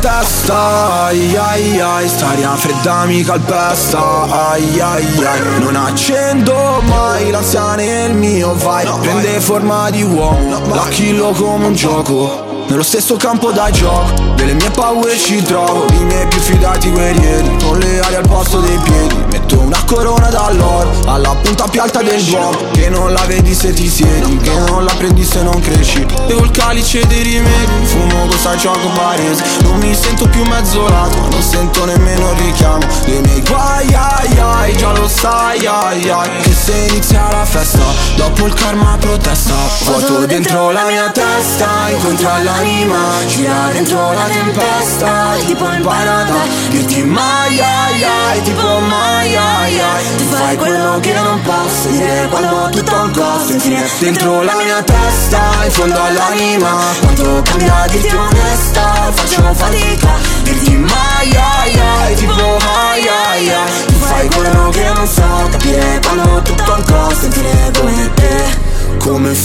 testa. 0.00 1.04
Ai 1.06 1.36
ai 1.36 1.80
ai 1.80 2.08
Staria 2.08 2.54
fredda 2.56 3.04
mi 3.04 3.22
calpesta 3.22 4.50
Ai 4.50 4.80
ai 4.80 5.24
ai 5.24 5.60
Non 5.60 5.76
accendo 5.76 6.80
mai 6.82 7.30
l'ansia 7.30 7.74
nel 7.74 8.14
mio 8.14 8.54
vibe 8.54 8.98
Prende 9.00 9.40
forma 9.40 9.90
di 9.90 10.02
uomo 10.02 10.60
La 10.74 10.86
killo 10.88 11.30
come 11.32 11.66
un 11.66 11.74
gioco. 11.74 12.64
Nello 12.68 12.82
stesso 12.82 13.16
campo 13.16 13.50
da 13.50 13.70
gioco 13.70 14.34
Delle 14.34 14.54
mie 14.54 14.70
paure 14.70 15.16
ci 15.16 15.42
trovo. 15.42 15.86
I 15.92 16.04
miei 16.04 16.26
più 16.26 16.40
fidati 16.40 16.90
guerrieri 16.90 17.56
Con 17.62 17.78
le 17.78 18.00
ali 18.00 18.14
al 18.16 18.28
posto 18.28 18.60
dei 18.60 18.78
piedi. 18.78 19.16
Metto 19.30 19.58
una 19.60 19.77
corona 19.88 20.28
dall'oro 20.28 20.90
Alla 21.06 21.34
punta 21.42 21.66
più 21.66 21.80
alta 21.80 22.02
del 22.02 22.22
duomo 22.22 22.70
Che 22.72 22.88
non 22.90 23.12
la 23.12 23.24
vedi 23.26 23.54
se 23.54 23.72
ti 23.72 23.88
siedi 23.88 24.36
Che 24.36 24.54
non 24.68 24.84
la 24.84 24.92
prendi 24.94 25.24
se 25.24 25.42
non 25.42 25.58
cresci. 25.60 26.04
Bevo 26.26 26.44
il 26.44 26.50
calice 26.50 27.06
dei 27.06 27.22
rimedi 27.22 27.84
Fumo 27.84 28.26
cosa 28.26 28.54
gioco 28.56 28.88
barese 28.90 29.42
Non 29.62 29.78
mi 29.78 29.94
sento 29.94 30.28
più 30.28 30.44
mezzo 30.44 30.86
lato 30.86 31.18
Non 31.30 31.42
sento 31.42 31.84
nemmeno 31.86 32.32
il 32.32 32.38
richiamo. 32.38 32.86
Dei 33.04 33.20
miei 33.22 33.42
guai 33.42 33.94
ai 33.94 34.38
ai 34.38 34.76
Già 34.76 34.92
lo 34.92 35.08
sai 35.08 35.66
ai 35.66 36.10
ai. 36.10 36.42
Che 36.42 36.52
se 36.52 36.76
inizia 36.90 37.26
la 37.30 37.44
festa 37.44 37.84
Dopo 38.16 38.44
il 38.44 38.52
karma 38.52 38.96
protesta. 39.00 39.54
Vuoto 39.84 40.26
dentro 40.26 40.70
la 40.70 40.84
mia 40.84 41.10
testa 41.10 41.88
Incontra 41.90 42.42
l'anima 42.42 42.98
Gira 43.26 43.70
dentro 43.72 44.12
la 44.12 44.28
tempesta. 44.28 45.36
Tipo 45.46 45.70
imparata 45.72 46.34
Dirti 46.68 47.02
mai 47.04 47.58
ai 47.58 48.04
ai 48.04 48.42
Tipo 48.42 48.78
mai 48.80 49.36
ai 49.36 49.77
ai 49.80 50.16
Tu 50.16 50.24
fai 50.24 50.56
quello 50.56 50.98
che 51.00 51.12
non 51.12 51.40
posso 51.42 51.88
dire 51.88 52.26
Quando 52.30 52.68
tutto 52.70 52.94
ha 52.94 53.02
un 53.02 53.12
costo 53.12 53.52
infine 53.52 53.88
Dentro 53.98 54.42
la 54.42 54.54
mia 54.56 54.82
testa 54.82 55.40
In 55.64 55.70
fondo 55.70 56.02
all'anima 56.02 56.76
Quanto 57.00 57.42
cambia 57.42 57.86
dirti 57.88 58.14
onesta. 58.14 59.10
Faccio 59.12 59.54
fatica 59.54 60.10
Dirti 60.42 60.76
mai 60.76 61.36
ai 61.36 61.78
ai 61.78 62.14
Tipo 62.14 62.34
mai 62.34 63.00
ai 63.00 63.08
ai 63.08 63.17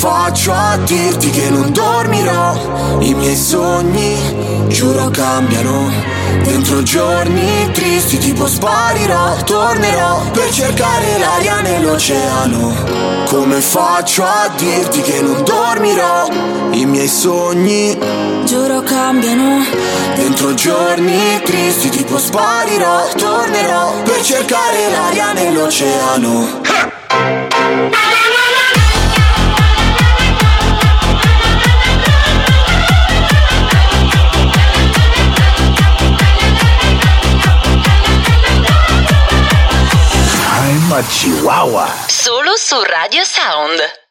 faccio 0.03 0.51
a 0.51 0.75
dirti 0.83 1.29
che 1.29 1.49
non 1.49 1.71
dormirò? 1.71 2.99
I 2.99 3.13
miei 3.13 3.37
sogni, 3.37 4.67
giuro, 4.67 5.09
cambiano. 5.09 5.89
Dentro 6.43 6.83
giorni 6.83 7.71
tristi 7.71 8.17
tipo 8.17 8.45
sparirò, 8.45 9.37
tornerò 9.45 10.29
per 10.31 10.49
cercare 10.51 11.17
l'aria 11.17 11.61
nell'oceano. 11.61 13.23
Come 13.27 13.61
faccio 13.61 14.23
a 14.25 14.51
dirti 14.57 14.99
che 15.01 15.21
non 15.21 15.41
dormirò? 15.41 16.27
I 16.71 16.85
miei 16.85 17.07
sogni, 17.07 17.97
Giuro 18.43 18.81
cambiano 18.81 19.63
dentro 20.15 20.53
giorni 20.53 21.39
tristi 21.43 21.89
tipo 21.89 22.17
sparirò, 22.17 23.07
tornerò 23.15 24.01
per 24.03 24.21
cercare 24.21 24.89
l'aria 24.89 25.31
nell'oceano. 25.31 26.62
Chihuahua. 41.01 41.89
Solo 42.07 42.55
su 42.55 42.75
Radio 42.83 43.23
Sound. 43.23 44.02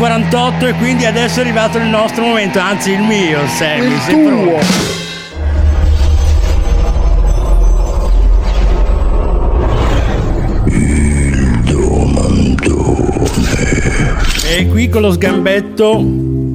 48 0.00 0.66
e 0.66 0.72
quindi 0.76 1.04
adesso 1.04 1.40
è 1.40 1.42
arrivato 1.42 1.76
il 1.76 1.84
nostro 1.84 2.24
momento, 2.24 2.58
anzi 2.58 2.92
il 2.92 3.02
mio, 3.02 3.46
se 3.46 3.66
il 3.66 3.86
mi 3.86 3.98
tuo. 3.98 4.00
Sembra... 4.00 4.98
E 14.48 14.68
qui 14.68 14.88
con 14.88 15.02
lo 15.02 15.12
sgambetto 15.12 16.02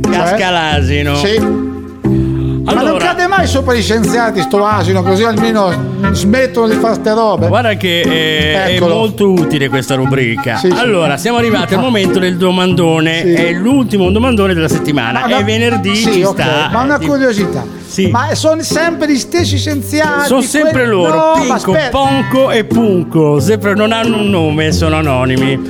cioè? 0.01 0.11
casca 0.11 0.49
l'asino. 0.49 1.15
Sì. 1.17 1.35
Allora. 1.37 2.73
Ma 2.73 2.81
non 2.81 2.97
cade 2.97 3.27
mai 3.27 3.45
sopra 3.45 3.75
gli 3.75 3.81
scienziati 3.83 4.41
sto 4.41 4.65
asino, 4.65 5.03
così 5.03 5.23
almeno 5.23 5.94
smettono 6.13 6.67
di 6.67 6.75
fare 6.75 6.95
ste 6.95 7.13
robe. 7.13 7.47
Guarda 7.47 7.73
che 7.75 8.01
eh, 8.01 8.65
è 8.65 8.73
Eccolo. 8.75 8.95
molto 8.95 9.31
utile 9.31 9.69
questa 9.69 9.95
rubrica. 9.95 10.55
Sì, 10.57 10.69
sì. 10.69 10.77
allora, 10.77 11.17
siamo 11.17 11.37
arrivati 11.37 11.73
al 11.73 11.81
momento 11.81 12.19
del 12.19 12.37
domandone. 12.37 13.21
Sì. 13.21 13.33
È 13.33 13.51
l'ultimo 13.51 14.09
domandone 14.11 14.53
della 14.53 14.67
settimana. 14.67 15.21
Ma 15.27 15.37
È 15.37 15.43
venerdì, 15.43 15.95
sì, 15.95 16.11
ci 16.13 16.23
ok, 16.23 16.41
sta. 16.41 16.69
Ma 16.71 16.81
una 16.81 16.99
curiosità. 16.99 17.63
Sì. 17.87 18.07
Ma 18.09 18.33
sono 18.35 18.61
sempre 18.61 19.11
gli 19.11 19.17
stessi 19.17 19.57
scienziati. 19.57 20.27
Sono 20.27 20.41
sempre 20.41 20.71
quelli- 20.85 20.89
loro, 20.89 21.15
No, 21.15 21.41
Pinco. 21.41 21.75
Ponco 21.91 22.51
e 22.51 22.63
Punco. 22.65 23.39
Sempre 23.39 23.73
non 23.73 23.91
hanno 23.91 24.17
un 24.17 24.29
nome, 24.29 24.71
sono 24.71 24.97
anonimi. 24.97 25.69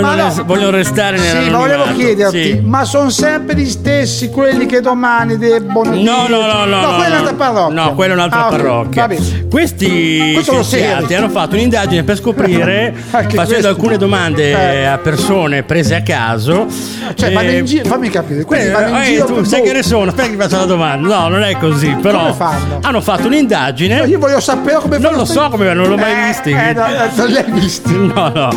Vogliono, 0.00 0.34
Ma 0.46 0.54
no. 0.54 0.70
res- 0.70 0.86
restare 0.86 1.18
Sì, 1.18 1.50
ma 1.50 1.58
volevo 1.58 1.84
chiederti, 1.94 2.42
Sì. 2.42 2.60
ma 2.62 2.84
sono 2.84 3.08
sempre 3.10 3.54
gli 3.56 3.68
stessi 3.68 4.28
quelli 4.30 4.66
che 4.66 4.80
domani 4.80 5.38
debbono 5.38 5.90
No, 5.94 6.26
no, 6.28 6.40
no, 6.46 6.64
no. 6.64 6.80
No, 6.80 6.94
quella 6.96 7.04
è 7.06 7.20
un'altra 7.20 7.34
parrocchia. 7.34 7.82
No, 7.82 7.94
quella 7.94 8.12
è 8.12 8.16
un'altra 8.16 8.46
Ah, 8.46 8.48
parrocchia. 8.50 9.06
bene. 9.08 9.46
Questi 9.50 10.34
lo 10.34 10.42
scienziati 10.42 11.14
hanno 11.14 11.28
fatto 11.30 11.54
un'indagine 11.54 12.02
per 12.02 12.16
scoprire, 12.16 12.94
facendo 13.10 13.34
questo. 13.44 13.68
alcune 13.68 13.96
domande 13.96 14.50
Eh. 14.50 14.84
a 14.84 14.98
persone 14.98 15.62
prese 15.62 15.94
a 15.94 16.02
caso. 16.02 16.66
Cioè, 17.14 17.30
eh, 17.30 17.32
vanno 17.32 17.50
in 17.50 17.64
giro, 17.64 17.84
fammi 17.86 18.08
capire, 18.10 18.44
quindi 18.44 18.66
eh, 18.66 18.70
vanno 18.70 18.88
in 18.88 18.94
eh, 19.02 19.04
giro 19.06 19.26
tu 19.26 19.42
sai 19.44 19.62
che 19.62 19.72
ne 19.72 19.82
sono? 19.82 20.10
Aspetta 20.10 20.28
che 20.28 20.36
faccio 20.36 20.56
la 20.56 20.64
domanda. 20.64 21.08
No, 21.08 21.28
non 21.28 21.42
è 21.42 21.56
così, 21.56 21.96
però 22.02 22.18
Come 22.20 22.32
fanno? 22.34 22.78
hanno 22.82 23.00
fatto 23.00 23.26
un'indagine. 23.28 24.04
Io 24.06 24.18
voglio 24.18 24.40
sapere 24.40 24.78
come 24.80 24.98
Non 24.98 25.04
fanno 25.10 25.16
lo 25.18 25.24
sta- 25.24 25.42
so 25.44 25.48
come 25.48 25.72
non 25.72 25.88
l'ho 25.88 25.96
mai 25.96 26.12
Eh, 26.12 26.26
visti. 26.26 26.50
eh, 26.50 26.72
no, 26.74 26.86
non 27.14 27.26
li 27.28 27.36
hai 27.36 27.50
visti? 27.52 27.94
No, 28.16 28.30
no. 28.34 28.50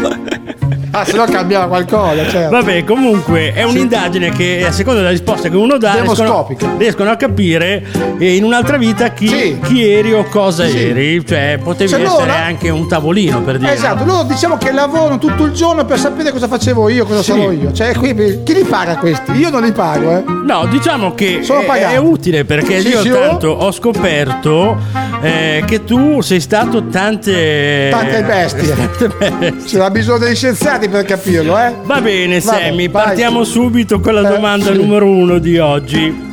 Ah, 0.92 1.06
se 1.06 1.16
no 1.16 1.26
cambiava 1.26 1.68
qualcosa, 1.68 2.28
certo. 2.28 2.50
Vabbè, 2.50 2.84
comunque 2.84 3.54
è 3.54 3.64
un'indagine 3.64 4.32
che 4.32 4.66
a 4.68 4.72
seconda 4.72 5.00
della 5.00 5.12
risposta 5.12 5.48
che 5.50 5.56
uno 5.56 5.78
dà 5.78 5.94
riescono, 6.02 6.48
riescono 6.78 7.12
a 7.12 7.16
capire 7.16 7.84
eh, 8.18 8.36
in 8.36 8.44
un'altra 8.44 8.78
vita 8.78 9.10
chi, 9.12 9.60
chi 9.64 9.88
eri 9.88 10.14
o 10.14 10.24
cosa 10.24 10.68
Sì. 10.68 10.78
eri. 10.90 11.24
Cioè, 11.26 11.60
potevi 11.64 11.90
Cioè, 11.90 12.02
essere 12.02 12.26
loro- 12.26 12.32
anche 12.32 12.70
un 12.70 12.88
tavolino 12.88 13.42
per 13.42 13.58
dire. 13.60 13.74
Esatto, 13.74 14.04
loro 14.04 14.24
diciamo 14.24 14.58
che 14.58 14.72
lavorano 14.72 15.18
tutto 15.20 15.44
il 15.46 15.52
giorno 15.52 15.86
per 15.86 16.00
sapere 16.00 16.32
cosa 16.32 16.48
facevo 16.48 16.90
io, 16.90 17.06
cosa 17.06 17.22
Sì. 17.22 17.32
sarò 17.32 17.52
io. 17.52 17.72
Cioè, 17.72 17.94
qui, 17.96 18.42
chi 18.44 18.54
li 18.54 18.64
paga 18.64 18.98
questi? 18.98 19.32
Io 19.34 19.50
non 19.50 19.62
li 19.62 19.72
pago, 19.72 20.12
eh. 20.18 20.24
No, 20.46 20.66
diciamo 20.70 21.14
che 21.14 21.42
Sono 21.44 21.62
è, 21.62 21.92
è 21.92 21.98
utile 21.98 22.46
perché 22.46 22.80
Sì, 22.82 22.88
io 22.90 23.02
sì, 23.02 23.10
tanto 23.12 23.50
ho 23.50 23.72
scoperto 23.72 24.78
eh, 25.22 25.64
che 25.68 25.84
tu 25.84 26.22
sei 26.22 26.40
stato 26.40 26.86
tante 26.88 27.90
Tante 27.92 28.24
bestie. 28.24 28.74
tante 28.76 29.08
bestie. 29.10 29.56
C'era 29.66 29.90
bisogno 29.92 30.18
degli 30.20 30.36
scienziati 30.36 30.78
per 30.88 31.03
capirlo, 31.05 31.57
eh. 31.59 31.73
Va 31.84 31.99
bene, 31.99 32.39
Vabbè, 32.39 32.59
Sammy, 32.61 32.89
vai. 32.89 33.03
partiamo 33.05 33.43
subito 33.43 33.99
con 33.99 34.13
la 34.13 34.27
Eh, 34.30 34.34
domanda 34.36 34.71
sì. 34.71 34.77
numero 34.77 35.07
uno 35.09 35.39
di 35.39 35.57
oggi. 35.57 36.27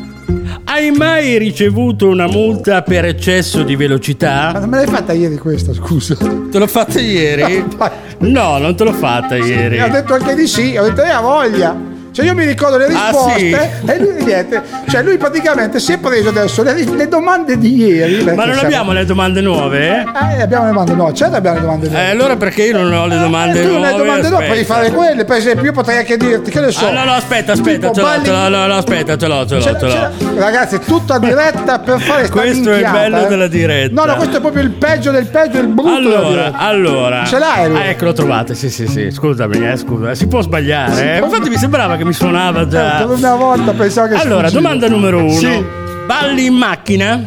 Hai 0.64 0.90
mai 0.90 1.38
ricevuto 1.38 2.08
una 2.08 2.26
multa 2.26 2.82
per 2.82 3.04
eccesso 3.06 3.62
di 3.62 3.72
Ma 3.72 3.78
velocità? 3.78 4.52
non 4.52 4.68
me 4.68 4.76
l'hai 4.78 4.86
fatta 4.86 5.12
ieri 5.12 5.38
questa, 5.38 5.72
scusa. 5.72 6.16
Te 6.16 6.58
l'ho 6.58 6.66
fatta 6.66 7.00
ieri? 7.00 7.64
No, 8.18 8.56
non 8.58 8.74
te 8.76 8.84
l'ho 8.84 8.92
fatta 8.92 9.36
ieri. 9.36 9.76
E 9.76 9.82
ho 9.82 9.88
detto 9.88 10.14
anche 10.14 10.34
di 10.34 10.46
sì, 10.46 10.76
ho 10.76 10.84
detto 10.84 11.02
eh, 11.02 11.08
ha 11.10 11.20
voglia. 11.20 11.94
Cioè 12.16 12.24
io 12.24 12.32
mi 12.34 12.46
ricordo 12.46 12.78
le 12.78 12.84
Ah, 12.86 12.88
risposte 13.10 13.38
sì? 13.84 13.90
e 13.90 13.98
lui 13.98 14.24
niente. 14.24 14.62
Cioè 14.88 15.02
lui 15.02 15.18
praticamente 15.18 15.78
si 15.78 15.92
è 15.92 15.98
preso 15.98 16.30
adesso 16.30 16.62
le, 16.62 16.72
le 16.72 17.08
domande 17.08 17.58
di 17.58 17.74
ieri. 17.76 18.24
Ma 18.24 18.32
non 18.32 18.46
perché 18.46 18.64
abbiamo 18.64 18.92
le 18.92 19.04
domande 19.04 19.42
nuove? 19.42 20.02
siamo- 20.02 20.34
Eh, 20.34 20.40
abbiamo 20.40 20.64
le 20.64 20.70
domande 20.70 20.94
no, 20.94 21.12
certo 21.12 21.36
abbiamo 21.36 21.56
le 21.56 21.62
domande 21.62 21.88
nuove. 21.90 22.02
Eh, 22.06 22.08
allora 22.10 22.36
perché 22.36 22.62
io 22.62 22.78
non 22.78 22.90
ho 22.90 23.06
le 23.06 23.18
domande 23.18 23.60
Eh, 23.60 23.64
tu 23.64 23.68
nuove? 23.72 23.86
hai 23.86 23.96
domande 23.96 24.28
no, 24.30 24.36
Aspetta. 24.36 24.52
puoi 24.52 24.64
fare 24.64 24.90
quelle. 24.92 25.24
Per 25.26 25.36
esempio, 25.36 25.64
io 25.66 25.72
potrei 25.72 25.98
anche 25.98 26.16
dirti 26.16 26.50
che 26.50 26.60
ne 26.60 26.70
so. 26.70 26.86
Ah, 26.86 26.92
no, 26.92 27.04
no, 27.04 27.12
aspetta, 27.12 27.52
aspetta, 27.52 27.90
Tipo, 27.90 27.92
ce 27.92 28.00
l'ho, 28.00 28.06
balli- 28.06 28.24
ce 28.24 28.30
l'ho, 28.30 28.48
no, 28.48 28.66
no, 28.66 28.74
aspetta, 28.76 29.16
ce 29.18 29.26
l'ho, 29.26 29.46
ce 29.46 29.54
l'ho, 29.56 29.60
Ce 29.60 29.72
l'ha- 29.72 29.78
ce 29.78 29.88
ce 29.90 30.24
l'ho. 30.24 30.40
Ragazzi, 30.40 30.78
tutta 30.86 31.18
diretta 31.18 31.78
per 31.80 32.00
fare 32.00 32.28
Questo 32.30 32.72
è 32.72 32.76
il 32.78 32.88
bello 32.90 33.26
eh. 33.26 33.28
della 33.28 33.46
diretta. 33.48 33.92
No, 33.94 34.10
no, 34.10 34.16
questo 34.16 34.38
è 34.38 34.40
proprio 34.40 34.62
il 34.62 34.70
peggio 34.70 35.10
del 35.10 35.26
peggio 35.26 35.58
del 35.58 35.66
brutto 35.68 35.94
Allora, 35.94 36.52
allora. 36.54 37.24
Ce 37.26 37.38
l'hai, 37.38 37.64
allora? 37.64 37.80
Ah, 37.80 37.84
ecco, 37.88 38.04
lo 38.06 38.12
trovate. 38.14 38.54
Sì, 38.54 38.70
sì, 38.70 38.86
sì. 38.86 39.10
Scusami, 39.10 39.58
eh, 39.68 39.76
scusa. 39.76 40.14
Si 40.14 40.26
può 40.26 40.40
sbagliare. 40.40 41.16
eh. 41.16 41.18
Infatti 41.18 41.50
mi 41.50 41.56
sembrava 41.58 41.96
che 41.96 42.04
mi 42.06 42.12
suonava 42.12 42.60
Eh, 42.62 42.68
già. 42.68 43.04
una 43.04 43.34
volta 43.34 43.72
pensavo 43.72 44.08
che 44.08 44.14
Allora, 44.14 44.48
domanda 44.48 44.88
numero 44.88 45.18
uno. 45.18 45.30
Sì. 45.32 45.64
Balli 46.06 46.46
in 46.46 46.54
macchina? 46.54 47.20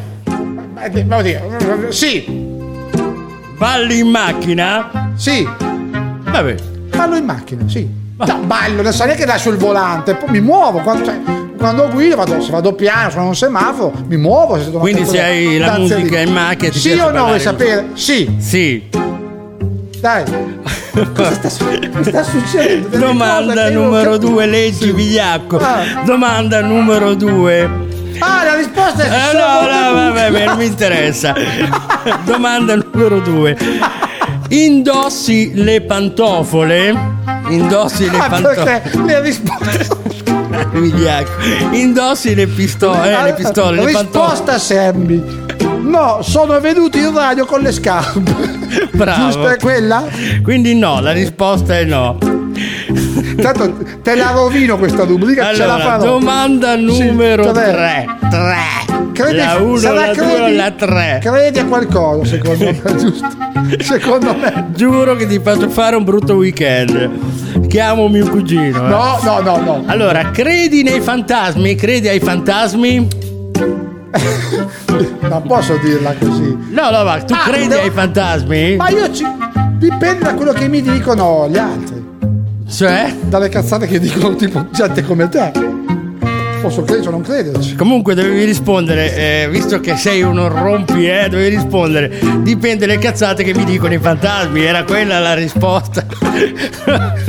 Eh, 0.82 1.06
Sì, 1.90 2.26
Balli 3.58 4.00
in 4.00 4.08
macchina? 4.08 5.12
sì. 5.16 5.46
Vabbè. 6.24 6.56
Ballo 6.96 7.16
in 7.18 7.26
macchina, 7.26 7.64
sì. 7.68 7.88
No, 8.18 8.40
ballo, 8.46 8.82
non 8.82 8.92
so 8.94 9.04
neanche 9.06 9.26
da 9.26 9.38
sul 9.38 9.58
volante, 9.58 10.16
poi 10.16 10.30
mi 10.30 10.42
muovo. 10.42 10.80
Quando, 10.80 11.06
cioè, 11.06 11.18
quando 11.58 11.88
guido, 11.90 12.16
vado, 12.16 12.40
se 12.42 12.52
vado 12.52 12.74
piano, 12.74 13.10
sono 13.10 13.28
un 13.28 13.36
semaforo, 13.36 13.94
mi 14.08 14.18
muovo. 14.18 14.58
Se 14.62 14.70
Quindi 14.72 15.06
se 15.06 15.22
hai 15.22 15.58
la 15.58 15.78
musica 15.78 16.20
in 16.20 16.32
macchina 16.32 16.72
ti 16.72 16.80
Sì 16.80 16.92
o 16.92 17.12
no, 17.12 17.26
vuoi 17.26 17.40
sapere? 17.40 17.88
Sì, 17.94 18.30
Sì. 18.38 18.90
Dai. 20.00 20.24
Cosa 21.16 21.34
sta, 21.34 21.50
sta 21.50 22.24
succedendo? 22.24 22.88
Delle 22.90 23.06
Domanda 23.06 23.70
numero 23.70 24.18
due, 24.18 24.46
leggi 24.46 24.92
vigliacco. 24.92 25.58
Ah. 25.58 25.84
Domanda 26.06 26.62
numero 26.62 27.14
due. 27.14 27.88
Ah, 28.20 28.44
la 28.44 28.56
risposta 28.56 29.04
è 29.04 29.08
Eh, 29.08 29.30
sì, 29.32 29.38
no, 29.38 29.62
no, 29.62 30.14
vabbè, 30.14 30.46
non 30.46 30.58
mi 30.58 30.66
interessa. 30.66 31.34
Domanda 32.26 32.76
numero 32.76 33.20
due. 33.20 33.56
Indossi 34.50 35.52
le 35.54 35.82
pantofole? 35.82 36.94
Indossi 37.50 38.10
le 38.10 38.18
Ah, 38.18 38.28
pantofole? 38.30 38.82
le 39.06 39.22
risposte 39.22 39.88
Vigliacco. 40.74 41.32
Indossi 41.72 42.36
le 42.36 42.48
pistole, 42.48 43.18
eh, 43.20 43.24
le 43.24 43.34
pistole, 43.34 43.84
le 43.86 43.92
pantofole. 43.92 44.30
Risposta 44.32 44.58
Sammy. 44.58 45.24
No, 45.90 46.20
sono 46.22 46.60
venuto 46.60 46.98
in 46.98 47.14
radio 47.14 47.46
con 47.46 47.62
le 47.62 47.72
scarpe. 47.72 48.34
Bravo. 48.94 49.24
Giusto 49.26 49.48
è 49.50 49.58
quella? 49.58 50.06
Quindi 50.44 50.76
no, 50.76 51.00
la 51.02 51.12
risposta 51.12 51.78
è 51.78 51.84
no. 51.84 52.18
Tanto 53.42 53.74
te 54.04 54.16
la 54.16 54.32
rovino 54.32 54.78
questa 54.78 55.04
rubrica, 55.06 55.52
ce 55.54 55.66
la 55.66 55.74
Allora, 55.76 55.84
farò. 56.00 56.04
domanda 56.04 56.76
numero 56.76 57.52
3. 57.52 58.06
3. 58.30 58.56
Credi- 59.14 59.38
La 59.38 59.56
1, 59.62 59.78
sarà 59.78 60.06
la 60.08 60.14
2 60.14 60.24
o 60.26 60.36
credi- 60.36 60.56
la 60.56 60.72
3. 60.72 61.20
Credi 61.22 61.60
a 61.60 61.66
qualcosa, 61.66 62.26
secondo 62.26 62.66
me, 62.66 62.82
giusto? 62.98 63.28
Secondo 63.80 64.36
me. 64.36 64.68
Giuro 64.76 65.16
che 65.16 65.26
ti 65.28 65.40
faccio 65.44 65.70
fare 65.70 65.96
un 65.96 66.04
brutto 66.04 66.36
weekend. 66.36 67.68
Chiamo 67.68 68.08
mio 68.08 68.28
cugino. 68.30 68.86
eh. 68.86 68.90
No, 68.90 69.20
no, 69.24 69.40
no, 69.42 69.58
no. 69.58 69.84
Allora, 69.88 70.32
credi 70.32 70.84
nei 70.84 71.02
fantasmi? 71.02 71.76
Credi 71.76 72.08
ai 72.08 72.20
fantasmi? 72.20 73.08
Non 75.22 75.44
posso 75.46 75.78
dirla 75.78 76.14
così. 76.20 76.58
No, 76.72 76.90
no, 76.90 77.04
ma 77.04 77.22
tu 77.24 77.34
Ah, 77.34 77.44
credi 77.48 77.68
devo- 77.68 77.82
ai 77.82 77.92
fantasmi? 77.92 78.76
Ma 78.78 78.90
io 78.90 79.12
ci. 79.14 79.26
Dipende 79.78 80.24
da 80.24 80.34
quello 80.34 80.52
che 80.52 80.68
mi 80.68 80.82
dicono 80.82 81.48
gli 81.50 81.58
altri. 81.58 82.08
Cioè? 82.70 83.16
Dalle 83.26 83.50
cazzate 83.50 83.88
che 83.88 84.00
dicono 84.00 84.36
tipo 84.36 84.66
gente 84.72 85.04
come 85.04 85.30
te. 85.30 85.52
Posso 86.62 86.84
crederci 86.84 87.08
o 87.08 87.12
non 87.12 87.22
crederci. 87.22 87.76
Comunque 87.76 88.16
dovevi 88.16 88.44
rispondere, 88.44 89.16
eh, 89.16 89.48
visto 89.50 89.80
che 89.80 89.96
sei 89.96 90.22
uno 90.24 90.50
rompi, 90.50 91.08
eh, 91.08 91.30
dovevi 91.30 91.56
rispondere. 91.56 92.20
Dipende 92.40 92.86
le 92.86 92.98
cazzate 92.98 93.44
che 93.44 93.54
mi 93.56 93.64
dicono 93.64 93.94
i 93.94 94.00
fantasmi, 94.00 94.62
era 94.64 94.84
quella 94.84 95.20
la 95.20 95.34
risposta. 95.36 96.04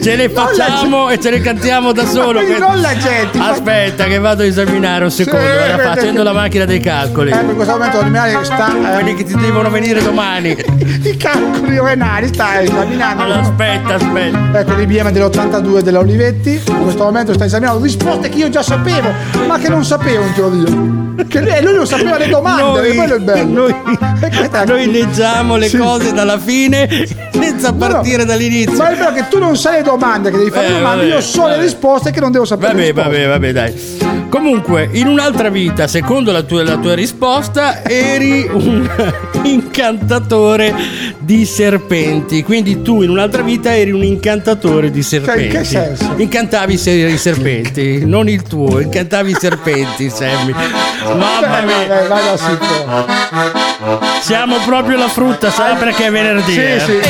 ce 0.00 0.16
le 0.16 0.28
facciamo 0.28 1.10
e 1.10 1.20
ce 1.20 1.30
le 1.30 1.40
cantiamo 1.40 1.92
da 1.92 2.06
solo. 2.06 2.40
quindi 2.40 2.58
non 2.58 2.80
la 2.80 2.96
gente, 2.96 3.38
Aspetta, 3.38 4.04
che 4.04 4.18
vado 4.18 4.42
a 4.42 4.46
esaminare 4.46 5.04
un 5.04 5.10
secondo. 5.10 5.44
Sì, 5.44 5.52
era 5.52 5.78
facendo 5.78 6.22
la 6.22 6.32
macchina 6.32 6.64
dei 6.64 6.80
calcoli. 6.80 7.30
Eh, 7.30 7.40
in 7.40 7.54
questo 7.54 7.72
momento 7.74 7.98
l'animale 7.98 8.44
sta. 8.44 8.68
eh, 8.68 8.92
Quelli 8.94 9.14
che 9.14 9.24
ti 9.24 9.34
devono 9.36 9.70
venire 9.70 10.02
domani. 10.02 10.50
I 11.02 11.16
calcoli 11.16 11.78
renali 11.80 12.28
sta 12.28 12.60
esaminando. 12.60 13.22
Allora, 13.22 13.40
aspetta, 13.40 13.94
aspetta. 13.94 14.60
Ecco 14.60 14.74
l'IBM 14.74 15.10
dell'82 15.10 15.80
della 15.80 15.98
Olivetti. 15.98 16.60
In 16.68 16.82
questo 16.82 17.04
momento 17.04 17.32
sta 17.34 17.44
esaminando 17.44 17.82
risposte 17.82 18.27
che 18.28 18.36
io 18.38 18.48
già 18.48 18.62
sapevo, 18.62 19.10
ma 19.46 19.58
che 19.58 19.68
non 19.68 19.84
sapevo 19.84 20.24
in 20.24 20.32
teoria. 20.34 20.96
Che 21.26 21.40
lui, 21.62 21.74
non 21.74 21.86
sapeva 21.86 22.16
le 22.16 22.28
domande, 22.28 22.80
Noi- 22.80 22.94
quello 22.96 23.14
è 23.14 23.16
il 23.16 23.22
bello. 23.24 23.52
noi- 23.52 23.74
Noi 24.66 24.90
leggiamo 24.90 25.56
le 25.56 25.68
Sì. 25.68 25.76
cose 25.76 26.12
dalla 26.12 26.38
fine 26.38 26.88
senza 27.32 27.70
No, 27.70 27.76
no. 27.76 27.88
partire 27.88 28.24
dall'inizio. 28.24 28.76
Ma 28.76 28.90
è 28.90 28.96
vero 28.96 29.12
che 29.12 29.24
tu 29.28 29.38
non 29.38 29.56
sai 29.56 29.78
le 29.78 29.82
domande 29.82 30.30
che 30.30 30.38
devi 30.38 30.50
fare 30.50 30.66
Eh, 30.68 30.72
domande, 30.74 31.04
vabbè, 31.04 31.14
io 31.14 31.20
so 31.20 31.42
le 31.44 31.50
vabbè. 31.54 31.62
risposte 31.62 32.10
che 32.12 32.20
non 32.20 32.30
devo 32.32 32.44
sapere. 32.44 32.74
le 32.74 32.92
Vabbè, 32.92 33.08
vabbè, 33.08 33.26
vabbè, 33.28 33.52
dai. 33.52 33.74
Comunque, 34.28 34.88
in 34.92 35.06
un'altra 35.06 35.48
vita, 35.48 35.86
secondo 35.88 36.30
la 36.32 36.42
tua, 36.42 36.62
la 36.62 36.76
tua 36.76 36.94
risposta, 36.94 37.82
eri 37.84 38.46
un 38.52 38.88
incantatore 39.44 40.74
di 41.18 41.44
serpenti. 41.44 42.42
Quindi 42.42 42.82
tu 42.82 43.02
in 43.02 43.10
un'altra 43.10 43.42
vita 43.42 43.74
eri 43.76 43.90
un 43.92 44.02
incantatore 44.04 44.90
di 44.90 45.02
serpenti. 45.02 45.44
in 45.44 45.50
che 45.50 45.64
senso? 45.64 46.12
Incantavi 46.16 46.74
i 46.74 47.16
serpenti, 47.18 48.04
non 48.04 48.17
il 48.26 48.42
tuo, 48.42 48.80
incantavi 48.80 49.30
i 49.30 49.36
serpenti, 49.38 50.10
Sammy. 50.10 50.52
Mamma 51.04 51.60
mia. 51.60 51.86
vabbè, 51.86 52.06
vai 52.08 52.24
da 52.24 52.36
sicuro. 52.36 53.06
Siamo 54.20 54.56
proprio 54.64 54.96
la 54.96 55.08
frutta, 55.08 55.50
sai 55.50 55.76
perché 55.76 56.06
è 56.06 56.10
venerdì? 56.10 56.52
Sì, 56.52 56.60
eh? 56.60 56.80
sì. 56.80 57.00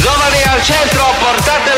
Giovani 0.00 0.42
al 0.50 0.62
centro, 0.62 1.04
portate 1.20 1.77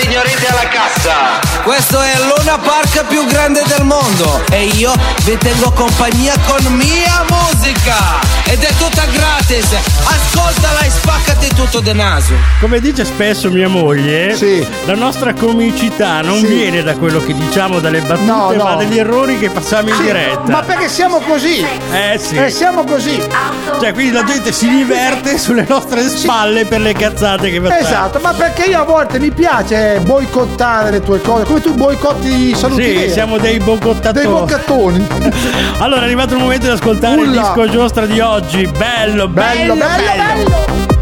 signorine 0.00 0.46
alla 0.48 0.68
cassa. 0.68 1.40
Questo 1.62 2.00
è 2.00 2.12
il 2.14 2.32
Luna 2.36 2.58
Park 2.58 3.04
più 3.06 3.26
grande 3.26 3.62
del 3.66 3.84
mondo 3.84 4.42
e 4.50 4.66
io 4.66 4.92
vi 5.24 5.36
tengo 5.38 5.70
compagnia 5.72 6.34
con 6.46 6.64
mia 6.74 7.24
musica 7.28 8.20
ed 8.44 8.62
è 8.62 8.72
tutta 8.78 9.04
gratis. 9.12 9.66
Ascoltala 10.04 10.80
e 10.80 10.90
spaccati 10.90 11.48
tutto 11.54 11.80
de 11.80 11.92
naso. 11.92 12.32
Come 12.60 12.80
dice 12.80 13.04
spesso 13.04 13.50
mia 13.50 13.68
moglie, 13.68 14.36
la 14.84 14.94
nostra 14.94 15.34
comicità 15.34 16.20
non 16.22 16.38
Sì. 16.38 16.46
viene 16.46 16.82
da 16.82 16.94
quello 16.94 17.20
che 17.24 17.34
diciamo, 17.34 17.80
dalle 17.80 18.00
battute, 18.00 18.24
No, 18.30 18.50
no. 18.52 18.62
ma 18.64 18.74
dagli 18.76 18.98
errori 18.98 19.38
che 19.38 19.50
facciamo 19.50 19.88
in 19.90 19.96
Sì, 19.96 20.02
diretta. 20.02 20.50
Ma 20.50 20.62
perché 20.62 20.88
siamo 20.88 21.18
così? 21.20 21.66
Eh 21.92 22.18
sì. 22.18 22.36
Eh, 22.36 22.50
siamo 22.50 22.84
così. 22.84 23.20
Cioè, 23.80 23.92
quindi 23.92 24.12
la 24.12 24.24
gente 24.24 24.52
si 24.52 24.68
diverte 24.68 25.38
sulle 25.38 25.66
nostre 25.68 26.08
spalle 26.08 26.64
per 26.66 26.80
le 26.80 26.92
cazzate 26.94 27.50
che 27.50 27.60
facciamo. 27.60 27.80
Esatto, 27.80 28.18
ma 28.20 28.32
perché 28.32 28.64
io 28.64 28.80
a 28.80 28.84
volte 28.84 29.18
mi 29.18 29.30
piace 29.30 29.87
boicottare 30.02 30.90
le 30.90 31.00
tue 31.02 31.20
cose, 31.20 31.44
come 31.44 31.60
tu 31.60 31.74
boicotti 31.74 32.50
i 32.50 32.54
saluti 32.54 32.82
Sì, 32.98 33.10
siamo 33.10 33.38
dei 33.38 33.58
bocottatori. 33.58 34.24
dei 34.24 34.26
boccattoni. 34.26 35.06
Allora 35.78 36.02
è 36.02 36.04
arrivato 36.04 36.34
il 36.34 36.40
momento 36.40 36.66
di 36.66 36.72
ascoltare 36.72 37.20
il 37.22 37.28
Ulla. 37.28 37.40
disco 37.40 37.68
giostra 37.70 38.06
di 38.06 38.20
oggi. 38.20 38.66
Bello, 38.66 39.28
bello, 39.28 39.74
Bello, 39.74 39.74
bello, 39.74 40.44
bello. 40.44 40.97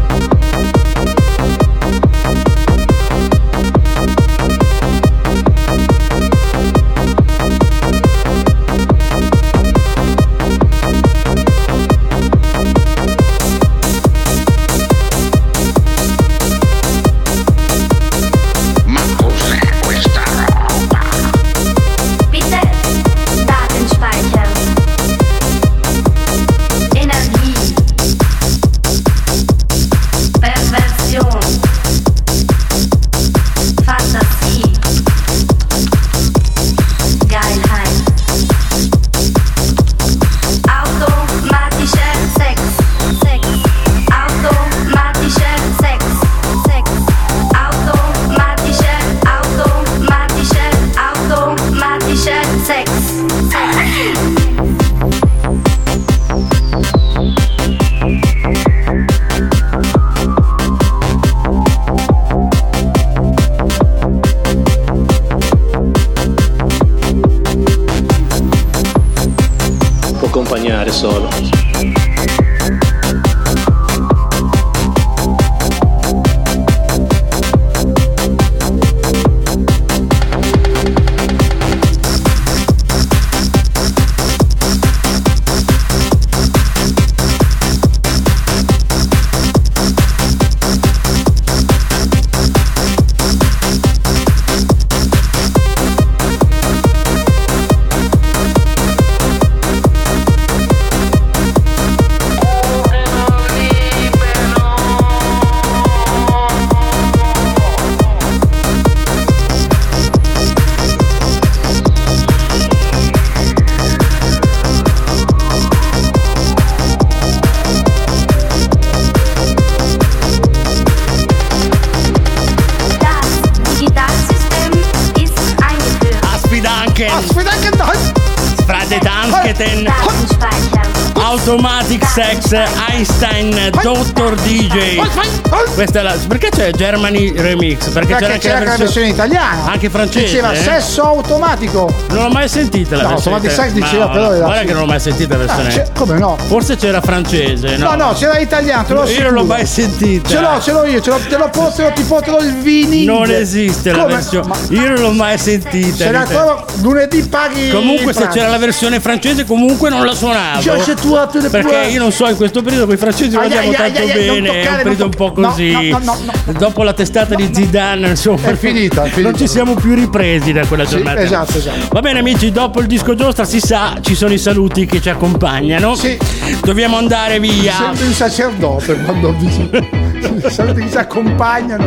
Questa 135.77 135.99
è 135.99 136.01
la 136.01 136.15
Perché 136.27 136.49
c'è 136.49 136.71
Germany 136.71 137.31
Remix? 137.35 137.89
Perché, 137.89 138.15
c'era 138.15 138.33
anche 138.33 138.39
c'era 138.47 138.63
la 138.63 138.77
versione 138.77 139.09
italiana. 139.09 139.71
Anche 139.71 139.91
francese 139.91 140.25
Diceva 140.25 140.51
eh? 140.51 140.55
sesso 140.55 141.03
automatico. 141.03 141.93
Non 142.09 142.23
l'ho 142.23 142.29
mai 142.29 142.49
sentita 142.49 142.95
la 142.95 143.03
No, 143.03 143.09
versione 143.09 143.35
Automatic 143.35 143.63
Sex 143.63 143.71
diceva 143.73 144.07
Ma 144.07 144.11
però 144.11 144.35
Guarda 144.37 144.61
che 144.61 144.71
non 144.71 144.79
l'ho 144.81 144.85
mai 144.87 144.99
sentita 144.99 145.37
la 145.37 145.43
Ah, 145.43 145.45
versione 145.45 145.69
c'è- 145.69 145.91
come 145.95 146.17
no? 146.17 146.35
Forse 146.47 146.77
c'era 146.77 146.99
francese 146.99 147.77
No, 147.77 147.91
no? 147.93 148.05
no, 148.07 148.13
c'era 148.13 148.39
italiano, 148.39 148.85
te 148.85 148.93
lo 148.93 149.07
Io 149.07 149.21
non 149.21 149.33
l'ho 149.33 149.43
mai 149.43 149.67
sentita 149.67 150.27
Ce 150.29 150.39
l'ho, 150.39 150.59
ce 150.59 150.71
l'ho 150.71 150.85
io, 150.85 150.99
ce 150.99 151.09
l'ho, 151.11 151.19
te 151.29 151.37
lo 151.37 151.49
porto, 151.51 151.91
ti 151.93 152.01
porterò 152.01 152.39
il 152.39 152.55
vinile. 152.55 153.11
Non 153.11 153.29
esiste 153.29 153.91
la 153.91 154.01
Come? 154.01 154.13
versione 154.15 154.47
Ma- 154.47 154.57
Io 154.69 154.87
non 154.87 154.95
l'ho 154.99 155.11
mai 155.11 155.37
sentita 155.37 156.05
Rita. 156.07 156.23
trovo 156.23 156.65
lunedì 156.81 157.21
paghi. 157.27 157.69
Comunque 157.69 158.13
se 158.13 158.27
c'era 158.27 158.49
la 158.49 158.57
versione 158.57 158.99
francese 158.99 159.45
comunque 159.45 159.89
non 159.89 160.05
la 160.05 160.13
suonavo 160.13 160.61
Cioè, 160.61 160.79
se 160.81 160.93
tu 160.95 161.17
Perché 161.49 161.89
io 161.91 161.99
non 161.99 162.11
so 162.11 162.27
in 162.27 162.35
questo 162.35 162.61
periodo 162.61 162.85
con 162.85 162.95
i 162.95 162.97
francesi 162.97 163.31
non 163.31 163.43
andiamo 163.43 163.71
tanto 163.71 163.99
ai, 163.99 164.11
bene 164.11 164.49
È 164.49 164.63
toccare, 164.63 164.77
un 164.77 164.83
periodo 164.83 165.03
un 165.05 165.09
po' 165.11 165.31
così 165.31 165.89
no, 165.89 165.99
no, 166.03 166.17
no, 166.45 166.53
Dopo 166.53 166.83
la 166.83 166.93
testata 166.93 167.35
di 167.35 167.49
Zidane 167.51 168.09
insomma 168.09 168.49
È 168.49 168.55
finita, 168.55 169.03
è 169.03 169.09
finita. 169.09 169.29
Non 169.29 169.37
ci 169.37 169.47
siamo 169.47 169.73
più 169.75 169.93
ripresi 169.93 170.51
da 170.51 170.65
quella 170.65 170.85
Sì, 170.85 170.95
giornata 170.95 171.21
esatto, 171.21 171.57
esatto. 171.57 171.87
Va 171.91 171.99
bene 171.99 172.19
amici 172.19 172.51
dopo 172.51 172.79
il 172.79 172.87
disco 172.87 173.15
giostra 173.15 173.45
si 173.45 173.59
sa 173.59 173.95
ci 174.01 174.15
sono 174.15 174.33
i 174.33 174.37
saluti 174.37 174.85
che 174.85 175.01
ci 175.01 175.09
accompagnano 175.09 175.95
Sì. 175.95 176.17
Dobbiamo 176.61 176.97
andare 176.97 177.39
via 177.39 177.73
Sembri 177.73 178.05
un 178.07 178.13
sacerdote 178.13 178.95
quando 179.03 179.35
dici. 179.37 179.69
Sapete 180.49 180.81
che 180.81 180.89
si 180.89 180.97
accompagnano. 180.97 181.85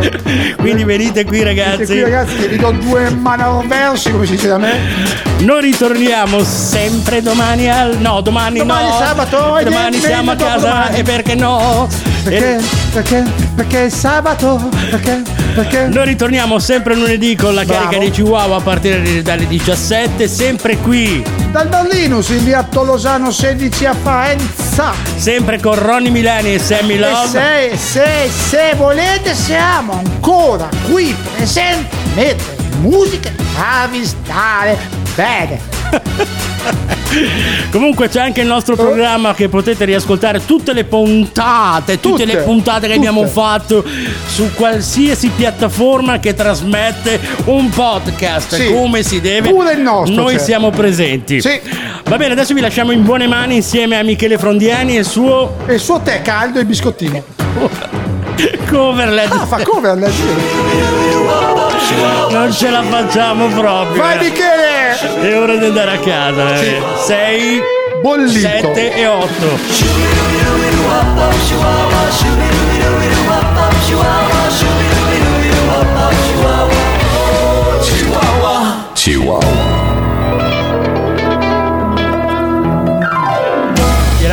Quindi 0.59 0.85
venite 0.85 1.25
qui 1.25 1.41
E 1.41 1.45
ragazzi 1.45 1.85
qui 1.87 2.01
ragazzi 2.03 2.37
che 2.37 2.49
vi 2.49 2.57
do 2.57 2.71
due 2.73 3.11
manoversi, 3.11 4.11
come 4.11 4.27
si 4.27 4.33
dice 4.33 4.49
da 4.49 4.59
me. 4.59 4.79
Noi 5.39 5.63
ritorniamo 5.63 6.43
sempre 6.45 7.23
domani 7.23 7.71
al... 7.71 7.97
No, 7.99 8.21
domani, 8.21 8.59
Domani 8.59 8.89
no. 8.89 8.99
sabato, 8.99 9.57
e 9.59 9.65
Domani 9.65 9.91
niente, 9.91 10.07
siamo 10.09 10.31
a 10.33 10.37
casa 10.37 10.69
domani. 10.69 10.99
e 10.99 11.03
perché 11.03 11.35
no? 11.35 11.89
Perché? 12.25 12.61
Perché? 12.93 13.25
Perché 13.55 13.85
è 13.87 13.89
sabato? 13.89 14.69
Perché? 14.91 15.23
Perché? 15.55 15.89
Noi 15.89 16.05
ritorniamo 16.07 16.59
sempre 16.59 16.95
lunedì 16.95 17.35
con 17.37 17.55
la 17.55 17.65
Bravo. 17.65 17.85
carica 17.89 18.05
di 18.05 18.11
Chihuahua 18.11 18.57
a 18.57 18.61
partire 18.61 19.23
dalle 19.23 19.47
17, 19.47 20.29
sempre 20.29 20.77
qui, 20.79 21.23
Dal 21.51 21.67
Berlinus 21.69 22.29
in 22.29 22.45
via 22.45 22.63
Tolosano 22.63 23.31
16 23.31 23.87
a 23.87 23.95
Faenza. 23.95 24.93
sempre 25.17 25.61
con 25.61 25.75
Ronny 25.77 26.11
Milani 26.11 26.55
e 26.55 26.59
Sammy 26.61 26.95
E 26.95 26.99
Love. 26.99 27.29
se, 27.29 27.77
se, 27.77 28.31
se 28.49 28.75
volete 28.77 29.35
siamo 29.35 29.93
ancora 29.95 30.69
qui 30.89 31.15
presenti 31.35 31.97
mentre 32.15 32.57
musica 32.81 33.31
favi 33.55 34.07
stare 34.07 34.79
bene. 35.17 35.61
Comunque 37.71 38.09
c'è 38.09 38.21
anche 38.21 38.41
il 38.43 38.47
nostro 38.47 38.77
programma 38.77 39.35
che 39.35 39.49
potete 39.49 39.85
riascoltare 39.85 40.45
tutte 40.45 40.73
le 40.73 40.85
puntate, 40.85 41.99
tutte, 42.01 42.25
Tutte, 42.25 42.25
le 42.25 42.37
puntate 42.43 42.87
che 42.87 42.95
tutte. 42.95 43.09
abbiamo 43.09 43.27
fatto 43.27 43.85
su 44.27 44.51
qualsiasi 44.55 45.29
piattaforma 45.31 46.19
che 46.21 46.35
trasmette 46.35 47.19
un 47.47 47.69
podcast 47.71 48.55
Sì. 48.57 48.73
come 48.73 49.03
si 49.03 49.21
deve. 49.21 49.51
Pure 49.51 49.73
il 49.73 49.81
nostro 49.81 50.15
Noi 50.23 50.37
c'è. 50.37 50.43
siamo 50.43 50.71
presenti. 50.71 51.41
Sì. 51.41 51.61
Va 52.05 52.17
bene, 52.17 52.33
adesso 52.33 52.55
vi 52.55 52.61
lasciamo 52.61 52.93
in 52.93 53.03
buone 53.03 53.27
mani 53.27 53.57
insieme 53.57 53.99
a 53.99 54.03
Michele 54.03 54.39
Frondiani 54.39 54.97
e 54.97 55.01
il 55.01 55.05
suo 55.05 55.57
E 55.67 55.75
il 55.75 55.81
suo 55.81 56.01
tè 56.01 56.23
caldo 56.23 56.59
e 56.61 56.65
biscottino. 56.65 57.23
coverlet. 58.71 59.31
Ah, 59.33 59.47
fa 59.47 59.63
cover 59.63 59.97
lei. 59.97 60.13
Non 62.31 62.53
ce 62.53 62.71
la 62.71 62.83
facciamo 62.83 63.47
proprio. 63.49 64.03
Vai 64.03 64.19
eh. 64.19 64.31
Michele! 64.31 65.29
È 65.29 65.39
ora 65.39 65.57
di 65.57 65.65
andare 65.65 65.93
a 65.93 65.99
casa. 65.99 66.57
Sì. 66.57 66.77
6, 67.07 67.63
Bollito. 68.01 68.75
7 68.75 68.95
e 68.95 69.07
8. 69.07 69.29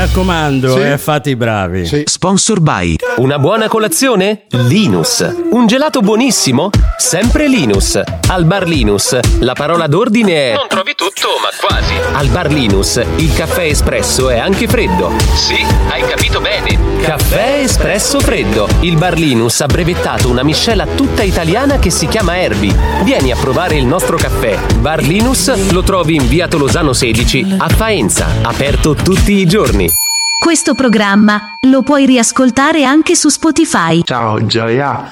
Raccomando, 0.08 0.74
Sì. 0.74 0.80
eh, 0.82 0.98
fate 0.98 1.30
i 1.32 1.36
bravi. 1.36 2.04
Sponsor 2.06 2.60
by 2.62 2.96
Una 3.18 3.40
buona 3.40 3.68
colazione? 3.68 4.44
Linus. 4.52 5.26
Un 5.52 5.68
gelato 5.68 6.02
buonissimo? 6.02 6.70
Sempre 6.98 7.48
Linus. 7.48 8.00
Al 8.30 8.46
bar 8.46 8.68
Linus 8.68 9.18
la 9.40 9.54
parola 9.54 9.88
d'ordine 9.88 10.52
è 10.52 10.54
Non 10.54 10.68
trovi 10.68 10.94
tutto, 10.96 11.28
ma 11.42 11.50
quasi. 11.68 11.94
Al 12.14 12.28
bar 12.28 12.52
Linus 12.52 13.02
il 13.18 13.34
caffè 13.34 13.64
espresso 13.64 14.30
è 14.30 14.38
anche 14.38 14.68
freddo. 14.68 15.12
Sì, 15.34 15.66
hai 15.90 16.02
capito 16.08 16.40
bene. 16.40 16.78
Caffè 17.02 17.60
espresso 17.64 18.20
freddo. 18.20 18.68
Il 18.82 18.98
bar 18.98 19.18
Linus 19.18 19.62
ha 19.62 19.66
brevettato 19.66 20.30
una 20.30 20.44
miscela 20.44 20.86
tutta 20.86 21.24
italiana 21.24 21.80
che 21.80 21.90
si 21.90 22.08
chiama 22.08 22.38
Erbi. 22.40 22.74
Vieni 23.04 23.32
a 23.32 23.36
provare 23.38 23.76
il 23.76 23.86
nostro 23.86 24.18
caffè. 24.18 24.58
Bar 24.80 25.02
Linus 25.02 25.72
lo 25.72 25.82
trovi 25.84 26.16
in 26.16 26.28
via 26.28 26.48
Tolosano 26.48 26.94
16 26.94 27.56
a 27.58 27.68
Faenza, 27.70 28.28
aperto 28.44 28.94
tutti 28.94 29.34
i 29.34 29.46
giorni. 29.46 29.90
Questo 30.40 30.76
programma 30.76 31.58
lo 31.68 31.82
puoi 31.82 32.06
riascoltare 32.06 32.84
anche 32.84 33.16
su 33.16 33.28
Spotify. 33.28 34.02
Ciao 34.04 34.46
Gioia. 34.46 35.10